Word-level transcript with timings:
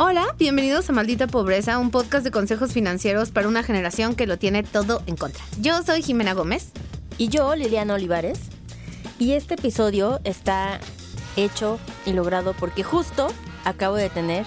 Hola, 0.00 0.32
bienvenidos 0.38 0.88
a 0.88 0.92
Maldita 0.92 1.26
Pobreza, 1.26 1.76
un 1.76 1.90
podcast 1.90 2.22
de 2.22 2.30
consejos 2.30 2.72
financieros 2.72 3.32
para 3.32 3.48
una 3.48 3.64
generación 3.64 4.14
que 4.14 4.28
lo 4.28 4.38
tiene 4.38 4.62
todo 4.62 5.02
en 5.06 5.16
contra. 5.16 5.42
Yo 5.60 5.82
soy 5.82 6.02
Jimena 6.02 6.34
Gómez. 6.34 6.70
Y 7.18 7.26
yo, 7.30 7.56
Liliana 7.56 7.94
Olivares. 7.94 8.38
Y 9.18 9.32
este 9.32 9.54
episodio 9.54 10.20
está 10.22 10.78
hecho 11.34 11.80
y 12.06 12.12
logrado 12.12 12.54
porque 12.54 12.84
justo 12.84 13.26
acabo 13.64 13.96
de 13.96 14.08
tener 14.08 14.46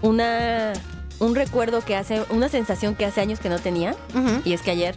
una 0.00 0.74
un 1.18 1.34
recuerdo 1.34 1.84
que 1.84 1.96
hace, 1.96 2.22
una 2.30 2.48
sensación 2.48 2.94
que 2.94 3.04
hace 3.04 3.20
años 3.20 3.40
que 3.40 3.48
no 3.48 3.58
tenía. 3.58 3.96
Y 4.44 4.52
es 4.52 4.62
que 4.62 4.70
ayer 4.70 4.94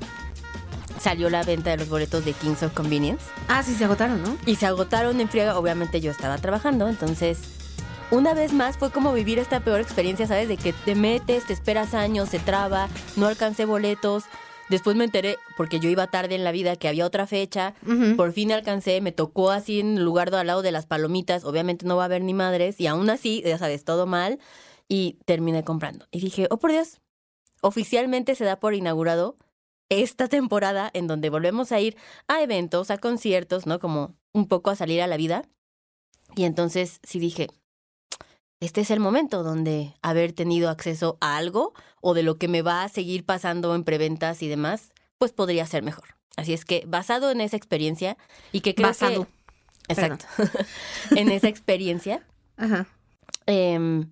salió 1.02 1.32
la 1.32 1.42
venta 1.42 1.72
de 1.72 1.78
los 1.78 1.90
boletos 1.90 2.24
de 2.24 2.34
Kings 2.34 2.62
of 2.62 2.74
Convenience. 2.76 3.26
Ah, 3.48 3.64
sí, 3.64 3.74
se 3.74 3.86
agotaron, 3.86 4.22
¿no? 4.22 4.38
Y 4.46 4.58
se 4.58 4.68
agotaron 4.68 5.20
en 5.20 5.28
friega. 5.28 5.58
Obviamente 5.58 6.02
yo 6.02 6.12
estaba 6.12 6.38
trabajando, 6.38 6.88
entonces 6.88 7.55
una 8.12 8.34
vez 8.34 8.54
más 8.54 8.78
fue 8.78 8.92
como 8.92 9.14
vivir 9.14 9.40
esta 9.40 9.60
peor 9.60 9.82
experiencia, 9.82 10.28
¿sabes? 10.28 10.48
De 10.48 10.58
que 10.58 10.74
te 10.74 10.96
metes, 10.96 11.46
te 11.46 11.54
esperas 11.54 11.94
años, 11.94 12.30
se 12.30 12.40
traba, 12.40 12.88
no 13.16 13.28
alcancé 13.28 13.66
boletos. 13.66 14.26
Después 14.70 14.96
me 14.96 15.06
enteré, 15.06 15.38
porque 15.58 15.80
yo 15.80 15.90
iba 15.90 16.08
tarde 16.08 16.36
en 16.36 16.44
la 16.44 16.52
vida, 16.52 16.76
que 16.76 16.88
había 16.88 17.06
otra 17.06 17.28
fecha. 17.28 17.76
Por 18.18 18.32
fin 18.32 18.52
alcancé, 18.52 19.00
me 19.02 19.12
tocó 19.12 19.52
así 19.52 19.80
en 19.80 19.98
el 19.98 20.04
lugar 20.04 20.32
de 20.32 20.38
al 20.38 20.48
lado 20.48 20.62
de 20.62 20.72
las 20.72 20.86
palomitas. 20.88 21.44
Obviamente 21.44 21.86
no 21.86 21.98
va 21.98 22.04
a 22.04 22.06
haber 22.06 22.24
ni 22.24 22.34
madres. 22.34 22.80
Y 22.80 22.88
aún 22.88 23.10
así, 23.10 23.44
ya 23.46 23.58
sabes, 23.58 23.84
todo 23.84 24.08
mal. 24.08 24.40
Y 24.88 25.20
terminé 25.26 25.64
comprando. 25.64 26.08
Y 26.12 26.20
dije, 26.20 26.48
oh 26.50 26.58
por 26.58 26.72
Dios, 26.72 27.00
oficialmente 27.62 28.36
se 28.36 28.44
da 28.44 28.60
por 28.60 28.74
inaugurado 28.74 29.38
esta 29.90 30.28
temporada 30.28 30.90
en 30.94 31.06
donde 31.06 31.30
volvemos 31.30 31.72
a 31.72 31.80
ir 31.80 31.96
a 32.28 32.42
eventos, 32.42 32.90
a 32.90 32.98
conciertos, 32.98 33.68
¿no? 33.68 33.80
Como 33.80 34.16
un 34.34 34.48
poco 34.48 34.72
a 34.72 34.76
salir 34.76 35.02
a 35.02 35.08
la 35.08 35.18
vida. 35.18 35.44
Y 36.36 36.46
entonces 36.46 37.00
sí 37.04 37.20
dije, 37.20 37.50
este 38.60 38.82
es 38.82 38.92
el 38.92 39.00
momento 39.00 39.44
donde 39.44 39.94
haber 40.02 40.32
tenido 40.34 40.70
acceso 40.70 41.18
a 41.22 41.38
algo 41.38 41.74
o 42.02 42.14
de 42.14 42.24
lo 42.24 42.38
que 42.38 42.48
me 42.48 42.62
va 42.62 42.84
a 42.84 42.90
seguir 42.90 43.26
pasando 43.26 43.76
en 43.76 43.84
preventas 43.84 44.42
y 44.42 44.48
demás, 44.48 44.92
pues 45.18 45.32
podría 45.32 45.66
ser 45.66 45.84
mejor. 45.84 46.16
Así 46.38 46.54
es 46.54 46.66
que 46.66 46.84
basado 46.88 47.32
en 47.32 47.42
esa 47.42 47.58
experiencia 47.58 48.18
y 48.52 48.62
que 48.62 48.76
creo 48.76 48.90
Basado. 48.90 49.26
que... 49.26 49.94
Exacto. 49.94 50.26
en 51.16 51.30
esa 51.32 51.48
experiencia, 51.48 52.26
Ajá. 52.58 52.88
em, 53.46 54.10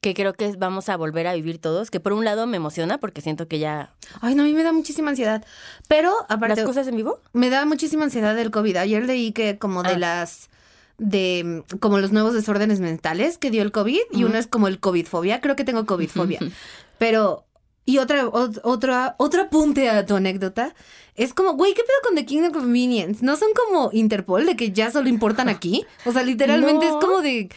que 0.00 0.14
creo 0.14 0.34
que 0.34 0.52
vamos 0.56 0.88
a 0.88 0.96
volver 0.96 1.26
a 1.26 1.34
vivir 1.34 1.58
todos, 1.60 1.90
que 1.90 1.98
por 2.00 2.12
un 2.12 2.24
lado 2.24 2.46
me 2.46 2.56
emociona 2.58 2.98
porque 2.98 3.20
siento 3.20 3.48
que 3.48 3.58
ya... 3.58 3.92
Ay, 4.20 4.34
no, 4.36 4.44
a 4.44 4.46
mí 4.46 4.52
me 4.52 4.62
da 4.62 4.72
muchísima 4.72 5.10
ansiedad. 5.10 5.44
Pero, 5.88 6.14
aparte, 6.28 6.56
¿Las 6.56 6.64
cosas 6.64 6.86
en 6.86 6.96
vivo? 6.96 7.18
me 7.32 7.50
da 7.50 7.64
muchísima 7.66 8.04
ansiedad 8.04 8.36
del 8.36 8.50
COVID. 8.52 8.76
Ayer 8.76 9.04
leí 9.04 9.32
que 9.32 9.58
como 9.58 9.82
de 9.82 9.94
Ah. 9.94 9.98
las 9.98 10.48
de 10.98 11.62
mm, 11.70 11.76
como 11.78 11.98
los 11.98 12.12
nuevos 12.12 12.34
desórdenes 12.34 12.80
mentales 12.80 13.38
que 13.38 13.50
dio 13.50 13.62
el 13.62 13.72
COVID 13.72 14.00
y 14.12 14.24
uno 14.24 14.38
es 14.38 14.46
como 14.46 14.68
el 14.68 14.80
COVID 14.80 15.06
fobia, 15.06 15.40
creo 15.40 15.56
que 15.56 15.64
tengo 15.64 15.86
COVID 15.86 16.08
fobia. 16.08 16.40
Pero 16.98 17.44
y 17.84 17.98
otra 17.98 18.24
ot- 18.26 18.60
otra 18.64 19.14
otro 19.18 19.42
apunte 19.42 19.88
a 19.90 20.04
tu 20.06 20.16
anécdota 20.16 20.74
es 21.14 21.32
como, 21.32 21.52
güey, 21.54 21.72
¿qué 21.74 21.82
pedo 21.82 21.96
con 22.02 22.14
The 22.14 22.26
King 22.26 22.42
of 22.42 22.52
Convenience? 22.52 23.24
¿No 23.24 23.36
son 23.36 23.48
como 23.54 23.90
Interpol 23.92 24.44
de 24.46 24.56
que 24.56 24.72
ya 24.72 24.90
solo 24.90 25.08
importan 25.08 25.48
aquí? 25.48 25.84
O 26.04 26.12
sea, 26.12 26.22
literalmente 26.22 26.86
No. 26.90 26.98
es 26.98 27.04
como 27.04 27.20
de 27.22 27.48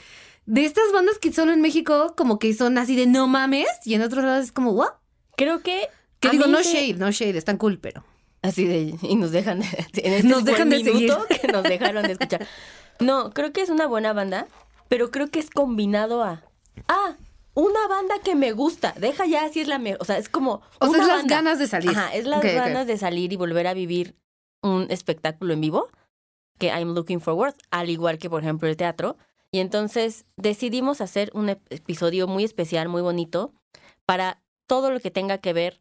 de 0.45 0.65
estas 0.65 0.91
bandas 0.91 1.19
que 1.19 1.31
solo 1.31 1.51
en 1.53 1.61
México 1.61 2.13
como 2.17 2.39
que 2.39 2.53
son 2.55 2.77
así 2.79 2.95
de 2.95 3.05
no 3.05 3.27
mames 3.27 3.67
y 3.85 3.93
en 3.93 4.01
otros 4.01 4.23
lados 4.25 4.45
es 4.45 4.51
como, 4.51 4.71
¿what? 4.71 4.89
Creo 5.37 5.61
que... 5.61 5.87
Que 6.19 6.31
digo, 6.31 6.47
no 6.47 6.63
se- 6.63 6.73
shade, 6.73 6.93
no 6.95 7.11
shade, 7.11 7.37
están 7.37 7.57
cool, 7.57 7.77
pero 7.79 8.03
Así 8.41 8.65
de, 8.65 8.95
y 9.01 9.15
nos 9.15 9.31
dejan, 9.31 9.61
en 9.93 10.13
este 10.13 10.27
Nos 10.27 10.45
dejan 10.45 10.69
de 10.69 10.83
minuto 10.83 11.25
que 11.41 11.47
nos 11.49 11.63
dejaron 11.63 12.03
de 12.03 12.13
escuchar. 12.13 12.47
No, 12.99 13.31
creo 13.31 13.51
que 13.53 13.61
es 13.61 13.69
una 13.69 13.87
buena 13.87 14.13
banda, 14.13 14.47
pero 14.87 15.11
creo 15.11 15.29
que 15.29 15.39
es 15.39 15.49
combinado 15.49 16.23
a, 16.23 16.43
ah, 16.87 17.15
una 17.53 17.87
banda 17.87 18.15
que 18.23 18.35
me 18.35 18.51
gusta, 18.51 18.93
deja 18.97 19.25
ya 19.25 19.45
así 19.45 19.59
es 19.61 19.67
la 19.67 19.79
mejor, 19.79 20.01
o 20.01 20.05
sea, 20.05 20.17
es 20.17 20.29
como 20.29 20.61
O 20.79 20.87
sea, 20.87 21.01
es 21.01 21.07
las 21.07 21.25
ganas 21.25 21.59
de 21.59 21.67
salir. 21.67 21.89
Ajá, 21.91 22.13
es 22.13 22.25
las 22.25 22.41
ganas 22.55 22.87
de 22.87 22.97
salir 22.97 23.33
y 23.33 23.35
volver 23.35 23.67
a 23.67 23.73
vivir 23.73 24.15
un 24.61 24.87
espectáculo 24.89 25.53
en 25.53 25.61
vivo 25.61 25.87
que 26.57 26.67
I'm 26.67 26.93
looking 26.93 27.21
forward, 27.21 27.55
al 27.71 27.89
igual 27.89 28.17
que 28.17 28.29
por 28.29 28.43
ejemplo 28.43 28.67
el 28.67 28.75
teatro. 28.75 29.17
Y 29.51 29.59
entonces 29.59 30.25
decidimos 30.35 30.99
hacer 31.01 31.31
un 31.33 31.47
ep- 31.47 31.61
episodio 31.69 32.27
muy 32.27 32.43
especial, 32.43 32.89
muy 32.89 33.01
bonito, 33.01 33.53
para 34.05 34.41
todo 34.67 34.91
lo 34.91 34.99
que 34.99 35.09
tenga 35.09 35.37
que 35.37 35.53
ver 35.53 35.79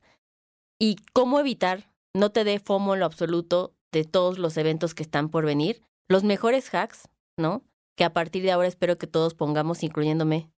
y 0.79 0.97
cómo 1.13 1.41
evitar 1.41 1.91
no 2.15 2.31
te 2.31 2.45
dé 2.45 2.61
FOMO 2.61 2.95
en 2.95 3.01
lo 3.01 3.07
absoluto 3.07 3.75
de 3.93 4.05
todos 4.05 4.39
los 4.39 4.57
eventos 4.57 4.95
que 4.95 5.03
están 5.03 5.29
por 5.29 5.45
venir. 5.45 5.83
Los 6.09 6.25
mejores 6.25 6.73
hacks, 6.73 7.09
¿no? 7.39 7.65
Que 7.97 8.05
a 8.05 8.13
partir 8.13 8.43
de 8.43 8.53
ahora 8.53 8.69
espero 8.69 8.99
que 8.99 9.07
todos 9.07 9.35
pongamos, 9.35 9.83
incluyéndome, 9.83 10.51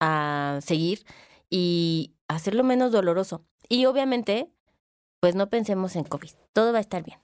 a 0.00 0.60
seguir 0.62 1.04
y 1.50 2.14
hacerlo 2.28 2.64
menos 2.64 2.92
doloroso. 2.92 3.44
Y 3.68 3.86
obviamente, 3.86 4.50
pues 5.20 5.34
no 5.34 5.50
pensemos 5.50 5.96
en 5.96 6.04
COVID. 6.04 6.30
Todo 6.52 6.72
va 6.72 6.78
a 6.78 6.82
estar 6.82 7.02
bien. 7.02 7.18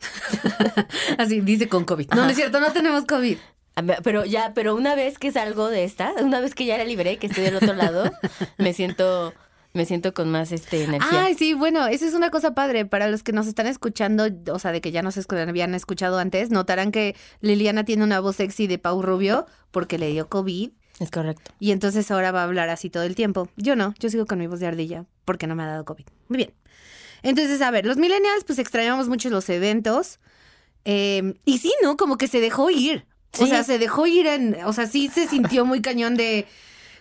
Así 1.18 1.40
dice 1.40 1.68
con 1.68 1.84
COVID. 1.84 2.10
No, 2.10 2.24
no 2.24 2.30
es 2.30 2.36
cierto, 2.36 2.60
no 2.60 2.72
tenemos 2.72 3.04
COVID. 3.04 3.38
Pero 4.02 4.24
ya, 4.24 4.52
pero 4.54 4.74
una 4.74 4.94
vez 4.94 5.18
que 5.18 5.30
salgo 5.30 5.68
de 5.68 5.84
esta, 5.84 6.12
una 6.20 6.40
vez 6.40 6.54
que 6.54 6.66
ya 6.66 6.78
la 6.78 6.84
libré, 6.84 7.18
que 7.18 7.28
estoy 7.28 7.44
del 7.44 7.56
otro 7.56 7.74
lado, 7.74 8.10
me 8.58 8.72
siento, 8.72 9.32
me 9.78 9.86
siento 9.86 10.12
con 10.12 10.30
más 10.30 10.52
este 10.52 10.84
energía. 10.84 11.22
Ay, 11.24 11.34
sí, 11.34 11.54
bueno, 11.54 11.86
esa 11.86 12.04
es 12.06 12.12
una 12.14 12.30
cosa 12.30 12.52
padre. 12.52 12.84
Para 12.84 13.08
los 13.08 13.22
que 13.22 13.32
nos 13.32 13.46
están 13.46 13.66
escuchando, 13.66 14.28
o 14.52 14.58
sea, 14.58 14.72
de 14.72 14.80
que 14.82 14.90
ya 14.90 15.00
nos 15.02 15.16
habían 15.30 15.74
escuchado 15.74 16.18
antes, 16.18 16.50
notarán 16.50 16.92
que 16.92 17.16
Liliana 17.40 17.84
tiene 17.84 18.04
una 18.04 18.20
voz 18.20 18.36
sexy 18.36 18.66
de 18.66 18.78
Pau 18.78 19.00
Rubio 19.00 19.46
porque 19.70 19.96
le 19.98 20.08
dio 20.10 20.28
COVID 20.28 20.70
Es 21.00 21.10
correcto. 21.10 21.52
y 21.60 21.70
entonces 21.70 22.10
ahora 22.10 22.32
va 22.32 22.40
a 22.40 22.44
hablar 22.44 22.68
así 22.68 22.90
todo 22.90 23.04
el 23.04 23.14
tiempo. 23.14 23.48
Yo 23.56 23.76
no, 23.76 23.94
yo 23.98 24.10
sigo 24.10 24.26
con 24.26 24.38
mi 24.38 24.46
voz 24.46 24.60
de 24.60 24.66
ardilla 24.66 25.04
porque 25.24 25.46
no 25.46 25.54
me 25.54 25.62
ha 25.62 25.66
dado 25.66 25.84
COVID. 25.84 26.04
Muy 26.28 26.36
bien. 26.36 26.52
Entonces, 27.22 27.62
a 27.62 27.70
ver, 27.70 27.86
los 27.86 27.96
millennials 27.96 28.44
pues 28.44 28.58
extrañamos 28.58 29.08
mucho 29.08 29.30
los 29.30 29.48
eventos. 29.48 30.18
eh, 30.84 31.34
y 31.44 31.58
sí, 31.58 31.72
¿no? 31.82 31.96
Como 31.96 32.16
que 32.18 32.28
se 32.28 32.40
dejó 32.40 32.70
ir. 32.70 33.06
O 33.38 33.44
Sí. 33.44 33.48
sea, 33.50 33.62
se 33.62 33.78
dejó 33.78 34.06
ir 34.06 34.26
en, 34.26 34.56
o 34.64 34.72
sea, 34.72 34.86
sí 34.86 35.08
se 35.08 35.26
sintió 35.28 35.64
muy 35.66 35.82
cañón 35.82 36.14
de, 36.16 36.46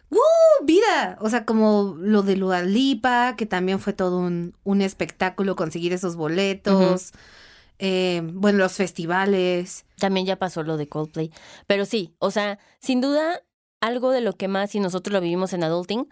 ¡uh! 0.09 0.66
Vida. 0.66 1.18
O 1.22 1.29
sea, 1.29 1.45
como 1.45 1.95
lo 2.00 2.23
de 2.23 2.35
Lua 2.35 2.62
Lipa, 2.63 3.35
que 3.38 3.45
también 3.45 3.79
fue 3.79 3.94
todo 3.94 4.18
un, 4.19 4.56
un 4.63 4.81
espectáculo 4.81 5.56
conseguir 5.56 5.94
esos 5.94 6.16
boletos. 6.16 7.12
Eh, 7.79 8.22
bueno, 8.34 8.57
los 8.59 8.73
festivales. 8.73 9.85
También 10.00 10.25
ya 10.25 10.35
pasó 10.38 10.63
lo 10.63 10.78
de 10.78 10.88
Coldplay. 10.90 11.31
Pero 11.68 11.85
sí, 11.85 12.16
o 12.19 12.31
sea, 12.31 12.59
sin 12.79 13.01
duda, 13.01 13.41
algo 13.81 14.12
de 14.12 14.22
lo 14.22 14.34
que 14.34 14.47
más, 14.47 14.73
y 14.75 14.79
nosotros 14.79 15.13
lo 15.13 15.22
vivimos 15.22 15.53
en 15.53 15.63
Adulting, 15.63 16.07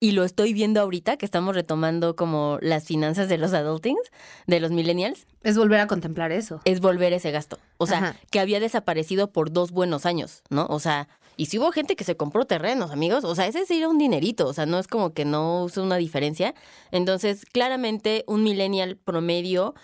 y 0.00 0.12
lo 0.12 0.22
estoy 0.22 0.52
viendo 0.52 0.80
ahorita, 0.80 1.16
que 1.16 1.26
estamos 1.26 1.56
retomando 1.56 2.14
como 2.14 2.58
las 2.62 2.84
finanzas 2.84 3.28
de 3.28 3.36
los 3.36 3.52
adultings, 3.52 4.00
de 4.46 4.60
los 4.60 4.70
millennials, 4.70 5.26
Es 5.42 5.58
volver 5.58 5.80
a 5.80 5.88
contemplar 5.88 6.30
eso. 6.30 6.60
es 6.64 6.78
volver 6.80 7.12
ese 7.12 7.32
gasto. 7.32 7.58
O 7.78 7.86
sea, 7.88 7.98
Ajá. 7.98 8.16
que 8.30 8.38
había 8.38 8.60
desaparecido 8.60 9.32
por 9.32 9.50
dos 9.50 9.72
buenos 9.72 10.06
años, 10.06 10.42
¿no? 10.50 10.66
O 10.70 10.78
sea, 10.78 11.08
y 11.38 11.46
si 11.46 11.58
hubo 11.60 11.70
gente 11.70 11.94
que 11.94 12.02
se 12.02 12.16
compró 12.16 12.46
terrenos, 12.46 12.90
amigos, 12.90 13.22
o 13.22 13.32
sea, 13.36 13.46
ese 13.46 13.64
sí 13.64 13.78
era 13.78 13.88
un 13.88 13.96
dinerito, 13.96 14.48
o 14.48 14.52
sea, 14.52 14.66
no 14.66 14.80
es 14.80 14.88
como 14.88 15.14
que 15.14 15.24
no 15.24 15.62
usa 15.62 15.84
una 15.84 15.94
diferencia. 15.94 16.52
Entonces, 16.90 17.46
claramente, 17.46 18.24
un 18.26 18.42
millennial 18.42 18.96
promedio 18.96 19.76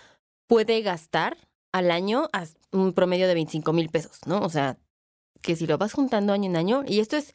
puede 0.47 0.81
gastar 0.81 1.37
al 1.71 1.91
año 1.91 2.29
a 2.33 2.43
un 2.73 2.91
promedio 2.91 3.25
de 3.29 3.35
25 3.35 3.71
mil 3.71 3.87
pesos, 3.87 4.19
¿no? 4.25 4.39
O 4.39 4.49
sea, 4.49 4.77
que 5.41 5.55
si 5.55 5.65
lo 5.65 5.77
vas 5.77 5.93
juntando 5.93 6.33
año 6.33 6.49
en 6.49 6.57
año, 6.57 6.83
y 6.85 6.99
esto 6.99 7.15
es 7.15 7.33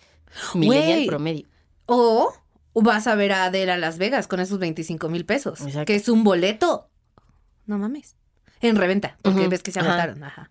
millennial 0.54 1.06
promedio. 1.06 1.48
O 1.86 2.30
vas 2.74 3.06
a 3.06 3.14
ver 3.14 3.32
a 3.32 3.46
Adele 3.46 3.72
a 3.72 3.78
Las 3.78 3.96
Vegas 3.96 4.28
con 4.28 4.38
esos 4.38 4.58
25 4.58 5.08
mil 5.08 5.24
pesos. 5.24 5.62
Exacto. 5.62 5.86
Que 5.86 5.94
es 5.94 6.10
un 6.10 6.24
boleto. 6.24 6.90
No 7.64 7.78
mames. 7.78 8.16
En 8.60 8.76
reventa, 8.76 9.16
porque 9.22 9.48
ves 9.48 9.62
que 9.62 9.72
se 9.72 9.80
ajá. 9.80 9.88
agotaron. 9.88 10.22
Ajá. 10.24 10.50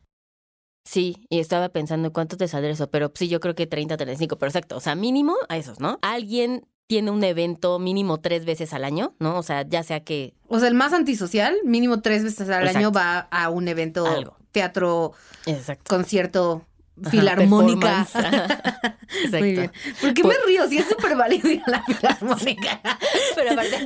Sí, 0.91 1.17
y 1.29 1.37
estaba 1.39 1.69
pensando 1.69 2.11
cuánto 2.11 2.35
te 2.35 2.47
saldrá 2.47 2.71
eso, 2.71 2.89
pero 2.89 3.11
sí, 3.13 3.27
yo 3.27 3.39
creo 3.39 3.53
que 3.53 3.67
30, 3.67 3.95
35, 3.95 4.39
pero 4.39 4.49
exacto, 4.49 4.75
o 4.75 4.79
sea, 4.79 4.95
mínimo 4.95 5.35
a 5.47 5.55
esos, 5.55 5.79
¿no? 5.79 5.99
Alguien 6.01 6.65
tiene 6.87 7.11
un 7.11 7.23
evento 7.23 7.77
mínimo 7.77 8.19
tres 8.21 8.43
veces 8.43 8.73
al 8.73 8.83
año, 8.83 9.13
¿no? 9.19 9.37
O 9.37 9.43
sea, 9.43 9.61
ya 9.67 9.83
sea 9.83 9.99
que 10.03 10.33
O 10.47 10.57
sea, 10.57 10.67
el 10.67 10.73
más 10.73 10.91
antisocial, 10.93 11.55
mínimo 11.63 12.01
tres 12.01 12.23
veces 12.23 12.49
al 12.49 12.63
Exacto. 12.63 12.79
año 12.79 12.91
va 12.91 13.19
a 13.29 13.49
un 13.51 13.67
evento, 13.67 14.07
Algo. 14.07 14.35
teatro, 14.51 15.11
Exacto. 15.45 15.95
concierto, 15.95 16.65
filarmónica. 17.11 18.01
Ajá. 18.01 18.97
Exacto. 19.23 19.37
Muy 19.39 19.51
bien. 19.51 19.71
¿Por 20.01 20.13
qué 20.15 20.23
Por- 20.23 20.31
me 20.33 20.45
río? 20.47 20.67
Si 20.67 20.79
es 20.79 20.87
súper 20.89 21.15
válido 21.15 21.51
ir 21.51 21.61
a 21.67 21.69
la 21.69 21.83
filarmónica. 21.83 22.81
Pero 23.35 23.51
aparte, 23.51 23.85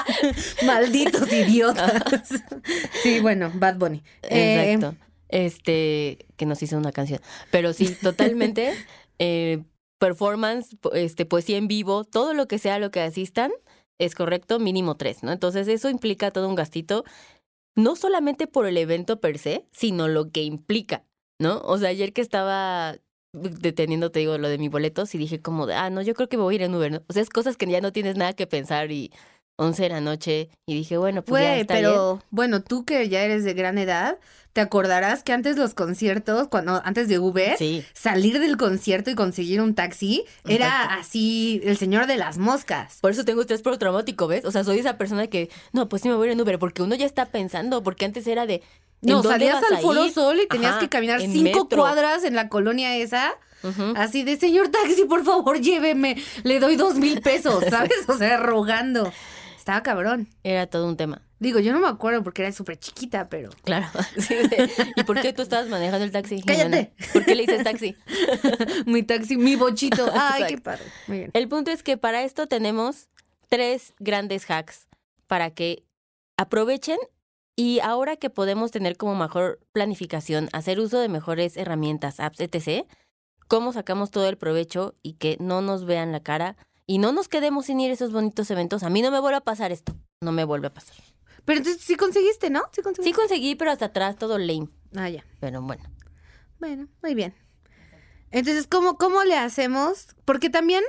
Malditos 0.64 1.30
idiotas. 1.30 1.92
sí, 3.02 3.20
bueno, 3.20 3.52
Bad 3.54 3.76
Bunny. 3.76 4.02
Eh, 4.22 4.72
exacto. 4.72 4.96
Este, 5.28 6.26
que 6.36 6.46
nos 6.46 6.62
hizo 6.62 6.76
una 6.76 6.92
canción. 6.92 7.20
Pero 7.50 7.72
sí, 7.72 7.94
totalmente. 8.02 8.72
eh, 9.18 9.62
performance, 9.98 10.76
este, 10.92 11.26
poesía 11.26 11.56
en 11.58 11.68
vivo, 11.68 12.04
todo 12.04 12.32
lo 12.32 12.46
que 12.46 12.58
sea 12.58 12.78
lo 12.78 12.90
que 12.90 13.00
asistan, 13.00 13.50
es 13.98 14.14
correcto, 14.14 14.60
mínimo 14.60 14.94
tres, 14.96 15.22
¿no? 15.22 15.32
Entonces, 15.32 15.66
eso 15.68 15.90
implica 15.90 16.30
todo 16.30 16.48
un 16.48 16.54
gastito, 16.54 17.04
no 17.76 17.96
solamente 17.96 18.46
por 18.46 18.66
el 18.66 18.76
evento 18.76 19.20
per 19.20 19.38
se, 19.38 19.66
sino 19.72 20.08
lo 20.08 20.30
que 20.30 20.42
implica, 20.44 21.04
¿no? 21.40 21.60
O 21.64 21.78
sea, 21.78 21.88
ayer 21.88 22.12
que 22.12 22.20
estaba 22.20 22.96
deteniendo, 23.32 24.10
te 24.10 24.20
digo, 24.20 24.38
lo 24.38 24.48
de 24.48 24.58
mi 24.58 24.68
boleto, 24.68 25.04
y 25.12 25.18
dije 25.18 25.40
como 25.42 25.66
de, 25.66 25.74
ah, 25.74 25.90
no, 25.90 26.02
yo 26.02 26.14
creo 26.14 26.28
que 26.28 26.36
me 26.36 26.42
voy 26.44 26.54
a 26.54 26.56
ir 26.56 26.62
en 26.62 26.74
Uber. 26.74 26.92
¿no? 26.92 27.02
O 27.08 27.12
sea, 27.12 27.22
es 27.22 27.30
cosas 27.30 27.56
que 27.56 27.66
ya 27.66 27.80
no 27.80 27.92
tienes 27.92 28.16
nada 28.16 28.32
que 28.32 28.46
pensar 28.46 28.90
y 28.90 29.12
11 29.58 29.82
de 29.82 29.88
la 29.88 30.00
noche 30.00 30.48
y 30.66 30.74
dije, 30.74 30.96
bueno, 30.96 31.22
pues 31.22 31.42
ya 31.42 31.48
Güey, 31.50 31.60
está 31.62 31.74
pero 31.74 32.12
bien. 32.14 32.24
bueno, 32.30 32.62
tú 32.62 32.84
que 32.84 33.08
ya 33.08 33.22
eres 33.22 33.44
de 33.44 33.54
gran 33.54 33.76
edad, 33.76 34.16
te 34.52 34.60
acordarás 34.60 35.22
que 35.22 35.32
antes 35.32 35.56
los 35.56 35.74
conciertos, 35.74 36.48
cuando 36.48 36.80
antes 36.84 37.08
de 37.08 37.18
Uber, 37.18 37.56
Sí, 37.58 37.84
salir 37.92 38.38
del 38.40 38.56
concierto 38.56 39.10
y 39.10 39.14
conseguir 39.14 39.60
un 39.60 39.74
taxi 39.74 40.24
era 40.48 40.94
así 40.94 41.60
el 41.64 41.76
señor 41.76 42.06
de 42.06 42.16
las 42.16 42.38
moscas. 42.38 42.98
por 43.00 43.10
eso 43.10 43.24
tengo 43.24 43.40
estrés 43.40 43.62
traumático, 43.62 44.26
¿ves? 44.28 44.44
O 44.44 44.50
sea, 44.52 44.62
soy 44.64 44.78
esa 44.78 44.96
persona 44.96 45.26
que, 45.26 45.50
no, 45.72 45.88
pues 45.88 46.02
sí 46.02 46.08
me 46.08 46.14
voy 46.14 46.28
a 46.28 46.30
ir 46.30 46.32
en 46.32 46.40
Uber, 46.40 46.58
porque 46.58 46.82
uno 46.82 46.94
ya 46.94 47.06
está 47.06 47.26
pensando, 47.26 47.82
porque 47.82 48.04
antes 48.04 48.26
era 48.26 48.46
de... 48.46 48.62
¿en 49.02 49.10
No, 49.10 49.22
salías 49.22 49.62
al 49.70 49.78
Foro? 49.78 50.08
Sol 50.08 50.40
y 50.40 50.46
tenías 50.48 50.72
Ajá, 50.72 50.80
que 50.80 50.88
caminar 50.88 51.20
cinco 51.20 51.64
metro. 51.64 51.78
cuadras 51.78 52.24
en 52.24 52.34
la 52.36 52.48
colonia 52.48 52.96
esa. 52.96 53.32
Así 53.96 54.22
de, 54.22 54.36
señor 54.36 54.68
taxi, 54.68 55.04
por 55.04 55.24
favor, 55.24 55.60
lléveme. 55.60 56.16
Le 56.44 56.60
doy 56.60 56.76
dos 56.76 56.94
mil 56.94 57.20
pesos, 57.20 57.64
¿sabes? 57.70 58.08
O 58.08 58.16
sea, 58.16 58.36
rogando. 58.38 59.12
Estaba 59.68 59.82
cabrón. 59.82 60.30
Era 60.44 60.66
todo 60.66 60.88
un 60.88 60.96
tema. 60.96 61.20
Digo, 61.40 61.58
yo 61.58 61.74
no 61.74 61.80
me 61.80 61.88
acuerdo 61.88 62.24
porque 62.24 62.40
era 62.40 62.52
súper 62.52 62.78
chiquita, 62.78 63.28
pero... 63.28 63.50
Claro. 63.64 63.86
Sí, 64.16 64.34
¿Y 64.96 65.02
por 65.02 65.20
qué 65.20 65.34
tú 65.34 65.42
estabas 65.42 65.68
manejando 65.68 66.06
el 66.06 66.10
taxi? 66.10 66.40
Jimena? 66.40 66.70
¡Cállate! 66.70 66.94
¿Por 67.12 67.26
qué 67.26 67.34
le 67.34 67.42
dices 67.42 67.64
taxi? 67.64 67.94
mi 68.86 69.02
taxi, 69.02 69.36
mi 69.36 69.56
bochito. 69.56 70.10
Ay, 70.14 70.44
qué 70.48 70.56
padre. 70.56 70.84
Muy 71.06 71.18
bien. 71.18 71.30
El 71.34 71.48
punto 71.48 71.70
es 71.70 71.82
que 71.82 71.98
para 71.98 72.22
esto 72.22 72.46
tenemos 72.46 73.10
tres 73.50 73.92
grandes 73.98 74.50
hacks 74.50 74.88
para 75.26 75.50
que 75.50 75.84
aprovechen 76.38 76.98
y 77.54 77.80
ahora 77.80 78.16
que 78.16 78.30
podemos 78.30 78.70
tener 78.70 78.96
como 78.96 79.16
mejor 79.16 79.60
planificación, 79.72 80.48
hacer 80.54 80.80
uso 80.80 80.98
de 80.98 81.10
mejores 81.10 81.58
herramientas, 81.58 82.20
apps, 82.20 82.40
etc., 82.40 82.86
cómo 83.48 83.74
sacamos 83.74 84.10
todo 84.10 84.30
el 84.30 84.38
provecho 84.38 84.94
y 85.02 85.14
que 85.14 85.36
no 85.40 85.60
nos 85.60 85.84
vean 85.84 86.10
la 86.10 86.22
cara 86.22 86.56
y 86.88 86.98
no 86.98 87.12
nos 87.12 87.28
quedemos 87.28 87.66
sin 87.66 87.78
ir 87.80 87.90
a 87.90 87.94
esos 87.94 88.12
bonitos 88.12 88.50
eventos. 88.50 88.82
A 88.82 88.88
mí 88.88 89.02
no 89.02 89.10
me 89.10 89.20
vuelve 89.20 89.36
a 89.36 89.42
pasar 89.42 89.70
esto. 89.72 89.94
No 90.22 90.32
me 90.32 90.44
vuelve 90.44 90.68
a 90.68 90.74
pasar. 90.74 90.96
Pero 91.44 91.58
entonces 91.58 91.82
sí 91.84 91.96
conseguiste, 91.96 92.48
¿no? 92.48 92.62
Sí 92.72 92.76
Sí 92.76 92.82
conseguiste. 92.82 93.20
conseguí, 93.20 93.54
pero 93.56 93.70
hasta 93.70 93.84
atrás 93.84 94.16
todo 94.16 94.38
lame. 94.38 94.68
Ah, 94.96 95.10
ya. 95.10 95.22
Pero 95.38 95.60
bueno. 95.60 95.84
Bueno, 96.58 96.88
muy 97.02 97.14
bien. 97.14 97.34
Entonces, 98.30 98.66
¿cómo, 98.66 98.96
¿cómo 98.96 99.22
le 99.24 99.36
hacemos? 99.36 100.08
Porque 100.24 100.48
también 100.48 100.82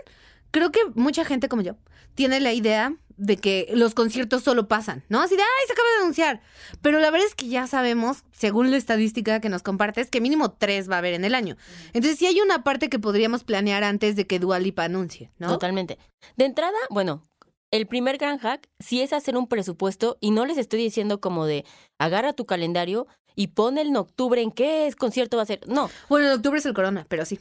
creo 0.52 0.72
que 0.72 0.80
mucha 0.96 1.26
gente 1.26 1.50
como 1.50 1.62
yo 1.64 1.76
tiene 2.16 2.40
la 2.40 2.54
idea 2.54 2.96
de 3.20 3.38
que 3.38 3.70
los 3.74 3.94
conciertos 3.94 4.44
solo 4.44 4.68
pasan, 4.68 5.04
¿no? 5.10 5.22
Así 5.22 5.36
de, 5.36 5.42
ay, 5.42 5.68
se 5.68 5.74
acaba 5.74 5.90
de 5.90 6.02
anunciar. 6.02 6.42
Pero 6.82 7.00
la 7.00 7.12
verdad 7.12 7.28
es 7.28 7.36
que 7.36 7.50
ya 7.50 7.68
sabemos, 7.68 8.24
según 8.32 8.72
la 8.72 8.78
estadística 8.78 9.42
que 9.42 9.50
nos 9.50 9.62
compartes, 9.62 10.10
que 10.10 10.22
mínimo 10.22 10.54
tres 10.54 10.90
va 10.90 10.96
a 10.96 11.00
haber 11.00 11.14
en 11.14 11.26
el 11.26 11.36
año. 11.36 11.58
Entonces, 11.94 12.18
sí 12.18 12.26
hay 12.26 12.40
una 12.40 12.64
parte 12.64 12.90
que 12.90 12.98
podríamos 12.98 13.44
planear 13.44 13.84
antes 13.84 14.16
de 14.16 14.26
que 14.26 14.40
Dua 14.40 14.60
Lipa 14.60 14.86
anuncie, 14.86 15.32
¿no? 15.38 15.50
Totalmente. 15.50 16.00
De 16.38 16.46
entrada, 16.46 16.78
bueno, 16.90 17.24
el 17.72 17.88
primer 17.88 18.18
gran 18.18 18.40
hack 18.40 18.68
sí 18.80 19.02
es 19.02 19.14
hacer 19.14 19.38
un 19.38 19.48
presupuesto 19.48 20.18
y 20.22 20.32
no 20.32 20.46
les 20.46 20.58
estoy 20.58 20.82
diciendo 20.82 21.20
como 21.20 21.46
de 21.46 21.66
agarra 22.00 22.34
tu 22.34 22.46
calendario 22.46 23.08
y 23.36 23.48
pon 23.48 23.78
en 23.78 23.96
octubre 23.96 24.42
en 24.42 24.52
qué 24.52 24.88
es 24.88 24.96
concierto 24.96 25.38
va 25.38 25.44
a 25.44 25.46
ser. 25.46 25.62
No, 25.68 25.90
Bueno, 26.08 26.28
en 26.28 26.34
octubre 26.34 26.60
es 26.60 26.66
el 26.66 26.74
corona, 26.74 27.06
pero 27.10 27.26
sí. 27.26 27.40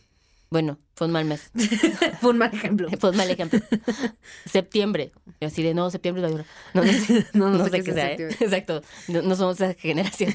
Bueno, 0.50 0.78
fue 0.94 1.06
un 1.06 1.12
mal 1.12 1.24
mes. 1.24 1.50
Fue 2.20 2.30
un 2.30 2.38
mal 2.38 2.52
ejemplo. 2.52 2.88
Fue 2.98 3.10
un 3.10 3.16
mal 3.16 3.30
ejemplo. 3.30 3.60
septiembre. 4.46 5.12
Y 5.40 5.44
así 5.44 5.62
de 5.62 5.74
no, 5.74 5.90
septiembre 5.90 6.22
no, 6.22 6.28
no, 6.28 6.44
no 6.74 6.82
sé, 6.84 7.26
No, 7.34 7.50
no 7.50 7.58
no 7.58 7.64
sé 7.64 7.70
sé 7.70 7.82
qué 7.84 7.92
sea 7.92 8.12
¿eh? 8.12 8.28
Exacto. 8.40 8.82
No, 9.08 9.22
no 9.22 9.36
somos 9.36 9.60
esa 9.60 9.74
generación. 9.74 10.34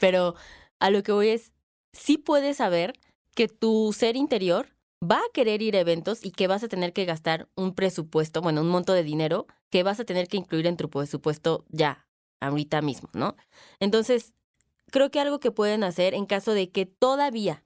Pero 0.00 0.34
a 0.80 0.90
lo 0.90 1.02
que 1.02 1.12
voy 1.12 1.28
es, 1.28 1.52
sí 1.92 2.18
puedes 2.18 2.58
saber 2.58 2.92
que 3.34 3.48
tu 3.48 3.92
ser 3.92 4.16
interior 4.16 4.68
va 5.02 5.16
a 5.16 5.32
querer 5.32 5.62
ir 5.62 5.76
a 5.76 5.80
eventos 5.80 6.24
y 6.24 6.30
que 6.30 6.46
vas 6.46 6.62
a 6.62 6.68
tener 6.68 6.92
que 6.92 7.04
gastar 7.04 7.48
un 7.56 7.74
presupuesto, 7.74 8.40
bueno, 8.40 8.60
un 8.60 8.68
monto 8.68 8.92
de 8.92 9.02
dinero 9.02 9.46
que 9.70 9.82
vas 9.82 10.00
a 10.00 10.04
tener 10.04 10.28
que 10.28 10.36
incluir 10.36 10.66
en 10.66 10.76
tu 10.76 10.88
presupuesto 10.88 11.64
ya, 11.68 12.06
ahorita 12.40 12.80
mismo, 12.80 13.10
¿no? 13.12 13.36
Entonces, 13.80 14.34
creo 14.90 15.10
que 15.10 15.20
algo 15.20 15.40
que 15.40 15.50
pueden 15.50 15.84
hacer 15.84 16.14
en 16.14 16.26
caso 16.26 16.52
de 16.52 16.70
que 16.70 16.86
todavía, 16.86 17.64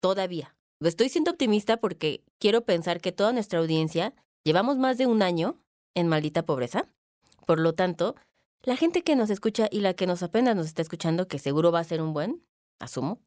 todavía, 0.00 0.55
estoy 0.80 1.08
siendo 1.08 1.30
optimista 1.30 1.78
porque 1.78 2.22
quiero 2.38 2.64
pensar 2.64 3.00
que 3.00 3.12
toda 3.12 3.32
nuestra 3.32 3.58
audiencia 3.58 4.14
llevamos 4.44 4.76
más 4.76 4.98
de 4.98 5.06
un 5.06 5.22
año 5.22 5.58
en 5.94 6.08
maldita 6.08 6.44
pobreza. 6.44 6.88
Por 7.46 7.60
lo 7.60 7.72
tanto, 7.72 8.16
la 8.62 8.76
gente 8.76 9.02
que 9.02 9.16
nos 9.16 9.30
escucha 9.30 9.68
y 9.70 9.80
la 9.80 9.94
que 9.94 10.06
nos 10.06 10.22
apenas 10.22 10.56
nos 10.56 10.66
está 10.66 10.82
escuchando, 10.82 11.28
que 11.28 11.38
seguro 11.38 11.72
va 11.72 11.80
a 11.80 11.84
ser 11.84 12.02
un 12.02 12.12
buen, 12.12 12.42
asumo, 12.78 13.20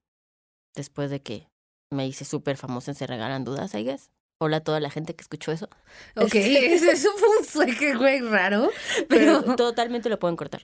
después 0.76 1.10
de 1.10 1.22
que 1.22 1.48
me 1.90 2.06
hice 2.08 2.26
súper 2.26 2.58
famosa 2.58 2.92
en 2.92 2.96
Se 2.96 3.08
Regalan 3.08 3.46
Dudas, 3.46 3.74
I 3.74 3.84
guess. 3.84 4.12
Hola 4.42 4.58
a 4.58 4.62
toda 4.62 4.80
la 4.80 4.90
gente 4.90 5.16
que 5.16 5.22
escuchó 5.22 5.52
eso. 5.52 5.70
Ok, 6.16 6.34
eso, 6.36 6.92
eso 6.92 7.10
fue 7.18 7.30
un 7.40 7.46
sueque, 7.46 7.96
güey, 7.96 8.22
raro. 8.22 8.70
Pero 9.10 9.42
Pero, 9.42 9.56
totalmente 9.56 10.10
lo 10.10 10.20
pueden 10.20 10.38
cortar. 10.38 10.62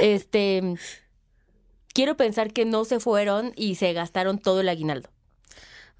este. 0.00 0.74
Quiero 1.92 2.16
pensar 2.16 2.52
que 2.52 2.64
no 2.64 2.84
se 2.84 2.98
fueron 2.98 3.52
y 3.54 3.76
se 3.76 3.92
gastaron 3.92 4.38
todo 4.38 4.60
el 4.60 4.68
aguinaldo. 4.68 5.10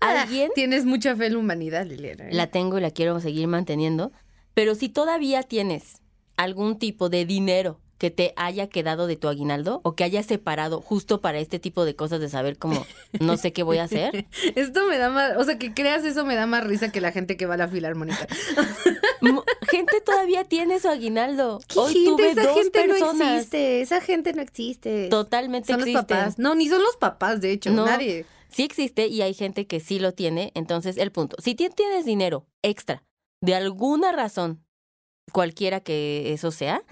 Alguien 0.01 0.49
Ah, 0.51 0.55
tienes 0.55 0.85
mucha 0.85 1.17
fe 1.17 1.27
en 1.27 1.33
la 1.35 1.39
humanidad, 1.39 1.87
Liliana. 1.87 2.25
¿eh? 2.29 2.33
la 2.33 2.47
tengo 2.49 2.79
y 2.79 2.81
la 2.81 2.91
quiero 2.91 3.19
seguir 3.21 3.47
manteniendo. 3.47 4.13
Pero 4.55 4.75
si 4.75 4.89
todavía 4.89 5.43
tienes 5.43 6.03
algún 6.37 6.79
tipo 6.79 7.09
de 7.09 7.25
dinero 7.25 7.81
que 7.99 8.11
te 8.11 8.35
haya 8.37 8.69
quedado 8.69 9.07
de 9.07 9.17
tu 9.17 9.29
aguinaldo 9.29 9.81
o 9.85 9.95
que 9.95 10.05
hayas 10.05 10.27
separado 10.27 10.81
justo 10.83 11.21
para 11.21 11.39
este 11.39 11.59
tipo 11.59 11.85
de 11.85 11.95
cosas 11.97 12.21
de 12.21 12.29
saber 12.29 12.59
cómo 12.59 12.85
no 13.21 13.37
sé 13.37 13.53
qué 13.53 13.63
voy 13.63 13.79
a 13.79 13.85
hacer, 13.85 14.27
Esto 14.57 14.87
me 14.89 14.99
da 14.99 15.09
más, 15.11 15.37
o 15.39 15.45
sea, 15.45 15.59
que 15.59 15.73
creas 15.73 16.05
eso 16.05 16.25
me 16.27 16.35
da 16.35 16.45
más 16.47 16.65
risa 16.65 16.91
que 16.93 17.01
la 17.01 17.13
gente 17.13 17.37
que 17.37 17.47
va 17.47 17.55
a 17.55 17.57
la 17.57 17.69
filarmónica. 17.69 18.27
gente 19.71 20.01
todavía 20.05 20.45
tiene 20.45 20.81
su 20.81 20.89
aguinaldo. 20.89 21.61
¿Qué 21.69 21.79
Hoy 21.79 21.93
gente? 21.95 22.11
tuve 22.11 22.31
esa 22.31 22.43
dos 22.43 22.55
gente 22.57 22.87
no 22.89 22.95
existe, 22.97 23.81
esa 23.81 24.01
gente 24.01 24.33
no 24.35 24.43
existe. 24.43 25.09
Totalmente 25.09 25.73
son 25.73 25.81
los 25.81 25.91
papás. 25.91 26.39
No, 26.39 26.55
ni 26.55 26.69
son 26.69 26.83
los 26.83 26.97
papás, 26.97 27.41
de 27.41 27.53
hecho, 27.53 27.71
No. 27.71 27.87
nadie. 27.87 28.27
Sí 28.55 28.63
existe 28.63 29.09
y 29.09 29.21
hay 29.23 29.35
gente 29.35 29.67
que 29.67 29.81
sí 29.81 29.99
lo 29.99 30.13
tiene. 30.13 30.53
Entonces, 30.55 30.97
el 30.97 31.11
punto, 31.11 31.37
si 31.43 31.57
ti- 31.57 31.71
tienes 31.71 32.05
dinero 32.05 32.47
extra, 32.63 33.03
de 33.43 33.57
alguna 33.57 34.13
razón, 34.13 34.65
cualquiera 35.33 35.81
que 35.81 36.33
eso 36.33 36.53
sea, 36.53 36.85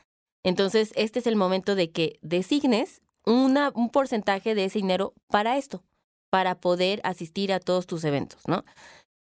entonces 0.45 0.91
este 0.97 1.21
es 1.21 1.29
el 1.29 1.37
momento 1.37 1.77
de 1.77 1.93
que 1.93 2.19
designes 2.21 3.01
una, 3.25 3.71
un 3.77 3.91
porcentaje 3.91 4.57
de 4.57 4.65
ese 4.65 4.81
dinero 4.81 5.15
para 5.29 5.57
esto, 5.57 5.85
para 6.31 6.59
poder 6.59 7.01
asistir 7.05 7.53
a 7.53 7.61
todos 7.61 7.87
tus 7.87 8.03
eventos, 8.03 8.41
¿no? 8.49 8.65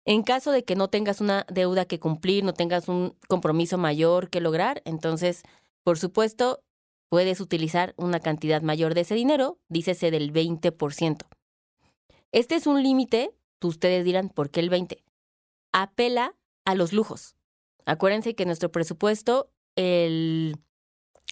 En 0.05 0.23
caso 0.23 0.51
de 0.51 0.63
que 0.63 0.75
no 0.75 0.87
tengas 0.87 1.19
una 1.19 1.45
deuda 1.49 1.83
que 1.83 1.99
cumplir, 1.99 2.45
no 2.45 2.53
tengas 2.53 2.87
un 2.87 3.17
compromiso 3.27 3.77
mayor 3.77 4.29
que 4.29 4.39
lograr, 4.39 4.81
entonces, 4.85 5.43
por 5.83 5.99
supuesto, 5.99 6.61
puedes 7.09 7.41
utilizar 7.41 7.93
una 7.97 8.21
cantidad 8.21 8.61
mayor 8.61 8.93
de 8.93 9.01
ese 9.01 9.15
dinero, 9.15 9.57
dícese 9.67 10.09
del 10.09 10.31
20%. 10.31 11.27
Este 12.31 12.55
es 12.55 12.67
un 12.67 12.83
límite, 12.83 13.31
ustedes 13.63 14.05
dirán, 14.05 14.29
¿por 14.29 14.49
qué 14.49 14.59
el 14.59 14.69
20? 14.69 15.03
Apela 15.73 16.35
a 16.65 16.75
los 16.75 16.93
lujos. 16.93 17.35
Acuérdense 17.85 18.35
que 18.35 18.45
nuestro 18.45 18.71
presupuesto, 18.71 19.49
el, 19.75 20.55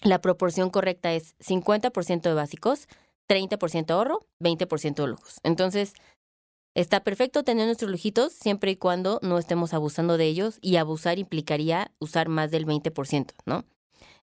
la 0.02 0.20
proporción 0.20 0.70
correcta 0.70 1.12
es 1.12 1.36
50% 1.38 2.22
de 2.22 2.34
básicos, 2.34 2.88
30% 3.28 3.90
ahorro, 3.90 4.26
20% 4.40 4.94
de 4.94 5.06
lujos. 5.06 5.38
Entonces, 5.44 5.92
está 6.74 7.04
perfecto 7.04 7.44
tener 7.44 7.66
nuestros 7.66 7.90
lujitos 7.90 8.32
siempre 8.32 8.72
y 8.72 8.76
cuando 8.76 9.20
no 9.22 9.38
estemos 9.38 9.74
abusando 9.74 10.16
de 10.16 10.26
ellos 10.26 10.58
y 10.60 10.76
abusar 10.76 11.18
implicaría 11.18 11.92
usar 12.00 12.28
más 12.28 12.50
del 12.50 12.66
20%, 12.66 13.32
¿no? 13.46 13.64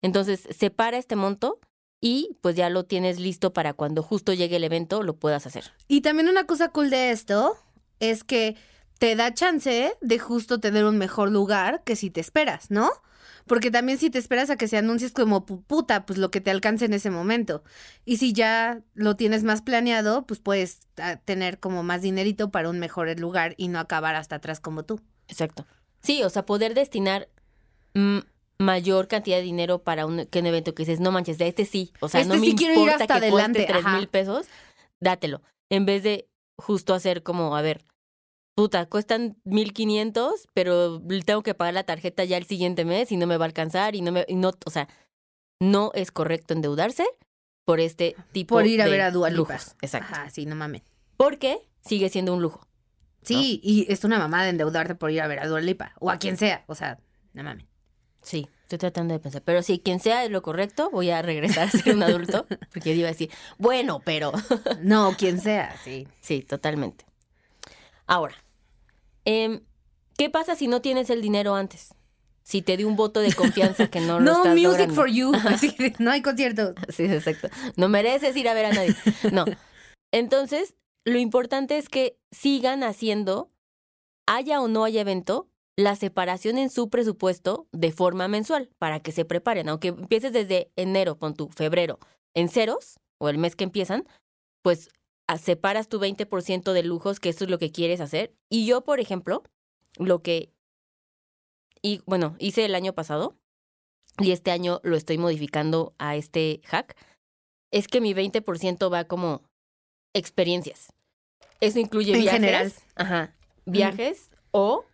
Entonces, 0.01 0.48
separa 0.51 0.98
este 0.98 1.15
monto 1.15 1.60
y 2.07 2.38
pues 2.41 2.55
ya 2.55 2.69
lo 2.69 2.85
tienes 2.85 3.19
listo 3.19 3.51
para 3.51 3.74
cuando 3.74 4.03
justo 4.03 4.31
llegue 4.31 4.57
el 4.57 4.63
evento 4.63 5.01
lo 5.01 5.15
puedas 5.15 5.47
hacer. 5.47 5.71
Y 5.88 6.01
también 6.01 6.29
una 6.29 6.45
cosa 6.45 6.69
cool 6.69 6.91
de 6.91 7.09
esto 7.09 7.57
es 8.00 8.24
que 8.24 8.55
te 9.00 9.15
da 9.15 9.33
chance 9.33 9.91
de 10.00 10.19
justo 10.19 10.59
tener 10.59 10.85
un 10.85 11.00
mejor 11.00 11.31
lugar 11.31 11.81
que 11.83 11.95
si 11.95 12.12
te 12.12 12.21
esperas, 12.21 12.69
¿no? 12.69 12.91
Porque 13.47 13.71
también 13.71 13.97
si 13.97 14.12
te 14.12 14.19
esperas 14.19 14.51
a 14.51 14.55
que 14.55 14.67
se 14.67 14.77
anuncies 14.77 15.13
como 15.13 15.47
pu- 15.47 15.63
puta, 15.65 16.05
pues 16.05 16.19
lo 16.19 16.29
que 16.29 16.41
te 16.41 16.51
alcance 16.51 16.85
en 16.85 16.93
ese 16.93 17.09
momento. 17.09 17.63
Y 18.05 18.17
si 18.17 18.33
ya 18.33 18.81
lo 18.93 19.15
tienes 19.15 19.43
más 19.43 19.63
planeado, 19.63 20.27
pues 20.27 20.39
puedes 20.39 20.81
ah, 20.97 21.15
tener 21.25 21.59
como 21.59 21.81
más 21.81 22.03
dinerito 22.03 22.51
para 22.51 22.69
un 22.69 22.77
mejor 22.77 23.19
lugar 23.19 23.55
y 23.57 23.67
no 23.67 23.79
acabar 23.79 24.13
hasta 24.15 24.35
atrás 24.35 24.59
como 24.59 24.83
tú. 24.85 25.01
Exacto. 25.27 25.65
Sí, 26.01 26.21
o 26.21 26.29
sea, 26.29 26.45
poder 26.45 26.75
destinar 26.75 27.29
mm, 27.95 28.19
mayor 28.57 29.07
cantidad 29.07 29.38
de 29.38 29.43
dinero 29.43 29.79
para 29.83 30.05
un, 30.05 30.25
que 30.25 30.39
un 30.39 30.45
evento 30.45 30.74
que 30.74 30.83
dices, 30.83 31.00
no 31.00 31.12
manches, 31.12 31.38
de 31.38 31.47
este 31.47 31.65
sí. 31.65 31.91
O 32.00 32.09
sea, 32.09 32.21
Este 32.21 32.33
no 32.33 32.39
me 32.39 32.47
sí 32.47 32.55
quiero 32.55 32.74
ir 32.74 32.79
importa 32.79 33.03
hasta 33.03 33.19
que 33.19 33.25
adelante, 33.27 33.65
cueste 33.65 33.74
tres 33.81 33.93
mil 33.93 34.07
pesos, 34.07 34.47
dátelo. 35.00 35.41
En 35.69 35.85
vez 35.85 36.03
de 36.03 36.27
justo 36.57 36.93
hacer 36.93 37.24
como, 37.24 37.55
a 37.57 37.62
ver, 37.62 37.83
puta, 38.55 38.85
cuestan 38.85 39.38
mil 39.43 39.74
quinientos, 39.74 40.47
pero 40.53 41.01
tengo 41.25 41.43
que 41.43 41.53
pagar 41.53 41.74
la 41.74 41.83
tarjeta 41.83 42.24
ya 42.24 42.38
el 42.38 42.45
siguiente 42.45 42.85
mes 42.85 43.12
y 43.12 43.17
no 43.17 43.27
me 43.27 43.38
va 43.38 43.45
a 43.45 43.47
alcanzar 43.47 43.95
y 43.95 44.01
no 44.01 44.12
me, 44.12 44.25
y 44.27 44.35
no, 44.35 44.51
o 44.65 44.69
sea, 44.69 44.88
no 45.59 45.91
es 45.93 46.12
correcto 46.12 46.53
endeudarse 46.53 47.05
por 47.65 47.79
este 47.79 48.15
tipo 48.31 48.55
Por 48.55 48.67
ir 48.67 48.81
a 48.81 48.85
de 48.85 48.91
ver 48.91 49.01
a 49.01 49.12
Dua 49.12 49.29
Lipa. 49.29 49.53
lujos. 49.53 49.75
Exacto. 49.81 50.13
Ajá, 50.13 50.29
sí, 50.29 50.45
no 50.45 50.55
mames. 50.55 50.83
Porque 51.17 51.67
sigue 51.81 52.09
siendo 52.09 52.33
un 52.33 52.41
lujo. 52.41 52.67
Sí, 53.24 53.59
y 53.63 53.91
es 53.91 54.03
una 54.03 54.19
mamada 54.19 54.47
endeudarte 54.50 54.93
por 54.93 55.09
ir 55.09 55.19
a 55.21 55.27
ver 55.27 55.39
a 55.39 55.47
Dua 55.47 55.59
Lipa, 55.59 55.93
o 56.00 56.12
a 56.12 56.19
quien 56.19 56.38
sea, 56.38 56.63
o 56.67 56.75
sea, 56.75 57.00
no 57.33 57.43
mames. 57.43 57.65
Sí, 58.25 58.50
estoy 58.63 58.79
tratando 58.79 59.13
de 59.13 59.20
pensar. 59.20 59.44
Pero 59.44 59.62
si 59.62 59.77
quien 59.77 60.00
sea 60.00 60.25
es 60.25 60.32
lo 60.32 60.41
correcto, 60.41 60.89
voy 60.89 61.12
a 61.12 61.22
regresar 61.22 61.67
a 61.67 61.72
ser 61.72 61.94
un 61.96 62.01
adulto. 62.01 62.48
Porque 62.74 62.89
yo 62.89 63.00
iba 63.00 63.08
a 63.08 63.12
decir, 63.12 63.29
bueno, 63.60 64.01
pero. 64.03 64.32
No, 64.82 65.15
quien 65.15 65.39
sea, 65.39 65.75
sí. 65.84 66.08
sí, 66.22 66.41
totalmente. 66.41 67.05
Ahora, 68.08 68.36
em, 69.25 69.62
¿qué 70.17 70.29
pasa 70.32 70.55
si 70.55 70.67
no 70.67 70.82
tienes 70.82 71.12
el 71.12 71.22
dinero 71.22 71.53
antes? 71.55 71.94
Si 72.41 72.62
te 72.63 72.77
di 72.77 72.84
un 72.84 72.96
voto 72.96 73.20
de 73.20 73.32
confianza 73.34 73.88
que 73.88 74.00
no 74.01 74.20
lo 74.20 74.25
No 74.25 74.38
estás 74.38 74.53
music 74.53 74.70
logrando. 74.89 74.96
for 74.96 75.08
you. 75.08 75.32
Así 75.48 75.75
no 76.00 76.12
hay 76.12 76.22
concierto. 76.24 76.74
Sí, 76.89 77.03
exacto. 77.03 77.50
No 77.75 77.89
mereces 77.89 78.36
ir 78.36 78.50
a 78.50 78.53
ver 78.55 78.65
a 78.65 78.74
nadie. 78.74 78.96
No. 79.32 79.46
Entonces, 80.12 80.74
lo 81.03 81.20
importante 81.20 81.77
es 81.77 81.89
que 81.89 82.17
sigan 82.32 82.84
haciendo, 82.84 83.51
haya 84.25 84.62
o 84.62 84.67
no 84.67 84.84
haya 84.84 85.01
evento, 85.01 85.50
la 85.77 85.96
separación 85.96 86.58
en 86.58 86.70
su 86.70 86.89
presupuesto 86.89 87.67
de 87.72 87.91
forma 87.91 88.27
mensual 88.27 88.70
para 88.79 89.00
que 89.01 89.12
se 89.12 89.25
preparen. 89.25 89.67
Aunque 89.70 89.89
empieces 89.89 90.32
desde 90.34 90.72
enero, 90.75 91.17
pon 91.17 91.34
tu 91.36 91.50
febrero, 91.50 92.00
en 92.34 92.48
ceros, 92.50 92.98
o 93.20 93.29
el 93.29 93.38
mes 93.38 93.55
que 93.55 93.63
empiezan, 93.65 94.08
pues 94.62 94.89
a- 95.27 95.38
separas 95.38 95.89
tu 95.89 96.00
20% 96.00 96.72
de 96.74 96.84
lujos, 96.84 97.20
que 97.20 97.29
eso 97.29 97.44
es 97.46 97.50
lo 97.50 97.58
que 97.60 97.72
quieres 97.72 98.00
hacer. 98.01 98.34
Y 98.50 98.65
yo, 98.65 98.84
por 98.84 99.00
ejemplo, 99.00 99.44
lo 99.98 100.22
que, 100.22 100.50
y 101.82 102.01
bueno, 102.05 102.36
hice 102.39 102.65
el 102.65 102.75
año 102.75 102.94
pasado, 102.94 103.36
y 104.20 104.32
este 104.32 104.51
año 104.51 104.79
lo 104.84 104.96
estoy 104.96 105.17
modificando 105.17 105.94
a 105.98 106.15
este 106.15 106.62
hack, 106.65 106.96
es 107.72 107.88
que 107.89 108.00
mi 108.00 108.13
20% 108.13 108.89
va 108.91 109.03
como 109.05 109.41
experiencias. 110.13 110.94
Eso 111.60 111.79
incluye 111.79 112.13
En 112.13 112.22
viajes. 112.22 112.39
general. 112.39 112.74
Ajá. 112.96 113.36
Viajes 113.65 114.29
o 114.51 114.86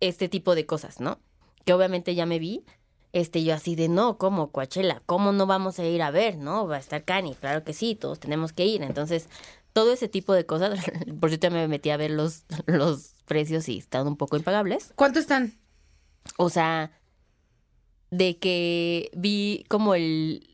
este 0.00 0.28
tipo 0.28 0.54
de 0.54 0.66
cosas, 0.66 1.00
¿no? 1.00 1.18
Que 1.64 1.72
obviamente 1.72 2.14
ya 2.14 2.26
me 2.26 2.38
vi. 2.38 2.64
Este, 3.12 3.42
yo 3.42 3.54
así 3.54 3.74
de 3.74 3.88
no, 3.88 4.18
¿cómo, 4.18 4.52
Coachella? 4.52 5.02
¿Cómo 5.04 5.32
no 5.32 5.46
vamos 5.46 5.78
a 5.78 5.84
ir 5.84 6.00
a 6.02 6.10
ver? 6.10 6.38
¿No? 6.38 6.66
Va 6.68 6.76
a 6.76 6.78
estar 6.78 7.04
Cani, 7.04 7.34
claro 7.34 7.64
que 7.64 7.72
sí, 7.72 7.94
todos 7.96 8.20
tenemos 8.20 8.52
que 8.52 8.64
ir. 8.66 8.82
Entonces, 8.82 9.28
todo 9.72 9.92
ese 9.92 10.08
tipo 10.08 10.32
de 10.32 10.46
cosas, 10.46 10.78
por 11.20 11.30
cierto 11.30 11.50
me 11.50 11.66
metí 11.68 11.90
a 11.90 11.96
ver 11.96 12.12
los, 12.12 12.44
los 12.66 13.14
precios 13.26 13.68
y 13.68 13.78
están 13.78 14.06
un 14.06 14.16
poco 14.16 14.36
impagables. 14.36 14.92
¿Cuánto 14.94 15.18
están? 15.18 15.54
O 16.36 16.50
sea, 16.50 16.92
de 18.10 18.38
que 18.38 19.10
vi 19.14 19.64
como 19.68 19.94
el, 19.94 20.46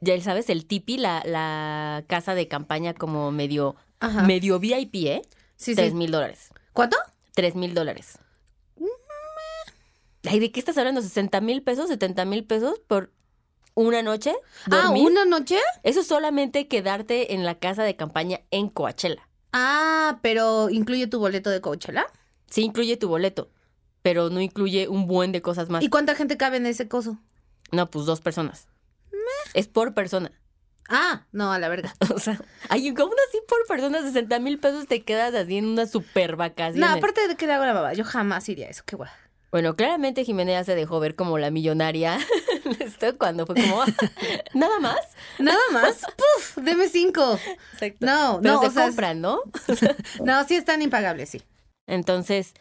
ya 0.00 0.20
sabes, 0.20 0.50
el 0.50 0.66
tipi, 0.66 0.96
la, 0.98 1.22
la 1.24 2.04
casa 2.06 2.34
de 2.34 2.48
campaña 2.48 2.94
como 2.94 3.30
medio, 3.30 3.76
Ajá. 4.00 4.22
medio 4.22 4.58
VIP, 4.58 4.94
¿eh? 5.06 5.22
Sí, 5.56 5.74
Tres 5.74 5.94
mil 5.94 6.10
dólares. 6.10 6.50
¿Cuánto? 6.72 6.96
Tres 7.34 7.54
mil 7.54 7.74
dólares. 7.74 8.18
Ay, 10.26 10.40
¿de 10.40 10.50
qué 10.52 10.60
estás 10.60 10.78
hablando? 10.78 11.00
¿60 11.00 11.40
mil 11.42 11.62
pesos? 11.62 11.90
¿70 11.90 12.26
mil 12.26 12.44
pesos 12.44 12.80
por 12.86 13.12
una 13.74 14.02
noche? 14.02 14.34
Ah. 14.70 14.90
¿una 14.90 15.24
noche? 15.24 15.58
Eso 15.82 16.00
es 16.00 16.06
solamente 16.06 16.68
quedarte 16.68 17.34
en 17.34 17.44
la 17.44 17.58
casa 17.58 17.82
de 17.82 17.96
campaña 17.96 18.40
en 18.50 18.68
Coachella. 18.68 19.28
Ah, 19.52 20.18
pero 20.22 20.70
¿incluye 20.70 21.06
tu 21.06 21.18
boleto 21.18 21.50
de 21.50 21.60
Coachella? 21.60 22.06
Sí 22.48 22.62
incluye 22.62 22.96
tu 22.96 23.08
boleto, 23.08 23.50
pero 24.02 24.30
no 24.30 24.40
incluye 24.40 24.88
un 24.88 25.06
buen 25.06 25.32
de 25.32 25.42
cosas 25.42 25.68
más. 25.68 25.82
¿Y 25.82 25.88
cuánta 25.88 26.14
gente 26.14 26.36
cabe 26.36 26.56
en 26.56 26.66
ese 26.66 26.88
coso? 26.88 27.18
No, 27.72 27.90
pues 27.90 28.06
dos 28.06 28.20
personas. 28.20 28.68
Es 29.54 29.68
por 29.68 29.94
persona. 29.94 30.32
Ah, 30.88 31.26
no, 31.32 31.52
a 31.52 31.58
la 31.58 31.68
verga. 31.68 31.94
O 32.14 32.18
sea, 32.18 32.40
hay 32.68 32.92
como 32.94 33.12
así 33.28 33.40
por 33.48 33.66
persona 33.66 34.02
60 34.02 34.38
mil 34.40 34.58
pesos 34.58 34.86
te 34.86 35.02
quedas 35.02 35.34
así 35.34 35.58
en 35.58 35.66
una 35.66 35.86
super 35.86 36.36
vacación. 36.36 36.80
No, 36.80 36.88
aparte 36.88 37.26
de 37.26 37.36
que 37.36 37.46
le 37.46 37.54
hago 37.54 37.64
la 37.64 37.72
baba, 37.72 37.94
yo 37.94 38.04
jamás 38.04 38.48
iría 38.48 38.66
a 38.66 38.70
eso, 38.70 38.82
qué 38.84 38.96
guay. 38.96 39.10
Bueno, 39.54 39.76
claramente 39.76 40.24
Jimena 40.24 40.64
se 40.64 40.74
dejó 40.74 40.98
ver 40.98 41.14
como 41.14 41.38
la 41.38 41.52
millonaria. 41.52 42.18
Esto 42.80 43.16
cuando 43.16 43.46
fue 43.46 43.54
como, 43.54 43.84
nada 44.54 44.80
más. 44.80 44.98
Nada 45.38 45.60
más, 45.72 46.00
puf, 46.16 46.56
deme 46.56 46.88
cinco. 46.88 47.38
Exacto. 47.74 48.04
No, 48.04 48.40
Pero 48.42 48.54
no, 48.54 48.60
se 48.62 48.66
o 48.66 48.70
sea, 48.72 48.86
compran, 48.86 49.20
¿no? 49.20 49.42
no, 50.24 50.42
sí 50.42 50.56
están 50.56 50.82
impagables, 50.82 51.28
sí. 51.28 51.42
Entonces, 51.86 52.54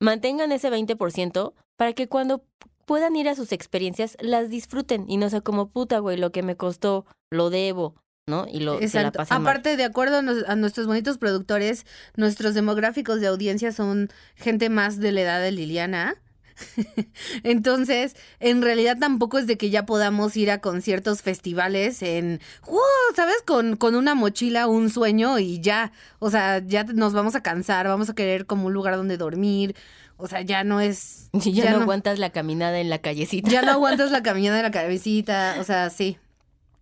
mantengan 0.00 0.50
ese 0.50 0.70
20% 0.70 1.52
para 1.76 1.92
que 1.92 2.08
cuando 2.08 2.42
puedan 2.86 3.16
ir 3.16 3.28
a 3.28 3.34
sus 3.34 3.52
experiencias 3.52 4.16
las 4.18 4.48
disfruten 4.48 5.04
y 5.08 5.18
no 5.18 5.28
sea 5.28 5.42
como 5.42 5.68
puta, 5.68 5.98
güey, 5.98 6.16
lo 6.16 6.32
que 6.32 6.42
me 6.42 6.56
costó, 6.56 7.04
lo 7.28 7.50
debo, 7.50 7.96
¿no? 8.26 8.46
Y 8.50 8.60
lo 8.60 8.78
se 8.78 8.80
la 9.02 9.08
Exacto. 9.08 9.18
mal. 9.18 9.42
Aparte, 9.42 9.76
de 9.76 9.84
acuerdo 9.84 10.18
a, 10.18 10.22
nos- 10.22 10.44
a 10.48 10.56
nuestros 10.56 10.86
bonitos 10.86 11.18
productores, 11.18 11.84
nuestros 12.16 12.54
demográficos 12.54 13.20
de 13.20 13.26
audiencia 13.26 13.72
son 13.72 14.08
gente 14.36 14.70
más 14.70 14.98
de 14.98 15.12
la 15.12 15.20
edad 15.22 15.40
de 15.40 15.52
Liliana. 15.52 16.14
Entonces, 17.42 18.16
en 18.40 18.62
realidad 18.62 18.96
tampoco 18.98 19.38
es 19.38 19.46
de 19.46 19.58
que 19.58 19.70
ya 19.70 19.84
podamos 19.86 20.36
ir 20.36 20.50
a 20.50 20.60
conciertos, 20.60 21.20
festivales 21.20 22.00
en, 22.02 22.40
¡wow! 22.66 22.78
¿sabes? 23.14 23.36
Con, 23.44 23.76
con 23.76 23.94
una 23.94 24.14
mochila, 24.14 24.68
un 24.68 24.88
sueño 24.88 25.38
y 25.38 25.60
ya. 25.60 25.92
O 26.20 26.30
sea, 26.30 26.62
ya 26.64 26.84
nos 26.84 27.12
vamos 27.12 27.34
a 27.34 27.42
cansar, 27.42 27.88
vamos 27.88 28.08
a 28.08 28.14
querer 28.14 28.46
como 28.46 28.66
un 28.66 28.72
lugar 28.72 28.96
donde 28.96 29.16
dormir. 29.18 29.74
O 30.16 30.28
sea, 30.28 30.40
ya 30.42 30.64
no 30.64 30.80
es... 30.80 31.28
Ya, 31.32 31.72
no, 31.72 31.82
aguantas 31.82 32.18
la 32.20 32.30
caminada 32.30 32.78
en 32.78 32.88
la 32.88 33.00
callecita. 33.00 33.50
Ya 33.50 33.62
no 33.62 33.72
aguantas 33.72 34.12
la 34.12 34.22
caminada 34.22 34.56
de 34.58 34.62
la 34.62 34.70
cabecita. 34.70 35.56
O 35.58 35.64
sea, 35.64 35.90
sí. 35.90 36.16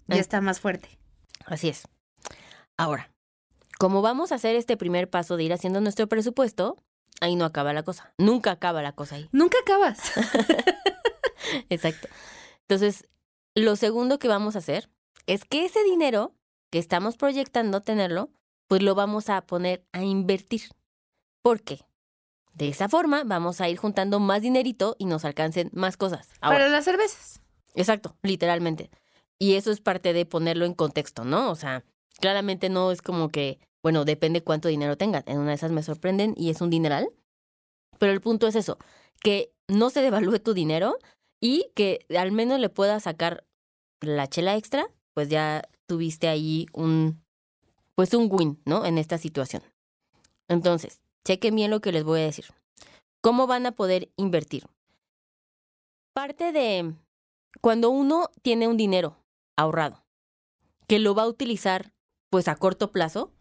Ya 0.06 0.18
está 0.18 0.40
más 0.42 0.60
fuerte. 0.60 0.88
Así 1.52 1.68
es. 1.68 1.86
Ahora, 2.78 3.12
como 3.78 4.00
vamos 4.00 4.32
a 4.32 4.36
hacer 4.36 4.56
este 4.56 4.78
primer 4.78 5.10
paso 5.10 5.36
de 5.36 5.44
ir 5.44 5.52
haciendo 5.52 5.82
nuestro 5.82 6.08
presupuesto, 6.08 6.78
ahí 7.20 7.36
no 7.36 7.44
acaba 7.44 7.74
la 7.74 7.82
cosa. 7.82 8.14
Nunca 8.16 8.52
acaba 8.52 8.80
la 8.80 8.92
cosa 8.92 9.16
ahí. 9.16 9.28
Nunca 9.32 9.58
acabas. 9.60 10.12
Exacto. 11.68 12.08
Entonces, 12.62 13.06
lo 13.54 13.76
segundo 13.76 14.18
que 14.18 14.28
vamos 14.28 14.56
a 14.56 14.60
hacer 14.60 14.88
es 15.26 15.44
que 15.44 15.66
ese 15.66 15.84
dinero 15.84 16.34
que 16.70 16.78
estamos 16.78 17.18
proyectando 17.18 17.82
tenerlo, 17.82 18.30
pues 18.66 18.82
lo 18.82 18.94
vamos 18.94 19.28
a 19.28 19.42
poner 19.42 19.84
a 19.92 20.02
invertir. 20.02 20.70
¿Por 21.42 21.60
qué? 21.60 21.80
De 22.54 22.68
esa 22.68 22.88
forma 22.88 23.24
vamos 23.26 23.60
a 23.60 23.68
ir 23.68 23.76
juntando 23.76 24.20
más 24.20 24.40
dinerito 24.40 24.96
y 24.98 25.04
nos 25.04 25.26
alcancen 25.26 25.68
más 25.74 25.98
cosas. 25.98 26.30
Ahora, 26.40 26.60
Para 26.60 26.68
las 26.70 26.86
cervezas. 26.86 27.42
Exacto, 27.74 28.16
literalmente. 28.22 28.90
Y 29.42 29.56
eso 29.56 29.72
es 29.72 29.80
parte 29.80 30.12
de 30.12 30.24
ponerlo 30.24 30.66
en 30.66 30.72
contexto, 30.72 31.24
¿no? 31.24 31.50
O 31.50 31.56
sea, 31.56 31.84
claramente 32.20 32.68
no 32.68 32.92
es 32.92 33.02
como 33.02 33.28
que, 33.28 33.58
bueno, 33.82 34.04
depende 34.04 34.44
cuánto 34.44 34.68
dinero 34.68 34.96
tengan. 34.96 35.24
En 35.26 35.38
una 35.38 35.48
de 35.48 35.56
esas 35.56 35.72
me 35.72 35.82
sorprenden 35.82 36.32
y 36.36 36.50
es 36.50 36.60
un 36.60 36.70
dineral. 36.70 37.10
Pero 37.98 38.12
el 38.12 38.20
punto 38.20 38.46
es 38.46 38.54
eso, 38.54 38.78
que 39.20 39.52
no 39.66 39.90
se 39.90 40.00
devalúe 40.00 40.38
tu 40.38 40.54
dinero 40.54 40.96
y 41.40 41.72
que 41.74 42.06
al 42.16 42.30
menos 42.30 42.60
le 42.60 42.68
puedas 42.68 43.02
sacar 43.02 43.44
la 44.00 44.28
chela 44.28 44.56
extra, 44.56 44.86
pues 45.12 45.28
ya 45.28 45.68
tuviste 45.88 46.28
ahí 46.28 46.66
un, 46.72 47.20
pues 47.96 48.14
un 48.14 48.28
win, 48.30 48.62
¿no? 48.64 48.86
En 48.86 48.96
esta 48.96 49.18
situación. 49.18 49.64
Entonces, 50.46 51.02
chequen 51.26 51.56
bien 51.56 51.72
lo 51.72 51.80
que 51.80 51.90
les 51.90 52.04
voy 52.04 52.20
a 52.20 52.26
decir. 52.26 52.44
¿Cómo 53.20 53.48
van 53.48 53.66
a 53.66 53.72
poder 53.72 54.08
invertir? 54.14 54.66
Parte 56.14 56.52
de 56.52 56.94
cuando 57.60 57.90
uno 57.90 58.30
tiene 58.42 58.68
un 58.68 58.76
dinero 58.76 59.16
ahorrado 59.56 60.04
que 60.88 60.98
lo 60.98 61.14
va 61.14 61.22
a 61.22 61.28
utilizar 61.28 61.92
pues 62.30 62.48
a 62.48 62.56
corto 62.56 62.92
plazo, 62.92 63.32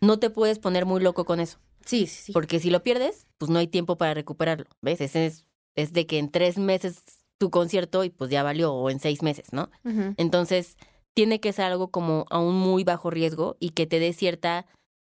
no 0.00 0.18
te 0.18 0.30
puedes 0.30 0.58
poner 0.58 0.84
muy 0.86 1.00
loco 1.00 1.24
con 1.24 1.40
eso, 1.40 1.58
Sí, 1.84 2.06
sí, 2.06 2.24
sí. 2.24 2.32
porque 2.32 2.58
si 2.58 2.70
lo 2.70 2.82
pierdes, 2.82 3.26
pues 3.38 3.50
no 3.50 3.58
hay 3.58 3.68
tiempo 3.68 3.96
para 3.96 4.14
recuperarlo, 4.14 4.66
¿ves? 4.82 5.00
Ese 5.00 5.26
es, 5.26 5.46
es 5.76 5.92
de 5.92 6.06
que 6.06 6.18
en 6.18 6.30
tres 6.30 6.58
meses 6.58 7.02
tu 7.38 7.50
concierto 7.50 8.04
y 8.04 8.10
pues 8.10 8.30
ya 8.30 8.42
valió, 8.42 8.72
o 8.74 8.90
en 8.90 9.00
seis 9.00 9.22
meses, 9.22 9.52
¿no? 9.52 9.70
Entonces, 10.16 10.76
tiene 11.14 11.40
que 11.40 11.52
ser 11.52 11.66
algo 11.66 11.90
como 11.90 12.26
a 12.30 12.38
un 12.38 12.54
muy 12.56 12.84
bajo 12.84 13.10
riesgo 13.10 13.56
y 13.60 13.70
que 13.70 13.86
te 13.86 13.98
dé 13.98 14.12
cierta 14.12 14.66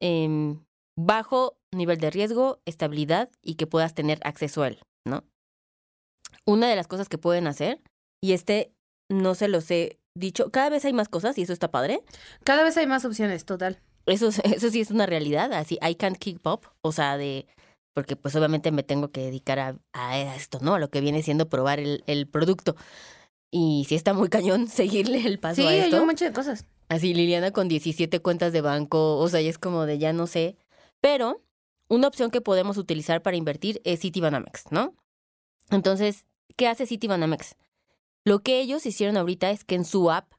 em, 0.02 0.64
bajo 0.98 1.58
nivel 1.72 1.98
de 1.98 2.12
riesgo, 2.12 2.60
estabilidad 2.66 3.30
y 3.42 3.56
que 3.56 3.68
puedas 3.68 3.94
tener 3.94 4.20
acceso 4.24 4.64
a 4.64 4.68
él, 4.68 4.80
¿no? 5.06 5.24
Una 6.46 6.70
de 6.70 6.76
las 6.76 6.88
cosas 6.88 7.10
que 7.10 7.18
pueden 7.18 7.48
hacer, 7.48 7.82
y 8.22 8.34
este 8.34 8.74
no 9.10 9.36
se 9.36 9.48
los 9.48 9.70
he 9.72 10.00
dicho, 10.16 10.52
cada 10.52 10.70
vez 10.70 10.86
hay 10.86 10.94
más 10.94 11.10
cosas 11.10 11.38
y 11.38 11.44
eso 11.44 11.54
está 11.54 11.72
padre. 11.72 12.02
Cada 12.44 12.64
vez 12.64 12.78
hay 12.78 12.88
más 12.88 13.06
opciones, 13.06 13.46
total. 13.46 13.80
Eso, 14.06 14.28
es- 14.28 14.40
eso 14.44 14.70
sí 14.70 14.82
es 14.82 14.92
una 14.92 15.06
realidad, 15.06 15.54
así, 15.54 15.78
I 15.82 15.96
can't 15.96 16.18
keep 16.18 16.46
up, 16.48 16.68
o 16.82 16.92
sea, 16.92 17.18
de, 17.18 17.46
porque 17.96 18.16
pues 18.16 18.36
obviamente 18.36 18.72
me 18.72 18.84
tengo 18.84 19.12
que 19.12 19.22
dedicar 19.22 19.60
a, 19.60 19.76
a 19.94 20.36
esto, 20.36 20.60
¿no? 20.62 20.76
A 20.76 20.80
lo 20.80 20.90
que 20.90 21.02
viene 21.02 21.24
siendo 21.24 21.50
probar 21.50 21.80
el, 21.80 22.04
el 22.08 22.28
producto. 22.28 22.76
Y 23.52 23.86
sí 23.88 23.96
está 23.96 24.14
muy 24.14 24.30
cañón 24.30 24.68
seguirle 24.70 25.26
el 25.28 25.40
paso 25.40 25.62
Sí, 25.62 25.68
a 25.68 25.70
hay 25.72 25.80
esto. 25.82 26.00
un 26.02 26.08
montón 26.08 26.28
de 26.28 26.34
cosas. 26.34 26.66
Así, 26.90 27.14
Liliana 27.14 27.52
con 27.52 27.68
17 27.68 28.20
cuentas 28.20 28.52
de 28.54 28.62
banco, 28.62 29.18
o 29.18 29.28
sea, 29.30 29.42
ya 29.42 29.50
es 29.50 29.58
como 29.58 29.86
de 29.86 29.98
ya 30.00 30.12
no 30.14 30.28
sé. 30.28 30.58
Pero 31.02 31.42
una 31.90 32.08
opción 32.08 32.30
que 32.30 32.42
podemos 32.42 32.78
utilizar 32.78 33.22
para 33.22 33.38
invertir 33.38 33.82
es 33.84 34.02
Citibanamex, 34.02 34.72
¿no? 34.72 34.94
Entonces, 35.70 36.26
¿qué 36.56 36.68
hace 36.68 36.86
Citibanamex? 36.86 37.56
Lo 38.26 38.40
que 38.40 38.60
ellos 38.62 38.86
hicieron 38.86 39.18
ahorita 39.18 39.52
es 39.52 39.64
que 39.64 39.76
en 39.76 39.86
su 39.86 40.10
app, 40.12 40.32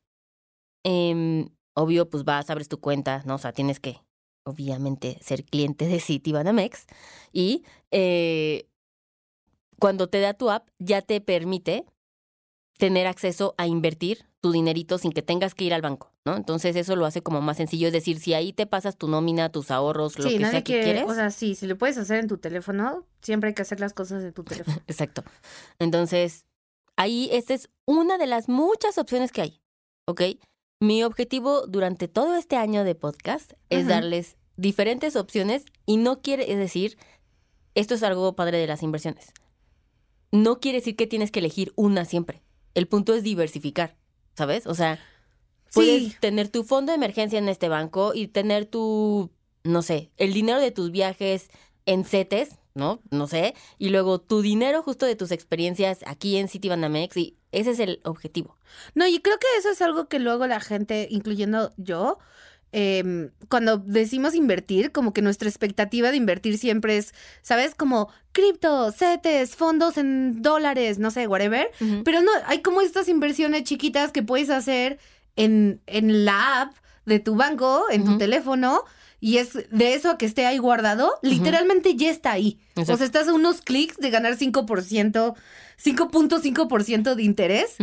em, 0.84 1.48
obvio, 1.74 2.08
pues 2.08 2.24
vas, 2.24 2.48
abres 2.50 2.68
tu 2.68 2.80
cuenta, 2.80 3.22
¿no? 3.26 3.34
O 3.34 3.38
sea, 3.38 3.52
tienes 3.52 3.80
que 3.80 4.00
obviamente, 4.46 5.18
ser 5.22 5.42
cliente 5.44 5.86
de 5.86 6.00
Citibanamex. 6.00 6.84
Y 7.32 7.64
eh, 7.90 8.68
cuando 9.78 10.08
te 10.08 10.20
da 10.20 10.34
tu 10.34 10.50
app, 10.50 10.68
ya 10.78 11.02
te 11.02 11.20
permite 11.20 11.86
tener 12.78 13.06
acceso 13.06 13.54
a 13.56 13.66
invertir 13.66 14.26
tu 14.40 14.52
dinerito 14.52 14.98
sin 14.98 15.12
que 15.12 15.22
tengas 15.22 15.54
que 15.54 15.64
ir 15.64 15.72
al 15.72 15.80
banco, 15.80 16.12
¿no? 16.26 16.36
Entonces 16.36 16.76
eso 16.76 16.94
lo 16.96 17.06
hace 17.06 17.22
como 17.22 17.40
más 17.40 17.56
sencillo. 17.56 17.86
Es 17.86 17.92
decir, 17.94 18.18
si 18.20 18.34
ahí 18.34 18.52
te 18.52 18.66
pasas 18.66 18.98
tu 18.98 19.08
nómina, 19.08 19.48
tus 19.50 19.70
ahorros, 19.70 20.18
lo 20.18 20.28
sí, 20.28 20.36
que 20.36 20.44
sea 20.44 20.60
que 20.62 20.74
quiere- 20.74 20.82
quieres. 20.84 21.04
O 21.10 21.14
sea, 21.14 21.30
sí, 21.30 21.54
si 21.54 21.66
lo 21.66 21.78
puedes 21.78 21.96
hacer 21.96 22.18
en 22.20 22.28
tu 22.28 22.36
teléfono, 22.36 23.06
siempre 23.22 23.48
hay 23.48 23.54
que 23.54 23.62
hacer 23.62 23.80
las 23.80 23.94
cosas 23.94 24.22
de 24.22 24.32
tu 24.32 24.44
teléfono. 24.44 24.76
Exacto. 24.86 25.24
Entonces, 25.78 26.44
ahí 26.96 27.28
esta 27.32 27.54
es 27.54 27.68
una 27.86 28.18
de 28.18 28.26
las 28.26 28.48
muchas 28.48 28.98
opciones 28.98 29.32
que 29.32 29.42
hay, 29.42 29.60
¿ok? 30.06 30.22
Mi 30.80 31.02
objetivo 31.04 31.66
durante 31.66 32.08
todo 32.08 32.36
este 32.36 32.56
año 32.56 32.84
de 32.84 32.94
podcast 32.94 33.52
es 33.70 33.86
darles 33.86 34.36
diferentes 34.56 35.16
opciones 35.16 35.64
y 35.86 35.96
no 35.96 36.20
quiere 36.20 36.54
decir, 36.56 36.98
esto 37.74 37.94
es 37.94 38.02
algo 38.02 38.34
padre 38.36 38.58
de 38.58 38.66
las 38.66 38.82
inversiones, 38.82 39.32
no 40.32 40.60
quiere 40.60 40.78
decir 40.78 40.96
que 40.96 41.06
tienes 41.06 41.30
que 41.30 41.40
elegir 41.40 41.72
una 41.76 42.04
siempre. 42.04 42.42
El 42.74 42.88
punto 42.88 43.14
es 43.14 43.22
diversificar, 43.22 43.96
¿sabes? 44.36 44.66
O 44.66 44.74
sea, 44.74 44.98
puedes 45.72 46.02
Sí. 46.12 46.16
tener 46.20 46.48
tu 46.48 46.64
fondo 46.64 46.90
de 46.90 46.96
emergencia 46.96 47.38
en 47.38 47.48
este 47.48 47.68
banco 47.68 48.12
y 48.14 48.26
tener 48.28 48.66
tu, 48.66 49.30
no 49.62 49.82
sé, 49.82 50.10
el 50.16 50.32
dinero 50.32 50.58
de 50.60 50.70
tus 50.72 50.90
viajes 50.90 51.50
en 51.86 52.04
CETES, 52.04 52.58
¿no? 52.74 53.00
No 53.10 53.26
sé. 53.26 53.54
Y 53.78 53.90
luego 53.90 54.20
tu 54.20 54.42
dinero 54.42 54.82
justo 54.82 55.06
de 55.06 55.16
tus 55.16 55.30
experiencias 55.30 56.00
aquí 56.06 56.36
en 56.36 56.48
Citibanamex 56.48 57.16
y 57.16 57.36
ese 57.52 57.70
es 57.70 57.78
el 57.78 58.00
objetivo. 58.04 58.56
No, 58.94 59.06
y 59.06 59.20
creo 59.20 59.38
que 59.38 59.46
eso 59.58 59.70
es 59.70 59.80
algo 59.80 60.08
que 60.08 60.18
luego 60.18 60.46
la 60.46 60.60
gente, 60.60 61.06
incluyendo 61.08 61.72
yo, 61.76 62.18
em, 62.72 63.30
cuando 63.48 63.78
decimos 63.78 64.34
invertir, 64.34 64.90
como 64.90 65.12
que 65.12 65.22
nuestra 65.22 65.48
expectativa 65.48 66.10
de 66.10 66.16
invertir 66.16 66.58
siempre 66.58 66.96
es, 66.96 67.14
¿sabes? 67.42 67.76
Como 67.76 68.08
cripto, 68.32 68.90
CETES, 68.90 69.54
fondos 69.54 69.96
en 69.96 70.42
dólares, 70.42 70.98
no 70.98 71.12
sé, 71.12 71.28
whatever. 71.28 71.70
Pero 72.04 72.22
no, 72.22 72.32
hay 72.46 72.60
como 72.62 72.80
estas 72.80 73.08
inversiones 73.08 73.62
chiquitas 73.62 74.10
que 74.10 74.24
puedes 74.24 74.50
hacer 74.50 74.98
en, 75.36 75.80
en 75.86 76.24
la 76.24 76.62
app 76.62 76.74
de 77.06 77.20
tu 77.20 77.36
banco, 77.36 77.84
en 77.90 78.04
tu 78.04 78.18
teléfono, 78.18 78.82
y 79.24 79.38
es 79.38 79.54
de 79.70 79.94
eso 79.94 80.10
a 80.10 80.18
que 80.18 80.26
esté 80.26 80.44
ahí 80.44 80.58
guardado, 80.58 81.10
literalmente 81.22 81.96
ya 81.96 82.10
está 82.10 82.32
ahí. 82.32 82.60
O 82.76 82.84
sea, 82.84 82.96
estás 82.96 83.26
a 83.26 83.32
unos 83.32 83.62
clics 83.62 83.96
de 83.96 84.10
ganar 84.10 84.36
5%, 84.36 85.34
5.5% 85.82 87.14
de 87.14 87.22
interés 87.22 87.76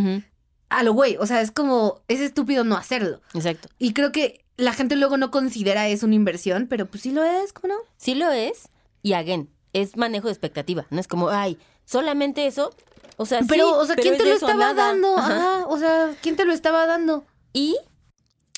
a 0.70 0.84
lo 0.84 0.94
güey. 0.94 1.18
O 1.18 1.26
sea, 1.26 1.42
es 1.42 1.50
como, 1.50 2.04
es 2.08 2.20
estúpido 2.20 2.64
no 2.64 2.78
hacerlo. 2.78 3.22
Exacto. 3.34 3.70
Y 3.80 3.94
creo 3.94 4.12
que 4.12 4.46
la 4.56 4.74
gente 4.74 4.96
luego 4.96 5.18
no 5.18 5.32
considera 5.32 5.88
eso 5.88 6.06
una 6.06 6.14
inversión, 6.14 6.68
pero 6.70 6.86
pues 6.86 7.02
sí 7.02 7.12
lo 7.12 7.24
es, 7.24 7.54
¿cómo 7.54 7.74
no? 7.74 7.80
Sí 7.98 8.14
lo 8.14 8.32
es 8.32 8.70
y 9.02 9.14
again, 9.14 9.50
es 9.74 9.98
manejo 9.98 10.28
de 10.28 10.34
expectativa. 10.34 10.86
No 10.92 11.00
es 11.00 11.08
como, 11.08 11.30
ay, 11.30 11.58
solamente 11.86 12.46
eso. 12.46 12.72
O 13.18 13.26
sea, 13.26 13.42
Pero, 13.50 13.68
sí, 13.68 13.76
o 13.80 13.86
sea, 13.88 13.96
¿quién 13.96 14.14
es 14.14 14.20
te 14.20 14.26
lo 14.26 14.36
estaba 14.36 14.76
dando? 14.76 15.18
Ajá. 15.18 15.34
Ajá, 15.34 15.68
o 15.70 15.80
sea, 15.80 16.16
¿quién 16.22 16.36
te 16.36 16.46
lo 16.46 16.54
estaba 16.54 16.86
dando? 16.86 17.26
Y 17.52 17.78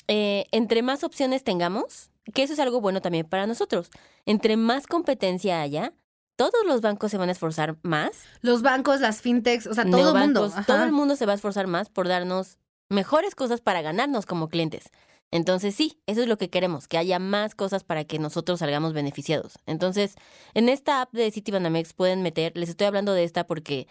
eh, 0.06 0.44
entre 0.52 0.82
más 0.82 1.02
opciones 1.02 1.44
tengamos, 1.44 2.10
que 2.32 2.42
eso 2.42 2.52
es 2.52 2.58
algo 2.58 2.80
bueno 2.80 3.00
también 3.00 3.26
para 3.26 3.46
nosotros, 3.46 3.90
entre 4.26 4.56
más 4.56 4.86
competencia 4.86 5.60
haya, 5.60 5.92
todos 6.36 6.66
los 6.66 6.80
bancos 6.80 7.10
se 7.10 7.18
van 7.18 7.28
a 7.28 7.32
esforzar 7.32 7.76
más. 7.82 8.24
Los 8.40 8.62
bancos, 8.62 9.00
las 9.00 9.20
fintechs, 9.20 9.66
o 9.66 9.74
sea, 9.74 9.84
todo 9.84 10.16
el 10.16 10.20
mundo. 10.20 10.50
todo 10.66 10.84
el 10.84 10.92
mundo 10.92 11.16
se 11.16 11.26
va 11.26 11.32
a 11.32 11.36
esforzar 11.36 11.66
más 11.66 11.90
por 11.90 12.08
darnos 12.08 12.58
mejores 12.88 13.34
cosas 13.34 13.60
para 13.60 13.82
ganarnos 13.82 14.26
como 14.26 14.48
clientes. 14.48 14.90
Entonces 15.30 15.74
sí, 15.74 16.00
eso 16.06 16.22
es 16.22 16.28
lo 16.28 16.38
que 16.38 16.50
queremos, 16.50 16.86
que 16.86 16.98
haya 16.98 17.18
más 17.18 17.54
cosas 17.54 17.82
para 17.82 18.04
que 18.04 18.18
nosotros 18.18 18.60
salgamos 18.60 18.92
beneficiados. 18.92 19.54
Entonces, 19.66 20.14
en 20.54 20.68
esta 20.68 21.02
app 21.02 21.12
de 21.12 21.30
Citibanamex 21.30 21.92
pueden 21.92 22.22
meter, 22.22 22.56
les 22.56 22.68
estoy 22.68 22.86
hablando 22.86 23.12
de 23.14 23.24
esta 23.24 23.46
porque 23.46 23.88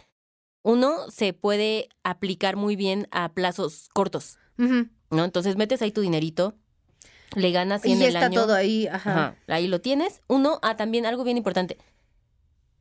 uno 0.64 1.10
se 1.12 1.34
puede 1.34 1.90
aplicar 2.04 2.56
muy 2.56 2.76
bien 2.76 3.08
a 3.12 3.34
plazos 3.34 3.90
cortos. 3.94 4.38
¿no? 4.58 5.26
Entonces 5.26 5.58
metes 5.58 5.82
ahí 5.82 5.92
tu 5.92 6.02
dinerito, 6.02 6.56
le 7.36 7.52
ganas 7.52 7.86
y 7.86 7.90
Y 7.90 7.92
en 7.94 8.00
ya 8.00 8.08
el 8.08 8.16
está 8.16 8.26
año. 8.28 8.42
todo 8.42 8.56
ahí, 8.56 8.88
ajá. 8.88 9.12
Ajá, 9.12 9.36
ahí 9.48 9.68
lo 9.68 9.82
tienes. 9.82 10.22
Uno, 10.28 10.60
ah, 10.62 10.76
también 10.78 11.06
algo 11.06 11.24
bien 11.24 11.38
importante. 11.38 11.78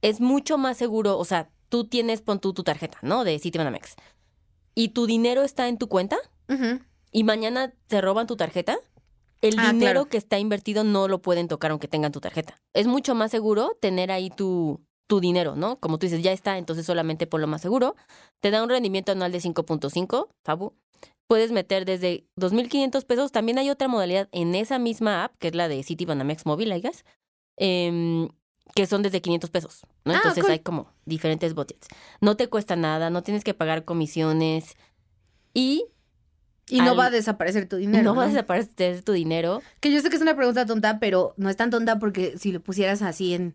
Es 0.00 0.20
mucho 0.20 0.58
más 0.58 0.76
seguro, 0.76 1.18
o 1.18 1.24
sea, 1.24 1.50
tú 1.68 1.84
tienes, 1.86 2.22
pon 2.22 2.40
tú 2.40 2.52
tu 2.52 2.62
tarjeta, 2.64 2.98
¿no? 3.02 3.24
De 3.24 3.38
Citibanamex. 3.38 3.94
Y 4.74 4.88
tu 4.88 5.06
dinero 5.06 5.42
está 5.42 5.68
en 5.68 5.78
tu 5.78 5.88
cuenta 5.88 6.16
y 7.12 7.24
mañana 7.24 7.72
te 7.86 8.00
roban 8.00 8.26
tu 8.26 8.36
tarjeta. 8.36 8.78
El 9.40 9.58
Ah, 9.58 9.72
dinero 9.72 9.92
claro. 9.92 10.04
que 10.06 10.16
está 10.18 10.38
invertido 10.38 10.84
no 10.84 11.08
lo 11.08 11.20
pueden 11.22 11.48
tocar 11.48 11.70
aunque 11.72 11.88
tengan 11.88 12.12
tu 12.12 12.20
tarjeta. 12.20 12.56
Es 12.74 12.86
mucho 12.86 13.14
más 13.14 13.30
seguro 13.30 13.76
tener 13.80 14.12
ahí 14.12 14.30
tu, 14.30 14.80
tu 15.08 15.18
dinero, 15.20 15.56
¿no? 15.56 15.76
Como 15.80 15.98
tú 15.98 16.06
dices, 16.06 16.22
ya 16.22 16.32
está, 16.32 16.58
entonces 16.58 16.86
solamente 16.86 17.26
por 17.26 17.40
lo 17.40 17.46
más 17.48 17.60
seguro. 17.60 17.96
Te 18.40 18.50
da 18.50 18.62
un 18.62 18.68
rendimiento 18.70 19.12
anual 19.12 19.32
de 19.32 19.40
5.5, 19.40 20.28
Fabu. 20.44 20.74
Puedes 21.32 21.50
meter 21.50 21.86
desde 21.86 22.26
2.500 22.36 23.06
pesos. 23.06 23.32
También 23.32 23.58
hay 23.58 23.70
otra 23.70 23.88
modalidad 23.88 24.28
en 24.32 24.54
esa 24.54 24.78
misma 24.78 25.24
app, 25.24 25.34
que 25.38 25.48
es 25.48 25.54
la 25.54 25.66
de 25.66 25.82
Citibanamex 25.82 26.44
Mobile, 26.44 26.76
I 26.76 26.80
guess, 26.82 27.06
em, 27.56 28.28
que 28.74 28.86
son 28.86 29.00
desde 29.02 29.22
500 29.22 29.48
pesos, 29.48 29.80
¿no? 30.04 30.12
Ah, 30.12 30.16
Entonces 30.16 30.42
cool. 30.44 30.52
hay 30.52 30.58
como 30.58 30.92
diferentes 31.06 31.54
budgets. 31.54 31.88
No 32.20 32.36
te 32.36 32.48
cuesta 32.48 32.76
nada, 32.76 33.08
no 33.08 33.22
tienes 33.22 33.44
que 33.44 33.54
pagar 33.54 33.86
comisiones 33.86 34.76
y 35.54 35.86
Y 36.68 36.80
no 36.82 36.90
Al- 36.90 36.98
va 36.98 37.06
a 37.06 37.10
desaparecer 37.10 37.66
tu 37.66 37.76
dinero. 37.76 38.04
no 38.04 38.14
va 38.14 38.24
a 38.24 38.28
desaparecer 38.28 39.02
tu 39.02 39.12
dinero. 39.12 39.62
Que 39.80 39.90
yo 39.90 40.00
sé 40.02 40.10
que 40.10 40.16
es 40.16 40.22
una 40.22 40.36
pregunta 40.36 40.66
tonta, 40.66 40.98
pero 41.00 41.32
no 41.38 41.48
es 41.48 41.56
tan 41.56 41.70
tonta 41.70 41.98
porque 41.98 42.36
si 42.38 42.52
lo 42.52 42.60
pusieras 42.60 43.00
así 43.00 43.32
en 43.32 43.54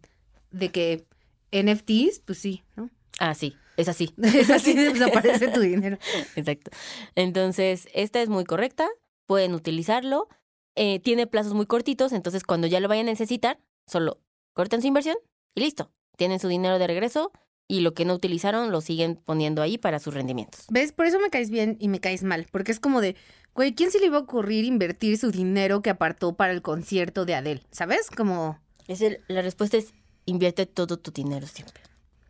de 0.49 0.69
que 0.71 1.05
NFTs, 1.51 2.21
pues 2.25 2.39
sí, 2.39 2.63
¿no? 2.75 2.89
Ah, 3.19 3.33
sí, 3.35 3.55
es 3.77 3.87
así. 3.87 4.13
Es 4.21 4.49
así 4.49 4.73
desaparece 4.73 5.47
tu 5.47 5.61
dinero. 5.61 5.97
Exacto. 6.35 6.71
Entonces, 7.15 7.87
esta 7.93 8.21
es 8.21 8.29
muy 8.29 8.43
correcta, 8.43 8.87
pueden 9.25 9.53
utilizarlo. 9.53 10.27
Eh, 10.75 10.99
tiene 10.99 11.25
plazos 11.25 11.53
muy 11.53 11.65
cortitos, 11.65 12.11
entonces 12.11 12.43
cuando 12.43 12.67
ya 12.67 12.79
lo 12.79 12.87
vayan 12.87 13.07
a 13.07 13.11
necesitar, 13.11 13.59
solo 13.87 14.19
cortan 14.53 14.81
su 14.81 14.87
inversión 14.87 15.15
y 15.55 15.61
listo. 15.61 15.91
Tienen 16.17 16.39
su 16.39 16.47
dinero 16.47 16.77
de 16.77 16.85
regreso 16.87 17.31
y 17.67 17.79
lo 17.81 17.93
que 17.93 18.05
no 18.05 18.13
utilizaron 18.13 18.71
lo 18.71 18.81
siguen 18.81 19.15
poniendo 19.15 19.61
ahí 19.61 19.77
para 19.77 19.99
sus 19.99 20.13
rendimientos. 20.13 20.65
¿Ves? 20.69 20.91
Por 20.91 21.05
eso 21.07 21.19
me 21.19 21.29
caes 21.29 21.49
bien 21.49 21.77
y 21.79 21.87
me 21.89 21.99
caes 21.99 22.23
mal. 22.23 22.45
Porque 22.51 22.71
es 22.71 22.79
como 22.79 23.01
de, 23.01 23.15
güey, 23.55 23.73
¿quién 23.73 23.91
se 23.91 23.99
le 23.99 24.05
iba 24.05 24.17
a 24.17 24.21
ocurrir 24.21 24.65
invertir 24.65 25.17
su 25.17 25.31
dinero 25.31 25.81
que 25.81 25.89
apartó 25.89 26.35
para 26.35 26.53
el 26.53 26.61
concierto 26.61 27.25
de 27.25 27.35
Adele? 27.35 27.63
¿Sabes? 27.71 28.09
Como, 28.09 28.59
Es 28.87 29.01
el- 29.01 29.19
la 29.27 29.41
respuesta 29.41 29.77
es 29.77 29.93
invierte 30.25 30.65
todo 30.67 30.97
tu 30.97 31.11
dinero 31.11 31.45
siempre. 31.47 31.81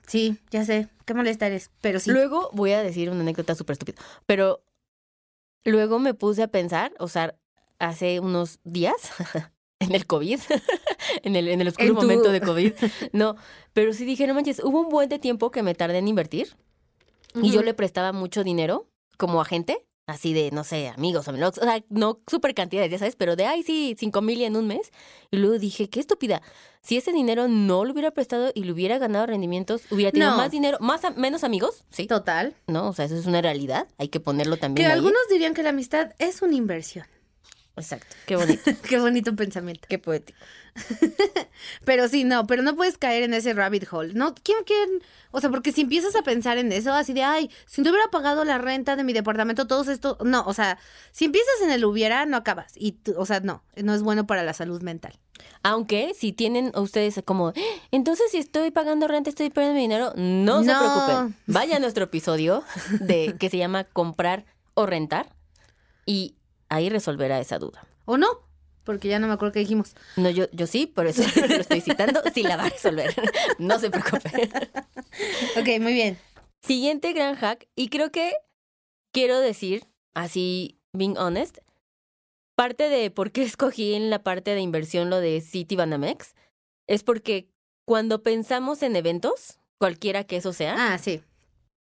Sí, 0.07 0.39
ya 0.49 0.65
sé, 0.65 0.87
qué 1.05 1.13
molesta 1.13 1.45
eres, 1.47 1.69
pero 1.81 1.99
sí. 1.99 2.09
Luego 2.11 2.49
voy 2.53 2.71
a 2.71 2.81
decir 2.81 3.09
una 3.11 3.21
anécdota 3.21 3.53
súper 3.53 3.73
estúpida, 3.73 4.01
pero 4.25 4.63
luego 5.63 5.99
me 5.99 6.13
puse 6.13 6.43
a 6.43 6.47
pensar, 6.47 6.93
o 6.99 7.07
sea, 7.07 7.35
hace 7.79 8.19
unos 8.19 8.59
días, 8.63 8.95
en 9.79 9.93
el 9.93 10.05
COVID, 10.07 10.39
en 11.23 11.35
el, 11.35 11.47
en 11.49 11.61
el 11.61 11.67
oscuro 11.67 11.89
En 11.89 11.95
tu- 11.95 12.01
momento 12.01 12.31
de 12.31 12.41
COVID, 12.49 12.73
no, 13.13 13.35
pero 13.73 13.93
sí 13.93 14.05
dije, 14.05 14.25
no 14.27 14.33
manches, 14.33 14.61
hubo 14.63 14.81
un 14.81 14.89
buen 14.89 15.09
de 15.09 15.19
tiempo 15.19 15.51
que 15.51 15.63
me 15.63 15.75
tardé 15.75 15.97
en 15.99 16.07
invertir 16.07 16.55
y 17.35 17.51
yo 17.51 17.61
le 17.61 17.73
prestaba 17.75 18.13
mucho 18.13 18.43
dinero 18.43 18.89
como 19.17 19.41
agente, 19.41 19.85
así 20.07 20.33
de, 20.33 20.49
no 20.51 20.63
sé, 20.63 20.87
amigos, 20.87 21.27
amigos, 21.27 21.57
o 21.57 21.63
sea, 21.63 21.83
no 21.89 22.19
súper 22.27 22.53
cantidades, 22.55 22.89
ya 22.89 22.97
sabes, 22.97 23.15
pero 23.15 23.35
de, 23.35 23.45
ay, 23.45 23.61
sí, 23.63 23.95
cinco 23.99 24.21
mil 24.21 24.41
en 24.41 24.55
un 24.55 24.65
mes. 24.65 24.91
Y 25.31 25.37
luego 25.37 25.59
dije, 25.59 25.89
qué 25.89 25.99
estúpida. 25.99 26.41
Si 26.81 26.95
ese 26.97 27.11
dinero 27.11 27.47
no 27.49 27.83
lo 27.83 27.91
hubiera 27.91 28.11
prestado 28.11 28.51
y 28.55 28.63
le 28.63 28.71
hubiera 28.71 28.97
ganado 28.97 29.25
rendimientos, 29.25 29.81
hubiera 29.91 30.11
tenido 30.11 30.31
No. 30.31 30.37
más 30.37 30.51
dinero, 30.51 30.77
más 30.79 31.01
menos 31.17 31.43
amigos, 31.43 31.83
sí, 31.89 32.07
Total. 32.07 32.55
¿no? 32.67 32.87
O 32.87 32.93
sea, 32.93 33.05
eso 33.05 33.15
es 33.15 33.25
una 33.25 33.41
realidad, 33.41 33.87
hay 33.97 34.07
que 34.07 34.19
ponerlo 34.21 34.55
Que 34.55 34.61
también 34.61 34.87
ahí. 34.87 34.93
algunos 34.93 35.21
dirían 35.29 35.53
que 35.53 35.63
la 35.63 35.69
amistad 35.69 36.13
es 36.19 36.41
una 36.41 36.55
inversión. 36.55 37.05
Exacto, 37.77 38.15
qué 38.25 38.35
bonito, 38.35 38.71
qué 38.89 38.99
bonito 38.99 39.35
pensamiento. 39.35 39.87
qué 39.89 39.99
poético. 39.99 40.37
Pero 41.85 42.07
sí, 42.07 42.23
no, 42.23 42.45
pero 42.45 42.61
no 42.61 42.75
puedes 42.75 42.97
caer 42.97 43.23
en 43.23 43.33
ese 43.33 43.53
rabbit 43.53 43.85
hole. 43.91 44.13
No, 44.13 44.35
¿quién, 44.35 44.59
quién? 44.65 44.89
O 45.31 45.39
sea, 45.41 45.49
porque 45.49 45.71
si 45.71 45.81
empiezas 45.81 46.15
a 46.15 46.21
pensar 46.21 46.57
en 46.57 46.71
eso, 46.71 46.93
así 46.93 47.13
de, 47.13 47.23
ay, 47.23 47.49
si 47.65 47.81
no 47.81 47.89
hubiera 47.89 48.09
pagado 48.11 48.43
la 48.43 48.57
renta 48.59 48.95
de 48.95 49.03
mi 49.03 49.13
departamento, 49.13 49.65
todos 49.67 49.87
esto, 49.87 50.17
no, 50.23 50.43
o 50.45 50.53
sea, 50.53 50.77
si 51.11 51.25
empiezas 51.25 51.53
en 51.63 51.71
el 51.71 51.83
hubiera, 51.85 52.25
no 52.25 52.37
acabas. 52.37 52.73
Y, 52.75 52.91
tú- 52.93 53.15
o 53.17 53.25
sea, 53.25 53.39
no, 53.39 53.63
no 53.75 53.93
es 53.95 54.03
bueno 54.03 54.27
para 54.27 54.43
la 54.43 54.53
salud 54.53 54.81
mental. 54.81 55.17
Aunque 55.63 56.13
si 56.13 56.31
tienen 56.33 56.71
ustedes 56.75 57.19
como, 57.25 57.49
"Ah, 57.49 57.53
entonces 57.91 58.29
si 58.31 58.37
estoy 58.37 58.71
pagando 58.71 59.07
renta, 59.07 59.29
estoy 59.29 59.49
perdiendo 59.49 59.75
mi 59.75 59.81
dinero, 59.81 60.13
no, 60.15 60.61
se 60.63 60.71
No. 60.71 60.79
preocupen. 60.79 61.35
Vaya 61.47 61.77
a 61.77 61.79
nuestro 61.79 62.03
episodio 62.05 62.63
de 62.99 63.35
que 63.39 63.49
se 63.49 63.57
llama 63.57 63.83
comprar 63.85 64.45
o 64.75 64.85
rentar 64.85 65.29
y 66.05 66.35
ahí 66.69 66.89
resolverá 66.89 67.39
esa 67.39 67.59
duda. 67.59 67.85
¿O 68.05 68.17
no? 68.17 68.27
Porque 68.83 69.09
ya 69.09 69.19
no 69.19 69.27
me 69.27 69.33
acuerdo 69.33 69.51
qué 69.53 69.59
dijimos. 69.59 69.95
No, 70.15 70.29
yo, 70.29 70.45
yo 70.53 70.65
sí, 70.67 70.87
por 70.87 71.07
eso 71.07 71.21
lo 71.49 71.55
estoy 71.55 71.81
citando, 71.81 72.21
sí 72.33 72.43
la 72.43 72.55
va 72.57 72.65
a 72.65 72.69
resolver. 72.69 73.13
No 73.59 73.79
se 73.79 73.89
preocupen. 73.89 74.49
Ok, 75.59 75.67
muy 75.81 75.93
bien. 75.93 76.17
Siguiente 76.61 77.13
gran 77.13 77.35
hack, 77.35 77.67
y 77.75 77.89
creo 77.89 78.11
que 78.11 78.33
quiero 79.11 79.39
decir, 79.39 79.85
así, 80.13 80.79
being 80.93 81.17
honest, 81.17 81.57
parte 82.55 82.89
de 82.89 83.09
por 83.11 83.31
qué 83.31 83.43
escogí 83.43 83.93
en 83.93 84.09
la 84.09 84.23
parte 84.23 84.53
de 84.53 84.61
inversión 84.61 85.09
lo 85.09 85.19
de 85.19 85.41
City 85.41 85.75
Banamex 85.75 86.35
es 86.87 87.03
porque 87.03 87.49
cuando 87.85 88.21
pensamos 88.23 88.83
en 88.83 88.95
eventos, 88.95 89.59
cualquiera 89.79 90.23
que 90.25 90.37
eso 90.37 90.53
sea, 90.53 90.93
Ah, 90.93 90.97
sí. 90.97 91.21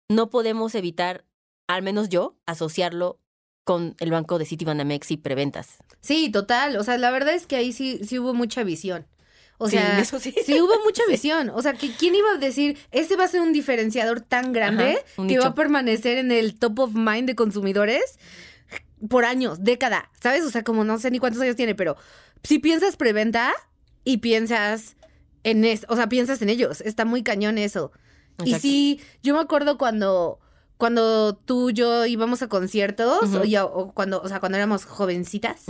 no 0.08 0.30
podemos 0.30 0.74
evitar, 0.74 1.24
al 1.68 1.82
menos 1.82 2.08
yo, 2.08 2.36
asociarlo 2.46 3.18
con 3.64 3.94
el 4.00 4.10
banco 4.10 4.38
de 4.38 4.46
City 4.46 4.64
Banamex 4.64 5.10
y 5.10 5.16
preventas. 5.16 5.76
Sí, 6.00 6.30
total. 6.30 6.76
O 6.76 6.84
sea, 6.84 6.98
la 6.98 7.10
verdad 7.10 7.34
es 7.34 7.46
que 7.46 7.56
ahí 7.56 7.72
sí, 7.72 8.00
sí 8.04 8.18
hubo 8.18 8.34
mucha 8.34 8.64
visión. 8.64 9.06
O 9.58 9.68
Sí, 9.68 9.76
sea, 9.76 10.00
eso 10.00 10.18
sí. 10.18 10.34
sí 10.44 10.60
hubo 10.60 10.72
mucha 10.84 11.02
visión. 11.08 11.50
O 11.50 11.60
sea, 11.62 11.74
que 11.74 11.92
quién 11.92 12.14
iba 12.14 12.30
a 12.32 12.38
decir, 12.38 12.78
ese 12.90 13.16
va 13.16 13.24
a 13.24 13.28
ser 13.28 13.42
un 13.42 13.52
diferenciador 13.52 14.22
tan 14.22 14.52
grande 14.52 15.04
Ajá, 15.16 15.26
que 15.28 15.38
va 15.38 15.46
a 15.48 15.54
permanecer 15.54 16.16
en 16.18 16.32
el 16.32 16.58
top 16.58 16.78
of 16.80 16.94
mind 16.94 17.26
de 17.28 17.34
consumidores 17.34 18.18
por 19.08 19.24
años, 19.24 19.62
década, 19.62 20.10
¿sabes? 20.22 20.44
O 20.44 20.50
sea, 20.50 20.62
como 20.64 20.84
no 20.84 20.98
sé 20.98 21.10
ni 21.10 21.18
cuántos 21.18 21.40
años 21.42 21.56
tiene, 21.56 21.74
pero 21.74 21.96
si 22.42 22.58
piensas 22.58 22.96
preventa 22.96 23.52
y 24.04 24.18
piensas 24.18 24.96
en 25.44 25.64
esto, 25.64 25.86
o 25.90 25.96
sea, 25.96 26.08
piensas 26.08 26.40
en 26.42 26.48
ellos, 26.50 26.80
está 26.82 27.04
muy 27.04 27.22
cañón 27.22 27.56
eso. 27.58 27.92
Y 28.44 28.54
sí, 28.54 29.00
yo 29.22 29.34
me 29.34 29.40
acuerdo 29.40 29.76
cuando 29.76 30.38
cuando 30.80 31.36
tú 31.36 31.70
y 31.70 31.74
yo 31.74 32.04
íbamos 32.06 32.42
a 32.42 32.48
conciertos 32.48 33.22
o, 33.32 33.64
o 33.66 33.92
cuando, 33.92 34.20
o 34.20 34.28
sea, 34.28 34.40
cuando 34.40 34.58
éramos 34.58 34.84
jovencitas. 34.86 35.62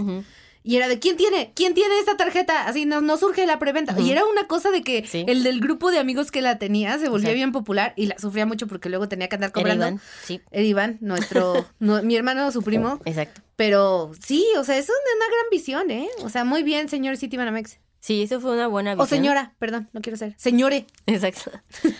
Y 0.63 0.77
era 0.77 0.89
de, 0.89 0.99
¿quién 0.99 1.17
tiene? 1.17 1.53
¿Quién 1.55 1.73
tiene 1.73 1.99
esta 2.01 2.19
tarjeta? 2.19 2.67
Así 2.67 2.85
no, 2.85 3.01
no 3.01 3.17
surge 3.17 3.47
la 3.47 3.59
preventa. 3.59 3.99
Y 3.99 4.11
era 4.11 4.27
una 4.27 4.47
cosa 4.47 4.71
de 4.71 4.83
que 4.83 5.07
Sí. 5.07 5.25
el 5.27 5.43
del 5.43 5.59
grupo 5.61 5.91
de 5.91 5.99
amigos 5.99 6.31
que 6.31 6.43
la 6.43 6.59
tenía 6.59 6.99
se 6.99 7.09
volvía 7.09 7.33
bien 7.33 7.51
popular 7.51 7.95
y 7.97 8.07
la 8.07 8.19
sufría 8.19 8.45
mucho 8.45 8.67
porque 8.67 8.91
luego 8.91 9.09
tenía 9.09 9.29
que 9.29 9.37
andar 9.37 9.49
Era 9.49 9.55
cobrando. 9.55 9.87
Iván, 9.87 10.01
sí, 10.23 10.43
Era 10.51 10.63
Iván, 10.65 10.99
nuestro, 11.01 11.67
no- 11.79 12.03
mi 12.03 12.15
hermano, 12.15 12.53
su 12.53 12.61
primo. 12.63 13.01
exacto. 13.07 13.41
Pero 13.57 14.13
sí, 14.21 14.45
o 14.59 14.65
sea, 14.65 14.77
eso 14.77 14.93
es 14.93 15.17
una 15.17 15.27
gran 15.27 15.47
visión, 15.51 15.91
¿eh? 15.91 16.09
O 16.25 16.29
sea, 16.29 16.45
muy 16.45 16.63
bien, 16.63 16.89
señor 16.91 17.17
City 17.17 17.37
Banamex. 17.39 17.79
Sí, 18.01 18.23
eso 18.23 18.39
fue 18.41 18.53
una 18.53 18.67
buena 18.67 18.91
visión. 18.95 19.05
O 19.05 19.09
señora, 19.09 19.55
perdón, 19.59 19.89
no 19.95 20.03
quiero 20.03 20.19
ser. 20.19 20.35
Señore. 20.37 20.87
Exacto. 21.07 21.51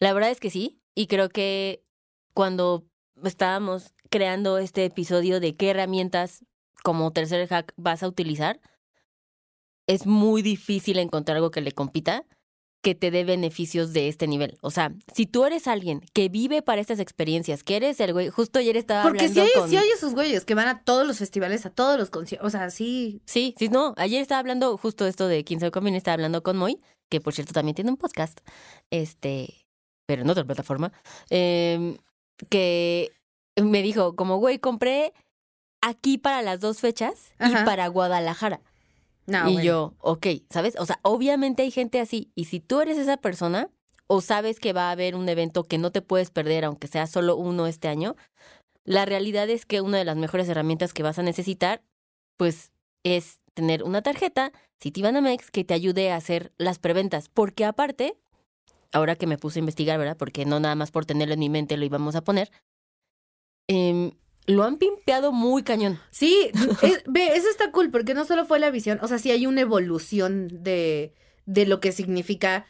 La 0.00 0.12
verdad 0.14 0.30
es 0.30 0.40
que 0.40 0.48
sí, 0.50 0.80
y 0.94 1.08
creo 1.08 1.28
que 1.28 1.82
cuando 2.38 2.86
estábamos 3.24 3.92
creando 4.10 4.58
este 4.58 4.84
episodio 4.84 5.40
de 5.40 5.56
qué 5.56 5.70
herramientas 5.70 6.44
como 6.84 7.12
tercer 7.12 7.48
hack 7.48 7.72
vas 7.76 8.04
a 8.04 8.06
utilizar, 8.06 8.60
es 9.88 10.06
muy 10.06 10.42
difícil 10.42 11.00
encontrar 11.00 11.38
algo 11.38 11.50
que 11.50 11.62
le 11.62 11.72
compita 11.72 12.24
que 12.80 12.94
te 12.94 13.10
dé 13.10 13.24
beneficios 13.24 13.92
de 13.92 14.06
este 14.06 14.28
nivel. 14.28 14.56
O 14.60 14.70
sea, 14.70 14.94
si 15.12 15.26
tú 15.26 15.46
eres 15.46 15.66
alguien 15.66 16.00
que 16.14 16.28
vive 16.28 16.62
para 16.62 16.80
estas 16.80 17.00
experiencias, 17.00 17.64
que 17.64 17.74
eres 17.74 17.98
el 17.98 18.12
güey, 18.12 18.28
justo 18.28 18.60
ayer 18.60 18.76
estaba 18.76 19.02
Porque 19.02 19.28
sí 19.28 19.40
hablando 19.40 19.52
hay, 19.56 19.60
con... 19.60 19.70
sí 19.70 19.76
hay 19.76 19.88
esos 19.88 20.14
güeyes 20.14 20.44
que 20.44 20.54
van 20.54 20.68
a 20.68 20.84
todos 20.84 21.04
los 21.04 21.18
festivales, 21.18 21.66
a 21.66 21.70
todos 21.70 21.98
los 21.98 22.08
conciertos. 22.08 22.46
O 22.46 22.50
sea, 22.50 22.70
sí. 22.70 23.20
Sí, 23.26 23.56
sí, 23.58 23.68
no. 23.68 23.94
Ayer 23.96 24.22
estaba 24.22 24.38
hablando 24.38 24.76
justo 24.76 25.08
esto 25.08 25.26
de 25.26 25.42
15 25.42 25.72
Conviene, 25.72 25.98
estaba 25.98 26.14
hablando 26.14 26.44
con 26.44 26.56
Moy, 26.56 26.78
que 27.10 27.20
por 27.20 27.34
cierto 27.34 27.52
también 27.52 27.74
tiene 27.74 27.90
un 27.90 27.96
podcast, 27.96 28.38
este, 28.90 29.66
pero 30.06 30.22
en 30.22 30.30
otra 30.30 30.44
plataforma, 30.44 30.92
em, 31.30 31.96
que 32.48 33.12
me 33.56 33.82
dijo, 33.82 34.16
como, 34.16 34.36
güey, 34.36 34.58
compré 34.58 35.12
aquí 35.80 36.18
para 36.18 36.42
las 36.42 36.60
dos 36.60 36.80
fechas 36.80 37.32
Ajá. 37.38 37.62
y 37.62 37.64
para 37.64 37.88
Guadalajara. 37.88 38.60
No, 39.26 39.48
y 39.48 39.54
bueno. 39.54 39.62
yo, 39.62 39.94
ok, 40.00 40.26
¿sabes? 40.48 40.74
O 40.78 40.86
sea, 40.86 41.00
obviamente 41.02 41.62
hay 41.62 41.70
gente 41.70 42.00
así. 42.00 42.30
Y 42.34 42.46
si 42.46 42.60
tú 42.60 42.80
eres 42.80 42.96
esa 42.96 43.18
persona 43.18 43.68
o 44.06 44.22
sabes 44.22 44.58
que 44.58 44.72
va 44.72 44.88
a 44.88 44.92
haber 44.92 45.14
un 45.14 45.28
evento 45.28 45.64
que 45.64 45.76
no 45.76 45.92
te 45.92 46.00
puedes 46.00 46.30
perder, 46.30 46.64
aunque 46.64 46.88
sea 46.88 47.06
solo 47.06 47.36
uno 47.36 47.66
este 47.66 47.88
año, 47.88 48.16
la 48.84 49.04
realidad 49.04 49.50
es 49.50 49.66
que 49.66 49.82
una 49.82 49.98
de 49.98 50.06
las 50.06 50.16
mejores 50.16 50.48
herramientas 50.48 50.94
que 50.94 51.02
vas 51.02 51.18
a 51.18 51.22
necesitar, 51.22 51.82
pues, 52.38 52.72
es 53.04 53.40
tener 53.52 53.82
una 53.82 54.00
tarjeta 54.00 54.50
Citibanamex 54.80 55.50
que 55.50 55.64
te 55.64 55.74
ayude 55.74 56.10
a 56.10 56.16
hacer 56.16 56.52
las 56.56 56.78
preventas. 56.78 57.28
Porque 57.28 57.66
aparte, 57.66 58.16
ahora 58.92 59.16
que 59.16 59.26
me 59.26 59.38
puse 59.38 59.58
a 59.58 59.60
investigar, 59.60 59.98
¿verdad? 59.98 60.16
Porque 60.16 60.44
no 60.46 60.60
nada 60.60 60.74
más 60.74 60.90
por 60.90 61.04
tenerlo 61.06 61.34
en 61.34 61.40
mi 61.40 61.48
mente 61.48 61.76
lo 61.76 61.84
íbamos 61.84 62.16
a 62.16 62.22
poner, 62.24 62.50
em, 63.68 64.12
lo 64.46 64.64
han 64.64 64.78
pimpeado 64.78 65.30
muy 65.32 65.62
cañón. 65.62 66.00
Sí, 66.10 66.50
es- 66.82 67.02
ve, 67.06 67.28
eso 67.36 67.48
está 67.50 67.70
cool, 67.70 67.90
porque 67.90 68.14
no 68.14 68.24
solo 68.24 68.46
fue 68.46 68.58
la 68.58 68.70
visión, 68.70 68.98
o 69.02 69.08
sea, 69.08 69.18
sí 69.18 69.30
hay 69.30 69.46
una 69.46 69.60
evolución 69.60 70.48
de, 70.62 71.14
de 71.46 71.66
lo 71.66 71.80
que 71.80 71.92
significa 71.92 72.66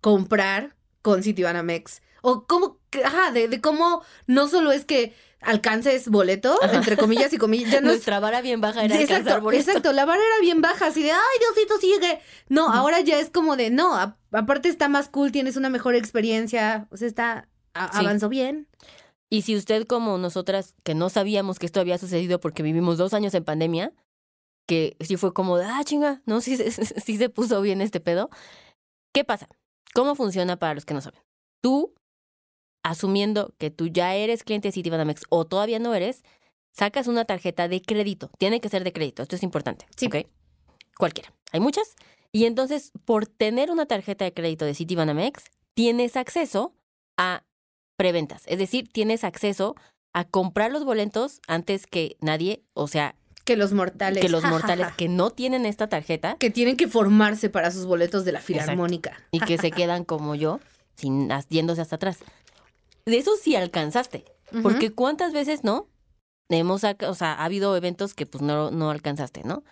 comprar 0.00 0.74
con 1.02 1.22
Citibanamex. 1.22 2.02
O 2.22 2.46
cómo, 2.46 2.80
ajá, 3.04 3.30
de, 3.30 3.46
de 3.48 3.60
cómo 3.60 4.02
no 4.26 4.48
solo 4.48 4.72
es 4.72 4.84
que 4.84 5.14
alcances 5.40 6.08
boleto, 6.08 6.58
Ajá. 6.62 6.76
entre 6.76 6.96
comillas 6.96 7.32
y 7.32 7.38
comillas, 7.38 7.70
ya 7.70 7.80
no 7.80 7.88
es... 7.88 7.94
Nuestra 7.96 8.20
vara 8.20 8.40
bien 8.40 8.60
baja 8.60 8.84
era 8.84 8.94
Sí, 8.96 9.02
alcanzar 9.02 9.20
exacto, 9.22 9.42
boleto. 9.44 9.62
exacto, 9.70 9.92
la 9.92 10.04
vara 10.04 10.20
era 10.20 10.40
bien 10.40 10.60
baja, 10.60 10.86
así 10.86 11.02
de, 11.02 11.12
ay, 11.12 11.18
Diosito, 11.40 11.78
sigue. 11.78 12.20
No, 12.48 12.68
ahora 12.72 13.00
ya 13.00 13.18
es 13.18 13.30
como 13.30 13.56
de, 13.56 13.70
no, 13.70 13.94
a- 13.96 14.16
aparte 14.32 14.68
está 14.68 14.88
más 14.88 15.08
cool, 15.08 15.32
tienes 15.32 15.56
una 15.56 15.70
mejor 15.70 15.94
experiencia, 15.94 16.88
o 16.90 16.96
sea, 16.96 17.08
está, 17.08 17.48
a- 17.74 17.92
Sí. 17.92 18.00
avanzó 18.04 18.28
bien. 18.28 18.66
Y 19.30 19.42
si 19.42 19.54
usted 19.56 19.86
como 19.86 20.16
nosotras, 20.18 20.74
que 20.84 20.94
no 20.94 21.10
sabíamos 21.10 21.58
que 21.58 21.66
esto 21.66 21.80
había 21.80 21.98
sucedido 21.98 22.40
porque 22.40 22.62
vivimos 22.62 22.96
dos 22.98 23.12
años 23.14 23.34
en 23.34 23.44
pandemia, 23.44 23.92
que 24.66 24.96
sí 25.00 25.16
fue 25.16 25.32
como 25.34 25.56
de, 25.58 25.64
ah, 25.66 25.82
chinga, 25.84 26.20
no, 26.26 26.40
sí, 26.40 26.56
sí 27.04 27.16
se 27.16 27.28
puso 27.28 27.60
bien 27.60 27.80
este 27.80 28.00
pedo. 28.00 28.30
¿Qué 29.14 29.24
pasa? 29.24 29.46
¿Cómo 29.94 30.14
funciona 30.14 30.58
para 30.58 30.74
los 30.74 30.84
que 30.84 30.94
no 30.94 31.00
saben? 31.00 31.20
Tú, 31.62 31.94
asumiendo 32.88 33.54
que 33.58 33.70
tú 33.70 33.88
ya 33.88 34.14
eres 34.14 34.42
cliente 34.44 34.68
de 34.68 34.72
Citibanamex 34.72 35.22
o 35.28 35.44
todavía 35.44 35.78
no 35.78 35.94
eres, 35.94 36.22
sacas 36.72 37.06
una 37.06 37.24
tarjeta 37.26 37.68
de 37.68 37.82
crédito. 37.82 38.30
Tiene 38.38 38.60
que 38.60 38.68
ser 38.70 38.82
de 38.82 38.92
crédito, 38.92 39.22
esto 39.22 39.36
es 39.36 39.42
importante. 39.42 39.86
Sí. 39.94 40.06
¿ok? 40.06 40.26
Cualquiera. 40.96 41.32
Hay 41.52 41.60
muchas. 41.60 41.96
Y 42.32 42.46
entonces, 42.46 42.92
por 43.04 43.26
tener 43.26 43.70
una 43.70 43.86
tarjeta 43.86 44.24
de 44.24 44.32
crédito 44.32 44.64
de 44.64 44.74
Citibanamex, 44.74 45.44
tienes 45.74 46.16
acceso 46.16 46.72
a 47.18 47.44
preventas. 47.96 48.42
Es 48.46 48.58
decir, 48.58 48.88
tienes 48.90 49.22
acceso 49.22 49.74
a 50.14 50.24
comprar 50.24 50.72
los 50.72 50.84
boletos 50.84 51.40
antes 51.46 51.86
que 51.86 52.16
nadie, 52.20 52.62
o 52.72 52.88
sea, 52.88 53.16
Que 53.44 53.56
los 53.56 53.72
mortales. 53.72 54.22
que 54.22 54.30
los 54.30 54.42
ja, 54.42 54.48
ja, 54.48 54.54
mortales 54.54 54.86
ja. 54.86 54.96
que 54.96 55.08
no 55.08 55.30
tienen 55.30 55.66
esta 55.66 55.88
tarjeta 55.88 56.36
que 56.38 56.50
tienen 56.50 56.76
que 56.76 56.88
formarse 56.88 57.50
para 57.50 57.70
sus 57.70 57.84
boletos 57.84 58.24
de 58.24 58.32
la 58.32 58.40
filarmónica. 58.40 59.22
y 59.30 59.40
que 59.40 59.58
se 59.58 59.70
quedan 59.70 60.04
como 60.04 60.34
yo, 60.34 60.60
sin 60.96 61.28
yéndose 61.50 61.82
hasta 61.82 61.96
atrás. 61.96 62.18
De 63.08 63.18
eso 63.18 63.32
sí 63.40 63.56
alcanzaste, 63.56 64.24
porque 64.62 64.90
cuántas 64.90 65.32
veces 65.32 65.64
no 65.64 65.88
hemos, 66.50 66.84
o 66.84 67.14
sea, 67.14 67.34
ha 67.34 67.44
habido 67.44 67.76
eventos 67.76 68.14
que 68.14 68.26
pues 68.26 68.42
no 68.42 68.70
no 68.70 68.90
alcanzaste, 68.90 69.44
¿no? 69.44 69.64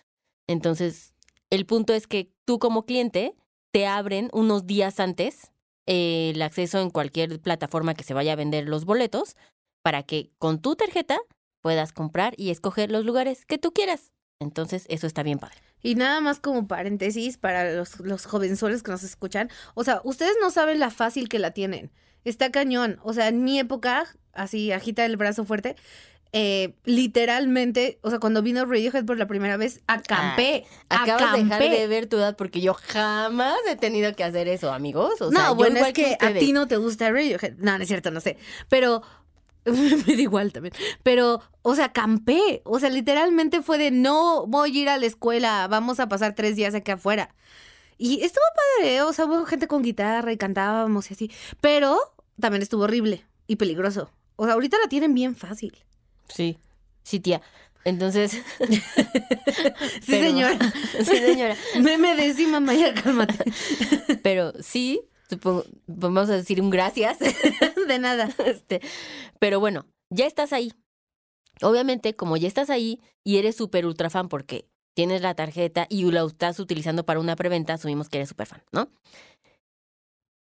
Entonces, 0.46 1.12
el 1.50 1.66
punto 1.66 1.92
es 1.92 2.06
que 2.06 2.32
tú 2.44 2.58
como 2.58 2.86
cliente 2.86 3.34
te 3.72 3.86
abren 3.86 4.30
unos 4.32 4.66
días 4.66 5.00
antes 5.00 5.52
eh, 5.86 6.32
el 6.34 6.42
acceso 6.42 6.80
en 6.80 6.90
cualquier 6.90 7.40
plataforma 7.40 7.94
que 7.94 8.04
se 8.04 8.14
vaya 8.14 8.32
a 8.32 8.36
vender 8.36 8.68
los 8.68 8.84
boletos 8.84 9.36
para 9.82 10.02
que 10.02 10.32
con 10.38 10.60
tu 10.60 10.74
tarjeta 10.74 11.18
puedas 11.60 11.92
comprar 11.92 12.34
y 12.36 12.50
escoger 12.50 12.90
los 12.90 13.04
lugares 13.04 13.44
que 13.44 13.58
tú 13.58 13.72
quieras. 13.72 14.12
Entonces, 14.40 14.84
eso 14.88 15.06
está 15.06 15.22
bien 15.22 15.38
padre. 15.38 15.56
Y 15.82 15.94
nada 15.94 16.20
más 16.20 16.40
como 16.40 16.66
paréntesis 16.66 17.38
para 17.38 17.72
los, 17.72 18.00
los 18.00 18.26
jovenzuelos 18.26 18.82
que 18.82 18.90
nos 18.90 19.04
escuchan. 19.04 19.50
O 19.74 19.84
sea, 19.84 20.00
ustedes 20.04 20.36
no 20.40 20.50
saben 20.50 20.80
la 20.80 20.90
fácil 20.90 21.28
que 21.28 21.38
la 21.38 21.52
tienen. 21.52 21.92
Está 22.26 22.50
cañón. 22.50 22.98
O 23.02 23.12
sea, 23.14 23.28
en 23.28 23.44
mi 23.44 23.58
época, 23.58 24.04
así 24.32 24.72
agita 24.72 25.04
el 25.04 25.16
brazo 25.16 25.44
fuerte. 25.44 25.76
eh, 26.32 26.74
literalmente, 26.84 27.98
o 28.02 28.10
sea, 28.10 28.18
cuando 28.18 28.42
vino 28.42 28.66
Radiohead 28.66 29.06
por 29.06 29.16
la 29.16 29.26
primera 29.26 29.56
vez, 29.56 29.80
acampé. 29.86 30.66
Acabas 30.90 31.32
de 31.32 31.44
dejar 31.44 31.62
acampé. 31.62 31.80
de 31.80 31.86
ver 31.86 32.06
tu 32.08 32.16
edad 32.18 32.36
porque 32.36 32.60
yo 32.60 32.74
jamás 32.74 33.56
he 33.68 33.76
tenido 33.76 34.12
que 34.14 34.24
hacer 34.24 34.48
eso, 34.48 34.72
amigos. 34.72 35.20
O 35.22 35.30
sea, 35.30 35.40
no, 35.40 35.48
yo 35.50 35.54
bueno, 35.54 35.78
es 35.78 35.92
que 35.94 36.18
a 36.20 36.34
ti 36.34 36.52
no 36.52 36.66
te 36.68 36.76
gusta 36.76 37.10
Radiohead. 37.10 37.54
No, 37.58 37.78
no 37.78 37.82
es 37.82 37.88
cierto, 37.88 38.10
no 38.10 38.20
sé. 38.20 38.36
Pero 38.68 39.02
me 39.64 40.14
da 40.14 40.20
igual 40.20 40.52
también. 40.52 40.74
Pero, 41.02 41.40
o 41.62 41.74
sea, 41.74 41.92
campé. 41.92 42.60
O 42.64 42.80
sea, 42.80 42.90
literalmente 42.90 43.62
fue 43.62 43.78
de 43.78 43.90
no 43.90 44.46
voy 44.46 44.76
a 44.76 44.82
ir 44.82 44.88
a 44.88 44.98
la 44.98 45.06
escuela, 45.06 45.68
vamos 45.68 46.00
a 46.00 46.08
pasar 46.08 46.34
tres 46.34 46.54
días 46.56 46.74
aquí 46.74 46.90
afuera. 46.90 47.34
Y 47.98 48.22
estuvo 48.22 48.44
padre, 48.78 48.96
¿eh? 48.96 49.02
o 49.02 49.12
sea, 49.14 49.24
hubo 49.24 49.46
gente 49.46 49.68
con 49.68 49.82
guitarra 49.82 50.30
y 50.30 50.36
cantábamos 50.36 51.10
y 51.10 51.14
así. 51.14 51.30
Pero 51.62 51.98
también 52.40 52.62
estuvo 52.62 52.84
horrible 52.84 53.24
y 53.46 53.56
peligroso. 53.56 54.10
O 54.36 54.44
sea, 54.44 54.54
ahorita 54.54 54.76
la 54.82 54.88
tienen 54.88 55.14
bien 55.14 55.34
fácil. 55.36 55.76
Sí, 56.28 56.58
sí, 57.02 57.20
tía. 57.20 57.40
Entonces, 57.84 58.32
Sí, 58.58 58.82
Pero- 60.06 60.26
señora. 60.26 60.72
sí, 60.98 61.04
señora. 61.16 61.56
Meme 61.80 62.16
de 62.16 62.34
sí, 62.34 62.46
mamá, 62.46 62.74
ya 62.74 62.92
cálmate. 62.94 63.44
Pero 64.22 64.52
sí, 64.60 65.02
supongo, 65.28 65.64
vamos 65.86 66.28
a 66.30 66.36
decir 66.36 66.60
un 66.60 66.70
gracias. 66.70 67.18
De 67.18 67.98
nada. 67.98 68.28
Este, 68.44 68.80
pero 69.38 69.60
bueno, 69.60 69.86
ya 70.10 70.26
estás 70.26 70.52
ahí. 70.52 70.72
Obviamente, 71.62 72.14
como 72.14 72.36
ya 72.36 72.48
estás 72.48 72.68
ahí 72.70 73.00
y 73.24 73.38
eres 73.38 73.56
súper 73.56 73.86
ultra 73.86 74.10
fan 74.10 74.28
porque 74.28 74.66
tienes 74.94 75.22
la 75.22 75.34
tarjeta 75.34 75.86
y 75.88 76.10
la 76.10 76.24
estás 76.24 76.58
utilizando 76.58 77.06
para 77.06 77.20
una 77.20 77.36
preventa, 77.36 77.74
asumimos 77.74 78.08
que 78.08 78.18
eres 78.18 78.28
súper 78.30 78.46
fan, 78.46 78.62
¿no? 78.72 78.90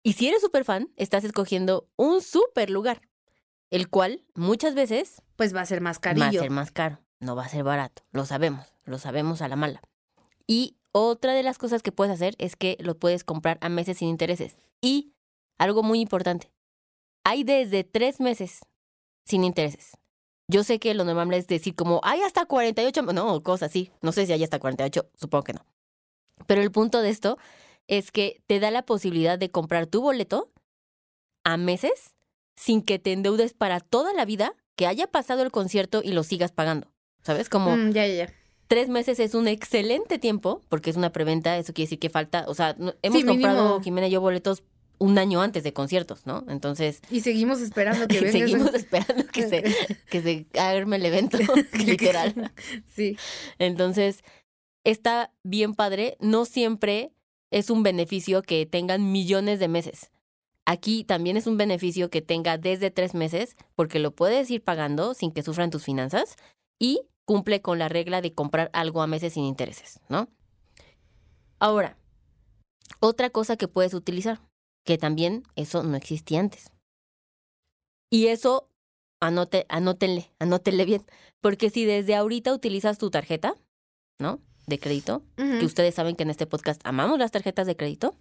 Y 0.03 0.15
si 0.15 0.29
eres 0.29 0.41
súper 0.41 0.65
fan, 0.65 0.91
estás 0.97 1.25
escogiendo 1.25 1.89
un 1.97 2.21
súper 2.23 2.71
lugar, 2.71 3.03
el 3.71 3.89
cual 3.89 4.25
muchas 4.35 4.75
veces 4.75 5.23
Pues 5.37 5.55
va 5.55 5.61
a 5.61 5.67
ser 5.67 5.81
más 5.81 6.01
va 6.01 6.27
a 6.27 6.33
ser 6.33 6.51
más 6.51 6.71
caro. 6.73 6.99
no 7.21 7.37
va 7.37 7.45
a 7.45 7.49
ser 7.49 7.63
barato, 7.63 8.03
lo 8.11 8.27
sabemos, 8.27 8.67
lo 8.85 8.99
sabemos 8.99 9.43
a 9.43 9.49
la 9.49 9.57
mala. 9.57 9.81
Y 10.47 10.77
otra 10.91 11.35
de 11.35 11.43
las 11.43 11.57
cosas 11.59 11.83
que 11.83 11.93
puedes 11.93 12.13
hacer 12.13 12.35
es 12.39 12.57
que 12.57 12.77
lo 12.81 12.99
puedes 12.99 13.23
comprar 13.25 13.59
a 13.61 13.69
meses 13.69 13.99
sin 13.99 14.09
intereses. 14.09 14.57
Y 14.81 15.13
algo 15.57 15.83
muy 15.83 16.01
importante, 16.01 16.51
hay 17.25 17.45
desde 17.45 17.85
tres 17.85 18.21
meses 18.21 18.61
sin 19.25 19.45
intereses. 19.45 19.97
Yo 20.49 20.65
sé 20.65 20.81
que 20.81 20.93
lo 20.95 21.05
normal 21.05 21.33
es 21.35 21.47
decir 21.47 21.77
como, 21.77 22.01
hay 22.03 22.21
hasta 22.23 22.45
48, 22.45 23.03
no, 23.03 23.43
cosas 23.43 23.71
así. 23.71 23.93
No 24.03 24.11
sé 24.11 24.27
si 24.27 24.33
hay 24.33 24.43
hasta 24.43 24.59
48, 24.59 25.09
supongo 25.15 25.45
que 25.45 25.53
no. 25.53 25.65
Pero 26.47 26.61
el 26.61 26.73
punto 26.73 27.01
de 27.01 27.11
esto 27.11 27.39
es 27.89 28.11
que 28.11 28.43
te 28.47 28.61
da 28.61 28.71
la 28.71 28.83
posibilidad 28.85 29.39
de 29.39 29.51
comprar 29.51 29.87
tu 29.87 30.01
boleto 30.03 30.51
a 31.45 31.57
meses 31.57 32.15
sin 32.57 32.83
que 32.83 32.99
te 32.99 33.13
endeudes 33.13 33.55
para 33.55 33.81
toda 33.81 34.13
la 34.13 34.25
vida 34.25 34.55
que 34.77 34.87
haya 34.87 35.07
pasado 35.07 35.43
el 35.43 35.51
concierto 35.51 36.01
y 36.05 36.13
lo 36.13 36.23
sigas 36.23 36.53
pagando. 36.53 36.93
¿Sabes? 37.23 37.49
Como 37.49 37.77
Mm, 37.77 37.91
ya, 37.93 38.07
ya, 38.07 38.33
tres 38.69 38.89
meses 38.89 39.21
es 39.21 39.35
un 39.35 39.47
excelente 39.49 40.19
tiempo 40.19 40.61
porque 40.69 40.91
es 40.91 40.97
una 40.97 41.13
preventa, 41.13 41.57
eso 41.59 41.73
quiere 41.73 41.87
decir 41.87 41.99
que 41.99 42.11
falta, 42.11 42.45
o 42.49 42.55
sea, 42.55 42.75
hemos 42.79 42.95
Sí, 43.03 43.11
mínimo. 43.25 43.33
comprado, 43.33 43.81
Jimena 43.81 44.09
y 44.09 44.11
yo, 44.11 44.21
boletos 44.21 44.63
un 44.99 45.19
año 45.19 45.43
antes 45.43 45.63
de 45.65 45.73
conciertos, 45.73 46.27
¿no? 46.27 46.45
Entonces, 46.49 47.01
Y 47.11 47.21
seguimos 47.21 47.61
esperando 47.61 48.07
que 48.09 48.21
venga. 48.21 48.33
seguimos 48.33 48.75
esperando 48.75 49.27
que 49.27 49.49
se, 49.49 49.63
que 50.11 50.23
se 50.23 50.47
arme 50.59 50.97
el 50.97 51.07
evento, 51.07 51.39
literal. 51.85 52.53
Sí. 52.95 53.17
Entonces, 53.59 54.23
está 54.85 55.33
bien 55.43 55.75
padre. 55.75 56.17
No 56.21 56.45
siempre 56.45 57.13
es 57.53 57.71
un 57.71 57.83
beneficio 57.83 58.43
que 58.43 58.67
tengan 58.67 59.13
millones 59.13 59.61
de 59.61 59.69
meses. 59.69 60.11
Aquí 60.65 61.05
también 61.05 61.37
es 61.37 61.47
un 61.47 61.57
beneficio 61.57 62.09
que 62.09 62.23
tenga 62.23 62.57
desde 62.57 62.91
tres 62.91 63.15
meses, 63.15 63.57
porque 63.75 63.99
lo 63.99 64.11
puedes 64.13 64.51
ir 64.51 64.65
pagando 64.65 65.15
sin 65.15 65.33
que 65.33 65.43
sufran 65.43 65.71
tus 65.71 65.85
finanzas 65.85 66.37
y 66.79 67.03
cumple 67.25 67.61
con 67.61 67.79
la 67.79 67.89
regla 67.89 68.21
de 68.21 68.33
comprar 68.33 68.71
algo 68.73 69.03
a 69.03 69.07
meses 69.07 69.35
sin 69.35 69.45
intereses, 69.45 70.01
¿no? 70.09 70.29
Ahora, 71.59 71.97
otra 73.01 73.31
cosa 73.31 73.57
que 73.57 73.69
puedes 73.69 73.95
utilizar, 73.95 74.41
que 74.85 74.99
también 74.99 75.45
eso 75.55 75.83
no 75.83 75.97
existía 75.97 76.41
antes. 76.41 76.73
Y 78.11 78.29
eso, 78.29 78.69
anote, 79.21 79.67
anótenle, 79.69 80.33
anótenle 80.39 80.85
bien, 80.85 81.05
porque 81.41 81.71
si 81.71 81.85
desde 81.85 82.15
ahorita 82.15 82.53
utilizas 82.53 82.99
tu 82.99 83.11
tarjeta, 83.11 83.55
¿no? 84.19 84.41
De 84.67 84.79
crédito, 84.79 85.23
que 85.37 85.65
ustedes 85.65 85.95
saben 85.95 86.15
que 86.15 86.23
en 86.23 86.31
este 86.31 86.47
podcast 86.47 86.81
amamos 86.85 87.19
las 87.19 87.33
tarjetas 87.33 87.67
de 87.67 87.77
crédito, 87.77 88.15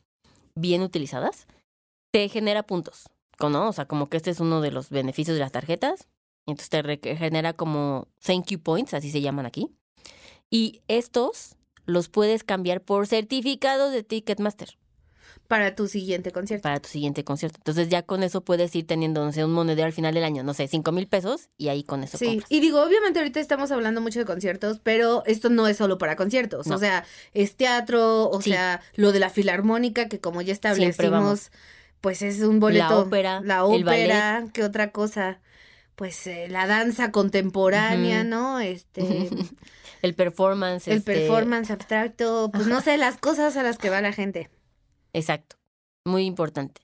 bien 0.55 0.81
utilizadas, 0.81 1.45
te 2.11 2.27
genera 2.29 2.63
puntos, 2.63 3.09
¿no? 3.39 3.69
O 3.69 3.73
sea, 3.73 3.85
como 3.85 4.09
que 4.09 4.17
este 4.17 4.31
es 4.31 4.39
uno 4.39 4.59
de 4.59 4.71
los 4.71 4.89
beneficios 4.89 5.35
de 5.35 5.41
las 5.41 5.51
tarjetas, 5.51 6.07
y 6.47 6.51
entonces 6.51 6.99
te 6.99 7.15
genera 7.15 7.53
como 7.53 8.07
thank 8.25 8.47
you 8.47 8.59
points, 8.59 8.93
así 8.93 9.11
se 9.11 9.21
llaman 9.21 9.45
aquí, 9.45 9.69
y 10.49 10.81
estos 10.87 11.55
los 11.85 12.09
puedes 12.09 12.43
cambiar 12.43 12.81
por 12.81 13.07
certificados 13.07 13.91
de 13.91 14.03
Ticketmaster 14.03 14.77
Para 15.47 15.75
tu 15.75 15.87
siguiente 15.87 16.31
concierto. 16.31 16.63
para 16.63 16.79
tu 16.79 16.87
siguiente 16.89 17.23
concierto. 17.23 17.57
Entonces 17.59 17.89
ya 17.89 18.03
con 18.03 18.23
eso 18.23 18.41
puedes 18.41 18.73
ir 18.75 18.87
teniendo, 18.87 19.23
no 19.25 19.31
sé, 19.31 19.43
un 19.43 19.51
monedero 19.51 19.85
al 19.85 19.93
final 19.93 20.13
del 20.13 20.23
año, 20.23 20.43
no 20.43 20.53
sé, 20.53 20.67
cinco 20.67 20.91
mil 20.91 21.07
pesos, 21.07 21.49
y 21.57 21.67
ahí 21.67 21.83
con 21.83 22.03
eso 22.03 22.17
Sí, 22.17 22.25
compras. 22.27 22.51
y 22.51 22.59
digo, 22.61 22.81
obviamente 22.81 23.19
ahorita 23.19 23.39
estamos 23.39 23.71
hablando 23.71 23.99
mucho 24.01 24.19
de 24.19 24.25
conciertos, 24.25 24.79
pero 24.81 25.23
esto 25.25 25.49
no 25.49 25.67
es 25.67 25.77
solo 25.77 25.97
para 25.97 26.15
conciertos, 26.15 26.67
No. 26.67 26.75
o 26.75 26.77
sea, 26.79 27.03
es 27.33 27.55
teatro, 27.55 28.29
o 28.29 28.41
Sí. 28.41 28.51
sea, 28.51 28.81
lo 28.95 29.11
de 29.11 29.19
la 29.19 29.29
filarmónica, 29.29 30.07
que 30.07 30.19
como 30.19 30.41
ya 30.41 30.53
establecimos, 30.53 31.51
pues 31.99 32.21
es 32.21 32.41
un 32.41 32.59
boleto. 32.59 32.87
La 32.89 32.97
ópera, 32.97 33.41
La 33.43 33.63
ópera, 33.65 34.45
¿qué 34.53 34.63
otra 34.63 34.91
cosa? 34.91 35.39
Pues 35.95 36.25
eh, 36.27 36.47
la 36.49 36.65
danza 36.65 37.11
contemporánea. 37.11 38.23
¿no? 38.23 38.59
Este, 38.59 39.29
el 40.01 40.15
performance. 40.15 40.87
el 40.87 40.97
este, 40.99 41.13
performance 41.13 41.69
abstracto, 41.69 42.49
pues 42.51 42.65
no 42.67 42.81
sé, 42.81 42.97
las 42.97 43.17
cosas 43.17 43.55
a 43.57 43.63
las 43.63 43.77
que 43.77 43.89
va 43.89 44.01
la 44.01 44.13
gente. 44.13 44.49
Exacto, 45.13 45.57
muy 46.05 46.25
importante. 46.25 46.81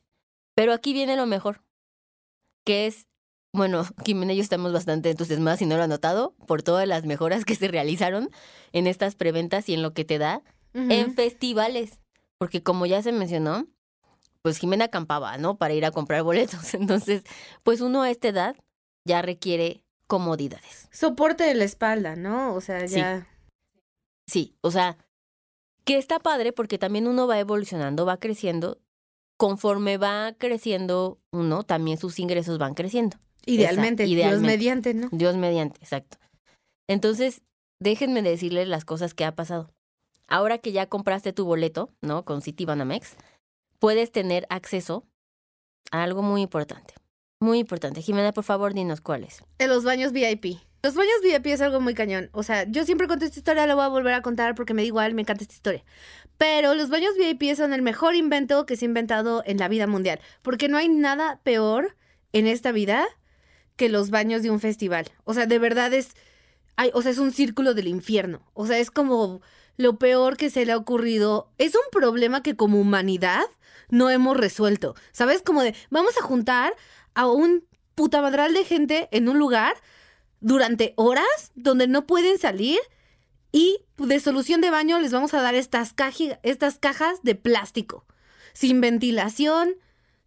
Pero 0.56 0.74
aquí 0.74 0.94
viene 0.94 1.16
lo 1.16 1.26
mejor, 1.26 1.62
que 2.66 2.88
es, 2.88 3.08
bueno, 3.54 3.84
Jimena 4.06 4.34
y 4.34 4.38
yo 4.38 4.42
estamos 4.44 4.74
bastante 4.74 5.10
entusiasmadas, 5.12 5.60
si 5.60 5.66
no 5.66 5.78
lo 5.78 5.84
han 5.84 5.90
notado, 5.90 6.36
por 6.48 6.64
todas 6.64 6.88
las 6.88 7.06
mejoras 7.06 7.46
que 7.46 7.56
se 7.56 7.68
realizaron 7.68 8.30
en 8.74 8.88
estas 8.88 9.16
preventas 9.16 9.70
y 9.70 9.74
en 9.74 9.82
lo 9.82 9.94
que 9.94 10.06
te 10.06 10.18
da 10.18 10.42
en 10.74 11.16
festivales. 11.16 12.00
Porque 12.38 12.62
como 12.62 12.86
ya 12.86 13.02
se 13.02 13.12
mencionó, 13.12 13.66
pues 14.44 14.60
Jimena 14.60 14.86
acampaba, 14.86 15.38
¿no? 15.40 15.58
Para 15.58 15.74
ir 15.74 15.86
a 15.86 15.92
comprar 15.92 16.22
boletos. 16.24 16.74
Entonces, 16.76 17.24
pues 17.64 17.82
uno 17.82 18.04
a 18.04 18.12
esta 18.12 18.28
edad 18.28 18.56
ya 19.06 19.22
requiere 19.24 19.84
comodidades. 20.06 20.88
Soporte 20.92 21.44
de 21.46 21.56
la 21.56 21.64
espalda, 21.64 22.16
¿no? 22.16 22.54
O 22.54 22.62
sea, 22.62 22.88
Sí. 22.88 22.96
ya. 22.98 23.26
Sí, 24.28 24.56
o 24.62 24.70
sea, 24.72 24.98
que 25.88 25.98
está 25.98 26.20
padre 26.20 26.52
porque 26.52 26.78
también 26.78 27.08
uno 27.08 27.28
va 27.28 27.40
evolucionando, 27.40 28.06
va 28.06 28.18
creciendo. 28.18 28.78
Conforme 29.38 29.98
va 29.98 30.34
creciendo 30.38 31.18
uno, 31.32 31.64
también 31.64 31.98
sus 31.98 32.20
ingresos 32.20 32.58
van 32.58 32.74
creciendo. 32.74 33.16
Idealmente, 33.46 34.04
Dios 34.04 34.18
idealmente. 34.18 34.48
mediante, 34.48 34.94
¿no? 34.94 35.08
Dios 35.12 35.38
mediante, 35.38 35.80
exacto. 35.80 36.18
Entonces, 36.90 37.42
déjenme 37.80 38.22
decirles 38.22 38.68
las 38.68 38.84
cosas 38.84 39.14
que 39.14 39.24
ha 39.24 39.34
pasado. 39.34 39.72
Ahora 40.28 40.58
que 40.58 40.74
ya 40.74 40.88
compraste 40.88 41.32
tu 41.32 41.46
boleto, 41.46 41.90
¿no? 42.02 42.26
Con 42.26 42.42
Citibanamex, 42.42 43.16
puedes 43.80 44.12
tener 44.12 44.46
acceso 44.50 45.06
a 45.92 46.04
algo 46.04 46.22
muy 46.22 46.42
importante. 46.42 46.96
Muy 47.40 47.60
importante. 47.60 48.02
Jimena, 48.02 48.34
por 48.34 48.44
favor, 48.44 48.74
dinos 48.74 49.00
cuál 49.00 49.24
es. 49.24 49.42
En 49.60 49.70
los 49.70 49.86
baños 49.86 50.12
VIP. 50.12 50.58
Los 50.84 50.94
baños 50.94 51.16
VIP 51.24 51.48
es 51.48 51.62
algo 51.62 51.82
muy 51.82 51.94
cañón. 51.94 52.30
O 52.34 52.44
sea, 52.44 52.64
yo 52.64 52.86
siempre 52.86 53.08
conté 53.08 53.26
esta 53.26 53.40
historia, 53.40 53.66
la 53.66 53.76
voy 53.76 53.86
a 53.86 53.88
volver 53.88 54.14
a 54.14 54.22
contar 54.22 54.56
porque 54.56 54.74
me 54.74 54.84
da 54.84 54.88
igual, 54.88 55.14
me 55.14 55.22
encanta 55.22 55.44
esta 55.44 55.56
historia. 55.56 55.84
Pero 56.38 56.76
los 56.76 56.90
baños 56.90 57.12
VIP 57.18 57.56
son 57.56 57.74
el 57.74 57.82
mejor 57.82 58.16
invento 58.16 58.66
que 58.66 58.76
se 58.76 58.86
ha 58.86 58.88
inventado 58.88 59.42
en 59.46 59.58
la 59.58 59.68
vida 59.68 59.88
mundial. 59.88 60.20
Porque 60.44 60.68
no 60.68 60.78
hay 60.78 60.88
nada 60.88 61.40
peor 61.44 61.96
en 62.32 62.46
esta 62.46 62.72
vida 62.72 63.08
que 63.76 63.90
los 63.90 64.12
baños 64.12 64.44
de 64.44 64.52
un 64.52 64.60
festival. 64.60 65.12
O 65.24 65.34
sea, 65.34 65.46
de 65.48 65.60
verdad 65.60 65.94
es. 65.94 66.14
o 66.94 67.02
sea, 67.02 67.12
es 67.12 67.18
un 67.18 67.32
círculo 67.32 67.74
del 67.74 67.88
infierno. 67.88 68.42
O 68.54 68.68
sea, 68.68 68.78
es 68.78 68.92
como 68.92 69.42
lo 69.78 69.98
peor 69.98 70.38
que 70.38 70.50
se 70.52 70.66
le 70.66 70.74
ha 70.74 70.78
ocurrido. 70.78 71.52
Es 71.58 71.74
un 71.74 71.90
problema 71.92 72.44
que 72.44 72.56
como 72.56 72.80
humanidad 72.80 73.46
no 73.90 74.10
hemos 74.12 74.38
resuelto. 74.38 74.96
¿Sabes? 75.12 75.42
Como 75.42 75.64
de, 75.64 75.74
vamos 75.90 76.18
a 76.18 76.24
juntar 76.24 76.76
a 77.16 77.28
un 77.28 77.66
putamadral 77.96 78.54
de 78.54 78.64
gente 78.64 79.10
en 79.12 79.28
un 79.28 79.40
lugar 79.40 79.76
durante 80.48 80.94
horas 80.96 81.52
donde 81.56 81.88
no 81.88 82.08
pueden 82.08 82.38
salir 82.40 82.80
y 83.52 83.80
de 83.98 84.20
solución 84.20 84.62
de 84.62 84.70
baño 84.70 85.00
les 85.00 85.12
vamos 85.12 85.34
a 85.34 85.42
dar 85.42 85.56
estas, 85.56 85.96
caji- 85.96 86.40
estas 86.44 86.80
cajas 86.80 87.20
de 87.24 87.36
plástico 87.36 88.06
sin 88.54 88.80
ventilación 88.82 89.76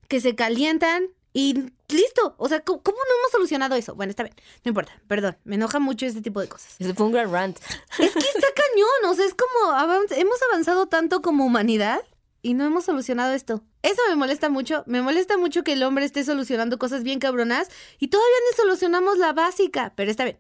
que 0.09 0.20
se 0.20 0.35
calientan 0.35 1.04
y 1.33 1.54
listo. 1.88 2.35
O 2.38 2.48
sea, 2.48 2.61
¿cómo, 2.61 2.83
cómo 2.83 2.98
no 2.98 3.14
hemos 3.20 3.33
solucionado 3.33 3.76
eso? 3.76 3.94
Bueno, 3.94 4.11
está 4.11 4.24
bien, 4.24 4.35
no 4.64 4.68
importa, 4.70 4.92
perdón, 5.09 5.38
me 5.44 5.54
enoja 5.54 5.78
mucho 5.78 6.04
este 6.04 6.20
tipo 6.20 6.40
de 6.40 6.48
cosas. 6.48 6.74
Fue 6.94 7.06
un 7.06 7.12
gran 7.12 7.33
rant. 7.33 7.59
Es 7.98 8.12
que 8.12 8.18
está 8.18 8.48
cañón, 8.54 9.11
o 9.11 9.14
sea, 9.14 9.24
es 9.24 9.35
como 9.35 10.04
hemos 10.11 10.42
avanzado 10.50 10.87
tanto 10.87 11.22
como 11.22 11.46
humanidad 11.46 12.00
y 12.42 12.54
no 12.54 12.64
hemos 12.64 12.85
solucionado 12.85 13.33
esto. 13.33 13.62
Eso 13.82 14.02
me 14.08 14.16
molesta 14.16 14.48
mucho, 14.50 14.84
me 14.86 15.00
molesta 15.00 15.38
mucho 15.38 15.64
que 15.64 15.72
el 15.72 15.82
hombre 15.82 16.04
esté 16.04 16.24
solucionando 16.24 16.78
cosas 16.78 17.02
bien 17.02 17.18
cabronas 17.18 17.68
y 17.98 18.08
todavía 18.08 18.36
ni 18.50 18.56
solucionamos 18.56 19.18
la 19.18 19.32
básica, 19.32 19.92
pero 19.96 20.10
está 20.10 20.24
bien. 20.24 20.38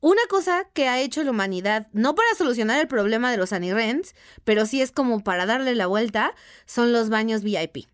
Una 0.00 0.20
cosa 0.28 0.68
que 0.74 0.86
ha 0.86 1.00
hecho 1.00 1.24
la 1.24 1.30
humanidad, 1.30 1.86
no 1.92 2.14
para 2.14 2.34
solucionar 2.36 2.78
el 2.78 2.88
problema 2.88 3.30
de 3.30 3.38
los 3.38 3.54
anirrents, 3.54 4.14
pero 4.44 4.66
sí 4.66 4.82
es 4.82 4.92
como 4.92 5.24
para 5.24 5.46
darle 5.46 5.74
la 5.74 5.86
vuelta, 5.86 6.34
son 6.66 6.92
los 6.92 7.08
baños 7.08 7.42
VIP. 7.42 7.86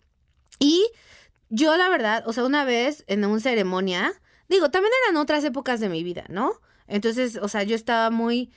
Y 0.58 0.90
yo 1.50 1.76
la 1.76 1.88
verdad, 1.88 2.24
o 2.26 2.32
sea, 2.32 2.44
una 2.44 2.64
vez 2.64 3.04
en 3.06 3.24
una 3.24 3.38
ceremonia, 3.38 4.12
digo, 4.48 4.72
también 4.72 4.92
eran 5.04 5.18
otras 5.18 5.44
épocas 5.44 5.78
de 5.78 5.88
mi 5.88 6.02
vida, 6.02 6.24
¿no? 6.28 6.54
Entonces, 6.88 7.36
o 7.36 7.46
sea, 7.46 7.62
yo 7.62 7.76
estaba 7.76 8.10
muy, 8.10 8.50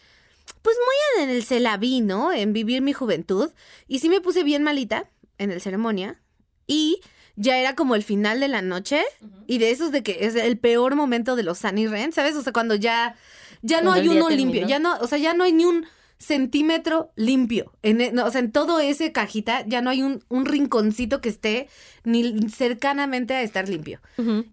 pues 0.64 0.76
muy 0.78 1.24
en 1.24 1.30
el 1.30 1.44
celaví, 1.44 2.02
¿no? 2.02 2.34
En 2.34 2.54
vivir 2.54 2.82
mi 2.82 2.94
juventud. 2.94 3.52
Y 3.88 4.00
sí 4.00 4.10
me 4.10 4.20
puse 4.20 4.44
bien 4.44 4.64
malita 4.64 5.12
en 5.38 5.52
el 5.52 5.62
ceremonia. 5.62 6.23
Y 6.68 7.02
ya 7.36 7.58
era 7.58 7.76
como 7.76 7.96
el 7.96 8.04
final 8.04 8.40
de 8.40 8.48
la 8.48 8.62
noche. 8.62 9.02
Y 9.48 9.58
de 9.58 9.72
esos 9.72 9.92
de 9.92 10.04
que 10.04 10.26
es 10.26 10.36
el 10.36 10.58
peor 10.58 10.96
momento 10.96 11.36
de 11.36 11.44
los 11.44 11.60
Sunny 11.60 11.88
Ren, 11.88 12.12
¿sabes? 12.14 12.36
O 12.36 12.42
sea, 12.44 12.54
cuando 12.54 12.76
ya, 12.76 13.16
ya 13.62 13.82
no 13.82 13.92
hay 13.92 14.08
uno 14.18 14.30
limpio. 14.38 14.62
Ya 14.68 14.80
no, 14.80 14.96
o 15.00 15.08
sea, 15.08 15.18
ya 15.18 15.34
no 15.34 15.44
hay 15.44 15.54
ni 15.54 15.66
un 15.66 15.86
centímetro 16.18 17.12
limpio. 17.16 17.74
En, 17.82 18.00
e- 18.02 18.12
no, 18.12 18.26
o 18.26 18.32
sea, 18.32 18.40
en 18.40 18.52
todo 18.52 18.80
ese 18.80 19.12
cajita 19.12 19.66
ya 19.68 19.82
no 19.82 19.90
hay 19.90 20.02
un, 20.04 20.24
un 20.30 20.46
rinconcito 20.46 21.20
que 21.22 21.30
esté 21.30 21.68
ni 22.06 22.50
cercanamente 22.50 23.34
a 23.34 23.42
estar 23.42 23.68
limpio. 23.68 24.00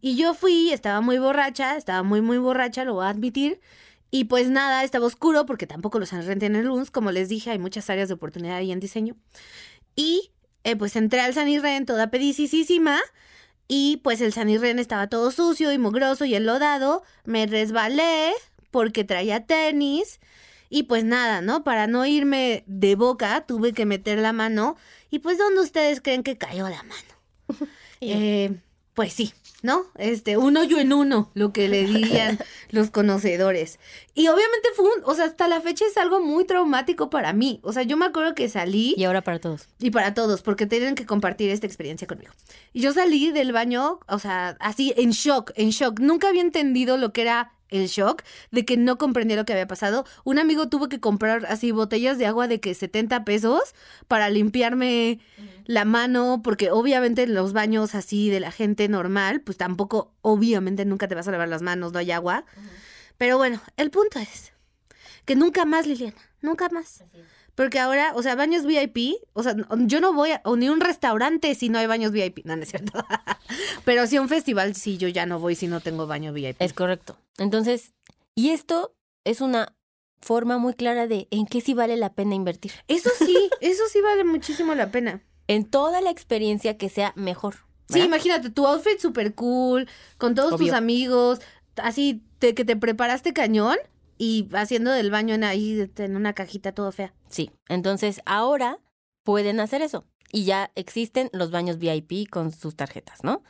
Y 0.01 0.17
yo 0.17 0.35
fui, 0.35 0.73
estaba 0.73 1.01
muy 1.01 1.19
borracha, 1.19 1.77
estaba 1.77 2.03
muy, 2.03 2.21
muy 2.21 2.39
borracha, 2.39 2.85
lo 2.85 2.95
voy 2.95 3.05
a 3.07 3.11
admitir. 3.11 3.61
Y 4.11 4.25
pues 4.25 4.51
nada, 4.51 4.83
estaba 4.83 5.07
oscuro 5.07 5.47
porque 5.47 5.69
tampoco 5.69 6.01
los 6.01 6.09
San 6.09 6.39
tienen 6.41 6.65
luz. 6.65 6.91
Como 6.91 7.13
les 7.13 7.29
dije, 7.29 7.51
hay 7.51 7.61
muchas 7.61 7.89
áreas 7.89 8.09
de 8.09 8.15
oportunidad 8.15 8.57
ahí 8.57 8.73
en 8.73 8.81
diseño. 8.81 9.15
Y 9.95 10.33
eh, 10.65 10.77
pues 10.77 10.97
entré 10.97 11.21
al 11.21 11.35
San 11.35 11.49
Irren 11.49 11.87
toda 11.87 12.11
pedicísima. 12.11 13.01
Y 13.69 13.99
pues 13.99 14.21
el 14.21 14.33
San 14.33 14.49
Irren 14.49 14.81
estaba 14.81 15.07
todo 15.07 15.31
sucio 15.31 15.73
y 15.73 15.79
mugroso 15.79 16.25
y 16.25 16.35
enlodado. 16.35 17.05
Me 17.25 17.47
resbalé 17.47 18.33
porque 18.71 19.05
traía 19.05 19.47
tenis 19.47 20.21
y 20.69 20.85
pues 20.85 21.05
nada, 21.05 21.41
¿no? 21.41 21.65
Para 21.65 21.87
no 21.87 22.07
irme 22.07 22.65
de 22.67 22.95
boca, 22.95 23.45
tuve 23.47 23.73
que 23.73 23.87
meter 23.87 24.19
la 24.19 24.33
mano 24.33 24.77
y 25.11 25.19
pues 25.19 25.37
¿dónde 25.37 25.61
ustedes 25.61 26.01
creen 26.01 26.23
que 26.23 26.39
cayó 26.39 26.69
la 26.69 26.83
mano? 26.83 27.69
eh, 28.01 28.57
pues 28.95 29.13
sí, 29.13 29.33
¿no? 29.63 29.85
Este, 29.97 30.37
un 30.37 30.57
hoyo 30.57 30.79
en 30.79 30.93
uno, 30.93 31.31
lo 31.35 31.53
que 31.53 31.69
le 31.69 31.85
dirían 31.85 32.39
los 32.71 32.91
conocedores. 32.91 33.79
Y 34.15 34.29
obviamente 34.29 34.69
fue 34.75 34.87
un, 34.87 35.05
o 35.05 35.15
sea, 35.15 35.27
hasta 35.27 35.49
la 35.49 35.61
fecha 35.61 35.85
es 35.87 35.97
algo 35.97 36.21
muy 36.21 36.45
traumático 36.45 37.11
para 37.11 37.33
mí. 37.33 37.61
O 37.63 37.73
sea, 37.73 37.83
yo 37.83 37.97
me 37.97 38.07
acuerdo 38.07 38.35
que 38.35 38.49
salí. 38.49 38.95
Y 38.97 39.05
ahora 39.05 39.23
para 39.23 39.39
todos. 39.39 39.69
Y 39.79 39.91
para 39.91 40.15
todos, 40.15 40.43
porque 40.43 40.67
tienen 40.67 40.95
que 40.95 41.07
compartir 41.07 41.51
esta 41.51 41.67
experiencia 41.67 42.07
conmigo. 42.07 42.33
Y 42.73 42.81
yo 42.81 42.93
salí 42.93 43.31
del 43.33 43.53
baño, 43.53 44.01
o 44.09 44.19
sea, 44.19 44.57
así 44.61 44.93
en 44.97 45.11
shock, 45.11 45.53
en 45.57 45.71
shock. 45.71 46.01
Nunca 46.01 46.29
había 46.29 46.43
entendido 46.43 46.97
lo 46.97 47.13
que 47.13 47.23
era 47.23 47.53
el 47.71 47.87
shock 47.87 48.23
de 48.51 48.65
que 48.65 48.77
no 48.77 48.99
comprendía 48.99 49.37
lo 49.37 49.45
que 49.45 49.53
había 49.53 49.67
pasado. 49.67 50.05
Un 50.25 50.39
amigo 50.39 50.69
tuvo 50.69 50.89
que 50.89 51.01
comprar 51.01 51.47
así 51.47 51.71
botellas 51.71 52.19
de 52.19 52.27
agua 52.27 52.49
de 52.49 52.61
que 52.61 52.75
70 52.75 53.25
pesos 53.25 53.75
para 54.09 54.31
limpiarme 54.31 55.21
la 55.65 55.85
mano, 55.85 56.41
porque 56.43 56.71
obviamente 56.71 57.23
en 57.23 57.35
los 57.35 57.53
baños 57.53 57.95
así 57.95 58.31
de 58.31 58.41
la 58.41 58.53
gente 58.53 58.89
normal, 58.89 59.41
pues 59.41 59.57
tampoco, 59.57 60.13
obviamente 60.23 60.85
nunca 60.85 61.09
te 61.09 61.15
vas 61.15 61.29
a 61.29 61.31
lavar 61.31 61.49
las 61.49 61.63
manos, 61.63 61.93
no 61.93 61.99
hay 61.99 62.11
agua. 62.11 62.45
Pero 63.19 63.37
bueno, 63.39 63.61
el 63.77 63.91
punto 63.91 64.19
es 64.19 64.53
que 65.25 65.37
nunca 65.37 65.65
más, 65.65 65.87
Liliana, 65.87 66.17
nunca 66.41 66.69
más. 66.71 67.05
Porque 67.55 67.79
ahora, 67.79 68.13
o 68.15 68.23
sea, 68.23 68.37
baños 68.37 68.65
VIP, 68.65 69.17
o 69.35 69.43
sea, 69.43 69.55
yo 69.81 70.01
no 70.01 70.15
voy 70.15 70.31
a 70.31 70.43
ni 70.57 70.69
un 70.69 70.81
restaurante 70.81 71.55
si 71.55 71.69
no 71.69 71.79
hay 71.79 71.87
baños 71.87 72.11
VIP, 72.11 72.45
no, 72.45 72.57
no 72.57 72.63
es 72.63 72.71
cierto. 72.71 73.05
Pero 73.85 74.07
si 74.07 74.17
a 74.17 74.23
un 74.23 74.29
festival, 74.29 74.75
sí, 74.75 74.97
yo 74.97 75.09
ya 75.09 75.27
no 75.27 75.39
voy 75.39 75.55
si 75.55 75.67
no 75.67 75.81
tengo 75.81 76.07
baño 76.07 76.33
VIP. 76.33 76.57
Es 76.59 76.73
correcto. 76.73 77.19
Entonces, 77.41 77.95
y 78.35 78.51
esto 78.51 78.95
es 79.25 79.41
una 79.41 79.75
forma 80.21 80.59
muy 80.59 80.75
clara 80.75 81.07
de 81.07 81.27
en 81.31 81.47
qué 81.47 81.63
sí 81.63 81.73
vale 81.73 81.97
la 81.97 82.13
pena 82.13 82.35
invertir. 82.35 82.73
Eso 82.87 83.09
sí, 83.19 83.51
eso 83.61 83.83
sí 83.91 84.01
vale 84.03 84.25
muchísimo 84.25 84.75
la 84.75 84.91
pena. 84.91 85.23
En 85.49 85.65
toda 85.65 86.03
la 86.03 86.11
experiencia 86.11 86.77
que 86.77 86.91
sea 86.91 87.13
mejor. 87.17 87.57
Sí, 87.89 88.01
imagínate, 88.01 88.51
tu 88.51 88.67
outfit 88.67 89.01
súper 89.01 89.35
cool, 89.35 89.89
con 90.17 90.37
todos 90.37 90.57
tus 90.57 90.71
amigos, 90.71 91.41
así 91.75 92.23
que 92.39 92.53
te 92.53 92.77
preparaste 92.77 93.33
cañón 93.33 93.79
y 94.17 94.49
haciendo 94.53 94.93
del 94.93 95.11
baño 95.11 95.35
en 95.35 95.43
ahí 95.43 95.91
en 95.97 96.15
una 96.15 96.35
cajita 96.35 96.73
todo 96.73 96.93
fea. 96.93 97.13
Sí, 97.29 97.51
entonces 97.69 98.21
ahora 98.27 98.79
pueden 99.25 99.59
hacer 99.59 99.83
eso 99.83 100.05
y 100.31 100.45
ya 100.45 100.71
existen 100.77 101.31
los 101.33 101.51
baños 101.51 101.79
VIP 101.79 102.29
con 102.31 102.53
sus 102.53 102.77
tarjetas, 102.77 103.25
¿no? 103.25 103.43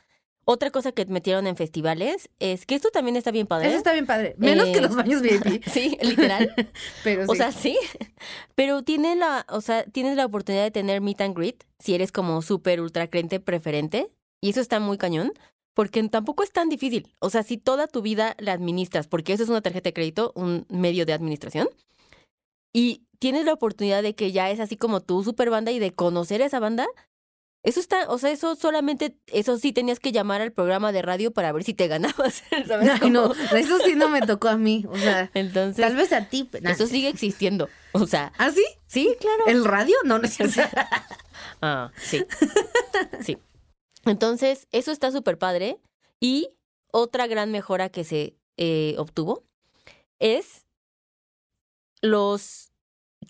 Otra 0.53 0.73
cosa 0.73 0.91
que 0.91 1.07
metieron 1.07 1.47
en 1.47 1.55
festivales 1.55 2.29
es 2.41 2.67
que 2.67 2.75
esto 2.75 2.91
también 2.91 3.15
está 3.15 3.31
bien 3.31 3.47
padre. 3.47 3.69
Eso 3.69 3.77
está 3.77 3.93
bien 3.93 4.05
padre. 4.05 4.35
Menos 4.37 4.67
que 4.71 4.81
los 4.81 4.91
eh, 4.91 4.97
baños 4.97 5.23
VIP. 5.23 5.63
sí, 5.71 5.97
literal. 6.03 6.53
Pero 7.05 7.23
O 7.29 7.37
sea, 7.37 7.53
sí. 7.53 7.79
Pero 8.57 8.83
tiene 8.83 9.15
la, 9.15 9.47
o 9.49 9.61
sea, 9.61 9.85
tienes 9.85 10.17
la 10.17 10.27
oportunidad 10.27 10.65
de 10.65 10.73
tener 10.73 11.03
meet 11.03 11.21
and 11.21 11.37
greet 11.37 11.63
si 11.79 11.95
eres 11.95 12.11
como 12.11 12.43
súper 12.43 12.81
ultra 12.81 13.07
crente 13.07 13.39
preferente. 13.39 14.11
Y 14.41 14.51
eso 14.51 14.61
está 14.61 14.81
muy 14.81 14.99
cañón. 14.99 15.33
Porque 15.73 16.03
tampoco 16.09 16.43
es 16.43 16.51
tan 16.51 16.69
difícil. 16.69 17.15
O 17.21 17.31
sea, 17.31 17.45
si 17.45 17.57
toda 17.57 17.87
tu 17.87 18.03
vida 18.03 18.35
la 18.41 18.53
administras, 18.53 19.07
porque 19.07 19.33
eso 19.33 19.45
es 19.45 19.51
una 19.51 19.61
tarjeta 19.61 19.91
de 19.91 19.95
crédito, 19.95 20.33
un 20.35 20.67
medio 20.69 21.07
de 21.07 21.13
administración, 21.13 21.69
y 22.73 23.05
tienes 23.21 23.45
la 23.45 23.53
oportunidad 23.53 24.03
de 24.03 24.17
que 24.17 24.33
ya 24.33 24.51
es 24.51 24.59
así 24.59 24.77
como 24.77 25.01
tu 25.01 25.23
super 25.23 25.49
banda 25.49 25.71
y 25.71 25.79
de 25.79 25.93
conocer 25.93 26.43
a 26.43 26.47
esa 26.47 26.59
banda, 26.59 26.89
eso 27.63 27.79
está, 27.79 28.09
o 28.09 28.17
sea, 28.17 28.31
eso 28.31 28.57
solamente, 28.57 29.19
eso 29.27 29.59
sí 29.59 29.73
tenías 29.73 30.01
que 30.01 30.13
llamar 30.13 30.41
al 30.41 30.53
programa 30.53 30.93
de 30.93 31.03
radio 31.03 31.31
para 31.31 31.53
ver 31.53 31.63
si 31.63 31.75
te 31.75 31.89
ganabas. 31.89 32.43
¿sabes? 32.67 33.11
no, 33.11 33.35
eso 33.55 33.79
sí 33.85 33.95
no 33.95 34.09
me 34.09 34.23
tocó 34.23 34.49
a 34.49 34.57
mí. 34.57 34.85
O 34.89 34.97
sea, 34.97 35.31
entonces. 35.35 35.85
Tal 35.85 35.97
vez 35.97 36.13
a 36.13 36.29
ti. 36.29 36.49
Eso 36.63 36.87
sigue 36.87 37.09
existiendo. 37.09 37.69
O 37.93 38.07
sea. 38.07 38.33
¿Ah, 38.39 38.51
sí? 38.51 38.65
Sí, 38.87 39.15
claro. 39.21 39.45
¿El 39.47 39.65
radio? 39.65 39.97
No, 40.05 40.19
no 40.19 40.25
es 40.25 40.39
ah, 41.63 41.91
sí. 42.01 42.25
Sí. 43.23 43.39
Entonces, 44.07 44.67
eso 44.73 44.91
está 44.91 45.11
súper 45.11 45.37
padre. 45.37 45.81
Y 46.19 46.51
otra 46.93 47.27
gran 47.27 47.51
mejora 47.51 47.91
que 47.91 48.05
se 48.05 48.37
eh, 48.57 48.95
obtuvo 48.99 49.45
es 50.19 50.67
los 52.03 52.73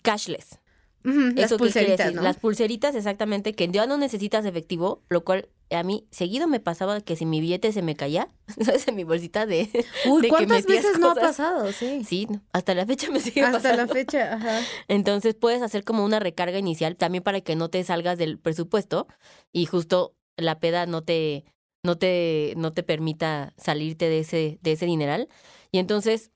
cashless 0.03 0.60
las 1.03 1.53
pulseritas, 1.53 2.13
Las 2.13 2.37
pulseritas, 2.37 2.95
exactamente, 2.95 3.53
que 3.53 3.67
ya 3.67 3.85
no 3.87 3.97
necesitas 3.97 4.45
efectivo, 4.45 5.01
lo 5.09 5.23
cual 5.23 5.49
a 5.71 5.83
mí 5.83 6.05
seguido 6.11 6.47
me 6.47 6.59
pasaba 6.59 7.01
que 7.01 7.15
si 7.15 7.25
mi 7.25 7.39
billete 7.41 7.71
se 7.71 7.81
me 7.81 7.95
caía, 7.95 8.27
¿sabes? 8.61 8.87
En 8.87 8.95
mi 8.95 9.03
bolsita 9.03 9.45
de. 9.45 9.69
Uy, 10.05 10.27
¿cuántas 10.27 10.65
veces 10.65 10.99
no 10.99 11.11
ha 11.11 11.15
pasado? 11.15 11.71
Sí. 11.71 12.03
Sí, 12.03 12.27
hasta 12.51 12.73
la 12.73 12.85
fecha 12.85 13.09
me 13.09 13.19
sigue 13.19 13.41
hasta 13.41 13.57
pasando. 13.57 13.83
Hasta 13.83 13.93
la 13.93 13.99
fecha, 13.99 14.33
ajá. 14.33 14.59
Entonces 14.87 15.35
puedes 15.35 15.61
hacer 15.61 15.83
como 15.83 16.03
una 16.05 16.19
recarga 16.19 16.57
inicial 16.57 16.95
también 16.95 17.23
para 17.23 17.41
que 17.41 17.55
no 17.55 17.69
te 17.69 17.83
salgas 17.83 18.17
del 18.17 18.37
presupuesto 18.37 19.07
y 19.51 19.65
justo 19.65 20.15
la 20.37 20.59
peda 20.59 20.85
no 20.85 21.03
te, 21.03 21.45
no 21.83 21.97
te, 21.97 22.53
no 22.57 22.73
te 22.73 22.83
permita 22.83 23.53
salirte 23.57 24.09
de 24.09 24.19
ese, 24.19 24.59
de 24.61 24.71
ese 24.73 24.85
dineral. 24.85 25.29
Y 25.71 25.79
entonces, 25.79 26.31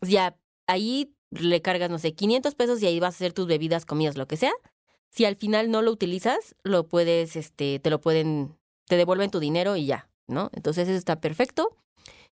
ya 0.00 0.36
ahí 0.66 1.14
le 1.32 1.62
cargas, 1.62 1.90
no 1.90 1.98
sé, 1.98 2.14
500 2.14 2.54
pesos 2.54 2.82
y 2.82 2.86
ahí 2.86 3.00
vas 3.00 3.14
a 3.14 3.16
hacer 3.16 3.32
tus 3.32 3.46
bebidas, 3.46 3.86
comidas, 3.86 4.16
lo 4.16 4.26
que 4.26 4.36
sea. 4.36 4.52
Si 5.10 5.24
al 5.24 5.36
final 5.36 5.70
no 5.70 5.82
lo 5.82 5.90
utilizas, 5.90 6.54
lo 6.62 6.88
puedes, 6.88 7.36
este, 7.36 7.78
te 7.78 7.90
lo 7.90 8.00
pueden, 8.00 8.56
te 8.86 8.96
devuelven 8.96 9.30
tu 9.30 9.40
dinero 9.40 9.76
y 9.76 9.86
ya, 9.86 10.08
¿no? 10.26 10.50
Entonces 10.54 10.88
eso 10.88 10.96
está 10.96 11.20
perfecto. 11.20 11.76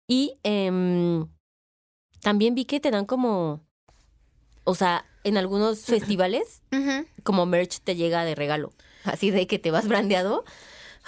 Y 0.07 0.37
eh, 0.43 1.25
también 2.21 2.55
vi 2.55 2.65
que 2.65 2.79
te 2.79 2.91
dan 2.91 3.05
como, 3.05 3.63
o 4.63 4.75
sea, 4.75 5.05
en 5.23 5.37
algunos 5.37 5.85
festivales, 5.85 6.61
como 7.23 7.45
merch 7.45 7.79
te 7.81 7.95
llega 7.95 8.25
de 8.25 8.35
regalo, 8.35 8.73
así 9.03 9.31
de 9.31 9.47
que 9.47 9.59
te 9.59 9.71
vas 9.71 9.87
brandeado. 9.87 10.45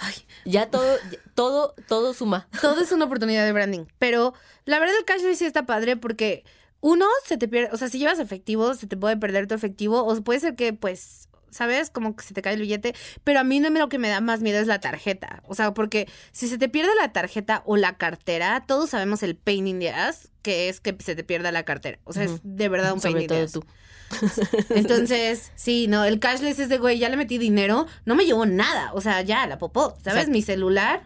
Ay, 0.00 0.14
ya 0.44 0.70
todo, 0.70 0.96
todo, 1.34 1.74
todo 1.88 2.14
suma. 2.14 2.48
Todo 2.60 2.80
es 2.80 2.92
una 2.92 3.06
oportunidad 3.06 3.44
de 3.44 3.52
branding. 3.52 3.86
Pero 3.98 4.32
la 4.64 4.78
verdad 4.78 4.96
el 4.96 5.04
cashless 5.04 5.38
sí 5.38 5.44
está 5.44 5.66
padre 5.66 5.96
porque 5.96 6.44
uno, 6.80 7.06
se 7.24 7.36
te 7.36 7.48
pierde, 7.48 7.70
o 7.72 7.76
sea, 7.76 7.88
si 7.88 7.98
llevas 7.98 8.18
efectivo, 8.18 8.74
se 8.74 8.86
te 8.86 8.96
puede 8.96 9.16
perder 9.16 9.46
tu 9.46 9.54
efectivo, 9.54 10.02
o 10.04 10.22
puede 10.22 10.40
ser 10.40 10.54
que, 10.54 10.72
pues, 10.72 11.28
¿sabes? 11.50 11.90
Como 11.90 12.14
que 12.14 12.24
se 12.24 12.34
te 12.34 12.42
cae 12.42 12.54
el 12.54 12.60
billete, 12.60 12.94
pero 13.24 13.40
a 13.40 13.44
mí 13.44 13.60
no 13.60 13.70
me 13.70 13.78
lo 13.78 13.88
que 13.88 13.98
me 13.98 14.08
da 14.08 14.20
más 14.20 14.40
miedo 14.40 14.58
es 14.58 14.66
la 14.66 14.80
tarjeta, 14.80 15.42
o 15.46 15.54
sea, 15.54 15.74
porque 15.74 16.08
si 16.32 16.48
se 16.48 16.58
te 16.58 16.68
pierde 16.68 16.90
la 17.00 17.12
tarjeta 17.12 17.62
o 17.66 17.76
la 17.76 17.96
cartera, 17.96 18.64
todos 18.66 18.90
sabemos 18.90 19.22
el 19.22 19.36
pain 19.36 19.66
in 19.66 19.80
the 19.80 19.90
ass 19.90 20.30
que 20.42 20.68
es 20.68 20.80
que 20.80 20.96
se 21.00 21.14
te 21.14 21.24
pierda 21.24 21.52
la 21.52 21.64
cartera, 21.64 21.98
o 22.04 22.12
sea, 22.12 22.24
es 22.24 22.40
de 22.42 22.68
verdad 22.68 22.92
un 22.92 23.00
pain 23.00 23.20
in 23.20 23.26
the 23.26 23.42
ass. 23.42 23.52
Tú. 23.52 23.64
Entonces, 24.70 25.52
sí, 25.54 25.86
no, 25.86 26.04
el 26.04 26.18
cashless 26.18 26.58
es 26.58 26.68
de, 26.68 26.78
güey, 26.78 26.98
ya 26.98 27.08
le 27.08 27.16
metí 27.16 27.38
dinero, 27.38 27.86
no 28.04 28.14
me 28.14 28.24
llevó 28.24 28.46
nada, 28.46 28.92
o 28.94 29.00
sea, 29.00 29.20
ya, 29.22 29.46
la 29.46 29.58
popó, 29.58 29.96
¿sabes? 30.02 30.28
Mi 30.28 30.42
celular 30.42 31.02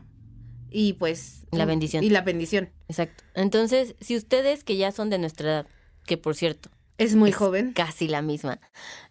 y 0.73 0.95
pues 0.95 1.47
la 1.51 1.65
bendición. 1.65 2.03
Y 2.05 2.11
la 2.11 2.23
bendición. 2.23 2.71
Exacto. 2.89 3.25
Entonces, 3.35 3.95
si 4.01 4.17
ustedes 4.17 4.65
que 4.65 4.77
ya 4.77 4.93
son 4.93 5.11
de 5.11 5.19
nuestra 5.19 5.49
edad, 5.49 5.67
que 6.07 6.17
por 6.17 6.35
cierto. 6.35 6.71
Es 6.99 7.15
muy 7.15 7.33
joven. 7.33 7.73
Casi 7.73 8.09
la 8.09 8.23
misma. 8.23 8.61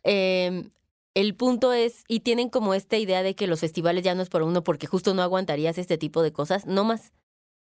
Em, 0.04 0.69
el 1.13 1.36
punto 1.36 1.74
es, 1.74 2.04
y 2.08 2.21
tienen 2.21 2.50
como 2.50 2.74
esta 2.74 2.97
idea 2.97 3.24
de 3.24 3.36
que 3.36 3.47
los 3.47 3.60
festivales 3.60 4.04
ya 4.04 4.15
no 4.15 4.21
es 4.21 4.30
por 4.30 4.43
uno 4.43 4.63
porque 4.63 4.88
justo 4.88 5.13
no 5.13 5.21
aguantarías 5.21 5.78
este 5.78 5.97
tipo 5.97 6.21
de 6.21 6.32
cosas, 6.32 6.65
no 6.65 6.84
más. 6.84 7.12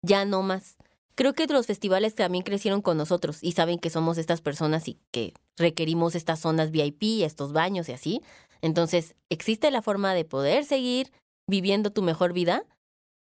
Ya 0.03 0.25
no 0.25 0.43
más. 0.43 0.77
Creo 1.15 1.35
que 1.35 1.47
los 1.47 1.67
festivales 1.67 2.15
también 2.15 2.45
crecieron 2.45 2.81
con 2.81 2.97
nosotros 2.97 3.39
y 3.43 3.53
saben 3.53 3.79
que 3.79 3.91
somos 3.91 4.17
estas 4.19 4.41
personas 4.41 4.89
y 4.89 4.99
que 5.11 5.35
requerimos 5.57 6.15
estas 6.15 6.41
zonas 6.41 6.71
VIP, 6.71 7.23
estos 7.23 7.53
baños 7.53 7.89
y 7.89 7.93
así. 7.93 8.23
Entonces, 8.63 9.15
existe 9.29 9.71
la 9.71 9.83
forma 9.83 10.15
de 10.15 10.25
poder 10.25 10.65
seguir 10.65 11.13
viviendo 11.47 11.91
tu 11.93 12.03
mejor 12.03 12.33
vida 12.33 12.65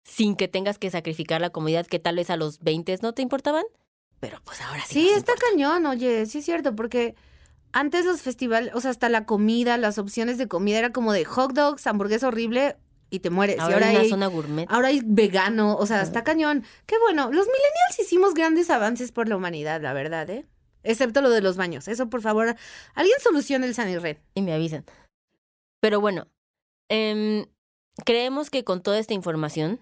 sin 0.09 0.37
que 0.37 0.49
tengas 0.49 0.79
que 0.79 0.91
sacrificar 0.91 1.41
la 1.41 1.51
comodidad 1.51 1.87
que 1.87 1.99
tal 1.99 2.17
vez 2.17 2.31
a 2.31 2.37
los 2.37 2.61
20 2.61 2.99
no 3.03 3.13
te 3.13 3.23
importaban, 3.23 3.65
pero 4.21 4.41
pues 4.45 4.61
ahora 4.63 4.83
sí. 4.87 5.03
Sí, 5.03 5.09
está 5.11 5.35
cañón, 5.35 5.87
oye, 5.87 6.27
sí 6.27 6.39
es 6.39 6.45
cierto, 6.45 6.75
porque 6.75 7.15
antes 7.73 8.07
los 8.07 8.23
festivales, 8.23 8.75
o 8.75 8.81
sea, 8.81 8.91
hasta 8.91 9.09
la 9.09 9.27
comida, 9.27 9.77
las 9.77 9.99
opciones 9.99 10.39
de 10.39 10.49
comida 10.49 10.79
era 10.79 10.93
como 10.93 11.13
de 11.13 11.25
hot 11.25 11.53
dogs, 11.53 11.87
hamburguesa 11.87 12.29
horrible 12.29 12.77
y 13.11 13.21
te 13.21 13.31
mueres. 13.31 13.59
Ahora, 13.59 13.71
y 13.71 13.75
ahora 13.75 13.89
hay 13.89 13.97
una 13.97 14.09
zona 14.09 14.27
gourmet. 14.29 14.67
Ahora 14.71 14.89
hay 14.89 15.03
vegano, 15.05 15.77
o 15.77 15.87
sea, 15.87 16.01
está 16.01 16.25
cañón. 16.25 16.65
Qué 16.87 16.97
bueno, 16.99 17.25
los 17.25 17.47
millennials 17.47 17.99
hicimos 18.01 18.35
grandes 18.35 18.71
avances 18.71 19.13
por 19.13 19.29
la 19.29 19.37
humanidad, 19.37 19.83
la 19.83 19.93
verdad, 19.93 20.29
¿eh? 20.31 20.47
Excepto 20.83 21.21
lo 21.21 21.29
de 21.29 21.43
los 21.43 21.57
baños. 21.57 21.87
Eso, 21.87 22.09
por 22.09 22.23
favor, 22.23 22.57
alguien 22.95 23.21
solucione 23.21 23.67
el 23.67 23.75
San 23.75 23.93
Red. 24.01 24.17
Y 24.35 24.43
me 24.43 24.55
avisan. 24.55 24.85
Pero 25.81 26.01
bueno, 26.01 26.29
em, 26.89 27.47
creemos 28.07 28.49
que 28.49 28.65
con 28.65 28.83
toda 28.83 28.99
esta 28.99 29.13
información 29.13 29.81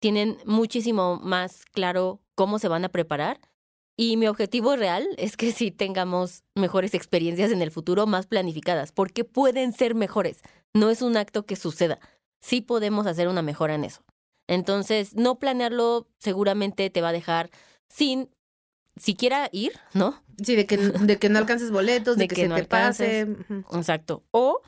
tienen 0.00 0.38
muchísimo 0.44 1.18
más 1.22 1.64
claro 1.72 2.20
cómo 2.34 2.58
se 2.58 2.68
van 2.68 2.84
a 2.84 2.88
preparar. 2.88 3.40
Y 3.96 4.16
mi 4.16 4.28
objetivo 4.28 4.76
real 4.76 5.06
es 5.16 5.36
que 5.36 5.50
sí 5.50 5.72
tengamos 5.72 6.44
mejores 6.54 6.94
experiencias 6.94 7.50
en 7.50 7.62
el 7.62 7.72
futuro, 7.72 8.06
más 8.06 8.26
planificadas, 8.28 8.92
porque 8.92 9.24
pueden 9.24 9.72
ser 9.72 9.96
mejores. 9.96 10.40
No 10.72 10.90
es 10.90 11.02
un 11.02 11.16
acto 11.16 11.46
que 11.46 11.56
suceda. 11.56 11.98
Sí 12.40 12.60
podemos 12.60 13.08
hacer 13.08 13.26
una 13.26 13.42
mejora 13.42 13.74
en 13.74 13.82
eso. 13.84 14.04
Entonces, 14.46 15.14
no 15.16 15.40
planearlo 15.40 16.06
seguramente 16.18 16.88
te 16.90 17.00
va 17.00 17.08
a 17.08 17.12
dejar 17.12 17.50
sin 17.88 18.30
siquiera 18.96 19.48
ir, 19.52 19.72
¿no? 19.94 20.22
Sí, 20.44 20.54
de 20.54 20.66
que, 20.66 20.76
de 20.76 21.18
que 21.18 21.28
no 21.28 21.38
alcances 21.40 21.72
boletos, 21.72 22.16
de, 22.16 22.24
De 22.24 22.28
que, 22.28 22.34
que 22.36 22.42
se 22.42 22.48
no 22.48 22.54
te 22.54 22.64
pase. 22.64 23.20
alcances. 23.22 23.64
Exacto. 23.76 24.22
O, 24.30 24.62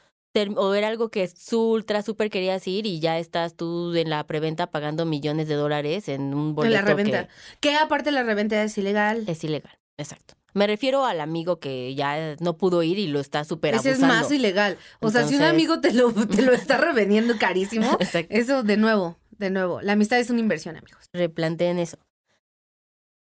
o 0.57 0.71
ver 0.71 0.85
algo 0.85 1.09
que 1.11 1.25
es 1.25 1.53
ultra, 1.53 2.03
súper 2.03 2.31
querías 2.31 2.67
ir 2.69 2.87
y 2.87 3.01
ya 3.01 3.19
estás 3.19 3.57
tú 3.57 3.95
en 3.95 4.11
la 4.11 4.25
preventa 4.27 4.69
pagando 4.71 5.05
millones 5.05 5.49
de 5.49 5.55
dólares 5.55 6.09
en 6.09 6.35
un 6.35 6.49
En 6.51 6.55
boleto 6.55 6.75
la 6.75 6.83
reventa. 6.83 7.29
Que 7.61 7.75
aparte 7.77 8.11
la 8.13 8.23
reventa 8.23 8.63
es 8.63 8.77
ilegal. 8.79 9.25
es 9.27 9.43
ilegal. 9.45 9.77
Exacto. 9.99 10.35
Me 10.53 10.67
refiero 10.67 11.05
al 11.05 11.21
amigo 11.21 11.61
que 11.61 11.95
ya 11.95 12.35
no 12.41 12.57
pudo 12.57 12.83
ir 12.83 12.99
y 12.99 13.07
lo 13.07 13.21
está 13.21 13.45
súper 13.45 13.75
Ese 13.75 13.91
es 13.91 13.97
abusando. 14.03 14.15
más 14.23 14.33
ilegal. 14.33 14.79
O 15.01 15.11
sea, 15.11 15.27
si 15.27 15.37
un 15.37 15.43
amigo 15.43 15.81
te 15.81 15.93
lo, 15.93 16.13
te 16.13 16.43
lo 16.43 16.53
está 16.53 16.77
revendiendo 16.77 17.35
carísimo, 17.39 17.97
Exacto. 18.01 18.35
eso 18.35 18.63
de 18.63 18.77
nuevo, 18.77 19.17
de 19.31 19.51
nuevo. 19.51 19.81
La 19.81 19.93
amistad 19.93 20.19
es 20.19 20.31
una 20.31 20.41
inversión, 20.41 20.77
amigos. 20.77 21.05
replanteen 21.13 21.79
eso. 21.79 21.99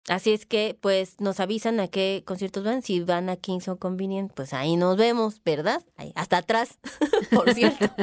Así 0.09 0.33
es 0.33 0.47
que, 0.47 0.79
pues, 0.81 1.21
nos 1.21 1.41
avisan 1.41 1.81
a 1.81 1.89
qué 1.89 2.23
conciertos 2.25 2.63
van. 2.63 2.83
Si 2.83 3.01
van 3.01 3.29
a 3.29 3.37
Kings 3.37 3.69
Convenient, 3.81 4.33
pues 4.33 4.53
ahí 4.53 4.77
nos 4.77 4.97
vemos, 4.97 5.43
¿verdad? 5.45 5.83
Ahí, 5.97 6.13
hasta 6.15 6.39
atrás, 6.39 6.79
por 7.33 7.53
cierto. 7.55 7.87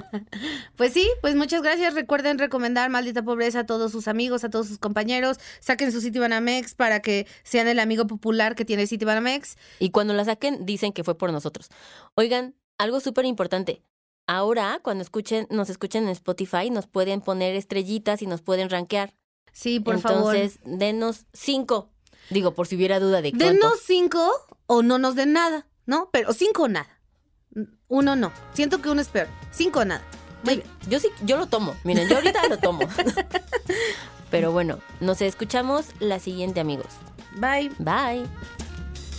Pues 0.76 0.92
sí, 0.92 1.08
pues 1.22 1.36
muchas 1.36 1.62
gracias. 1.62 1.94
Recuerden 1.94 2.40
recomendar 2.40 2.90
Maldita 2.90 3.24
Pobreza 3.24 3.60
a 3.60 3.66
todos 3.66 3.92
sus 3.92 4.08
amigos, 4.08 4.44
a 4.44 4.50
todos 4.50 4.68
sus 4.68 4.80
compañeros. 4.80 5.38
Saquen 5.60 5.92
su 5.92 6.02
Citibanamex 6.02 6.76
para 6.76 7.02
que 7.02 7.28
sean 7.44 7.68
el 7.68 7.80
amigo 7.80 8.08
popular 8.08 8.56
que 8.56 8.66
tiene 8.66 8.88
Citibanamex. 8.88 9.56
y 9.80 9.92
cuando 9.92 10.14
la 10.14 10.26
saquen, 10.26 10.66
dicen 10.66 10.92
que 10.92 11.04
fue 11.04 11.18
por 11.18 11.32
nosotros. 11.32 11.70
Oigan, 12.16 12.56
algo 12.78 13.00
súper 13.00 13.26
importante. 13.26 13.84
Ahora, 14.28 14.80
cuando 14.84 15.04
escuchen, 15.04 15.48
nos 15.50 15.70
escuchen 15.70 16.04
en 16.04 16.10
Spotify, 16.10 16.70
nos 16.70 16.88
pueden 16.88 17.22
poner 17.22 17.56
estrellitas 17.56 18.22
y 18.22 18.28
nos 18.28 18.42
pueden 18.42 18.70
rankear. 18.70 19.14
Sí, 19.52 19.80
por 19.80 20.00
favor. 20.00 20.36
Entonces, 20.36 20.60
denos 20.66 21.26
cinco. 21.34 21.93
Digo, 22.30 22.54
por 22.54 22.68
si 22.68 22.76
hubiera 22.76 23.00
duda 23.00 23.22
de 23.22 23.32
cuánto. 23.32 23.46
Denos 23.46 23.80
cinco 23.86 24.32
o 24.68 24.82
no 24.82 24.98
nos 24.98 25.16
den 25.16 25.34
nada, 25.34 25.68
¿no? 25.86 26.10
Pero 26.12 26.34
cinco 26.34 26.64
o 26.64 26.68
nada. 26.68 27.00
Uno 27.88 28.16
no. 28.16 28.32
Siento 28.54 28.82
que 28.82 28.90
uno 28.90 29.02
es 29.02 29.10
peor. 29.10 29.28
Cinco 29.52 29.80
o 29.82 29.86
nada. 29.86 30.04
Muy 30.44 30.58
bien. 30.58 30.68
Yo 30.90 31.00
sí, 31.00 31.10
yo 31.24 31.38
lo 31.38 31.48
tomo. 31.48 31.76
Miren, 31.84 32.08
yo 32.10 32.16
ahorita 32.16 32.48
lo 32.48 32.58
tomo. 32.58 32.82
Pero 34.32 34.52
bueno, 34.52 34.80
nos 35.00 35.22
escuchamos 35.22 35.86
la 36.00 36.20
siguiente, 36.20 36.60
amigos. 36.60 36.88
Bye. 37.36 37.72
Bye. 37.80 38.26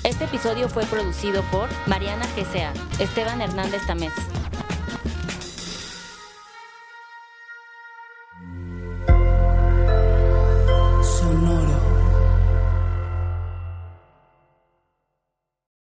Este 0.04 0.24
episodio 0.24 0.68
fue 0.68 0.84
producido 0.84 1.42
por 1.50 1.68
Mariana 1.86 2.26
GCA, 2.36 2.74
Esteban 2.98 3.40
Hernández 3.40 3.86
Tamés, 3.86 4.12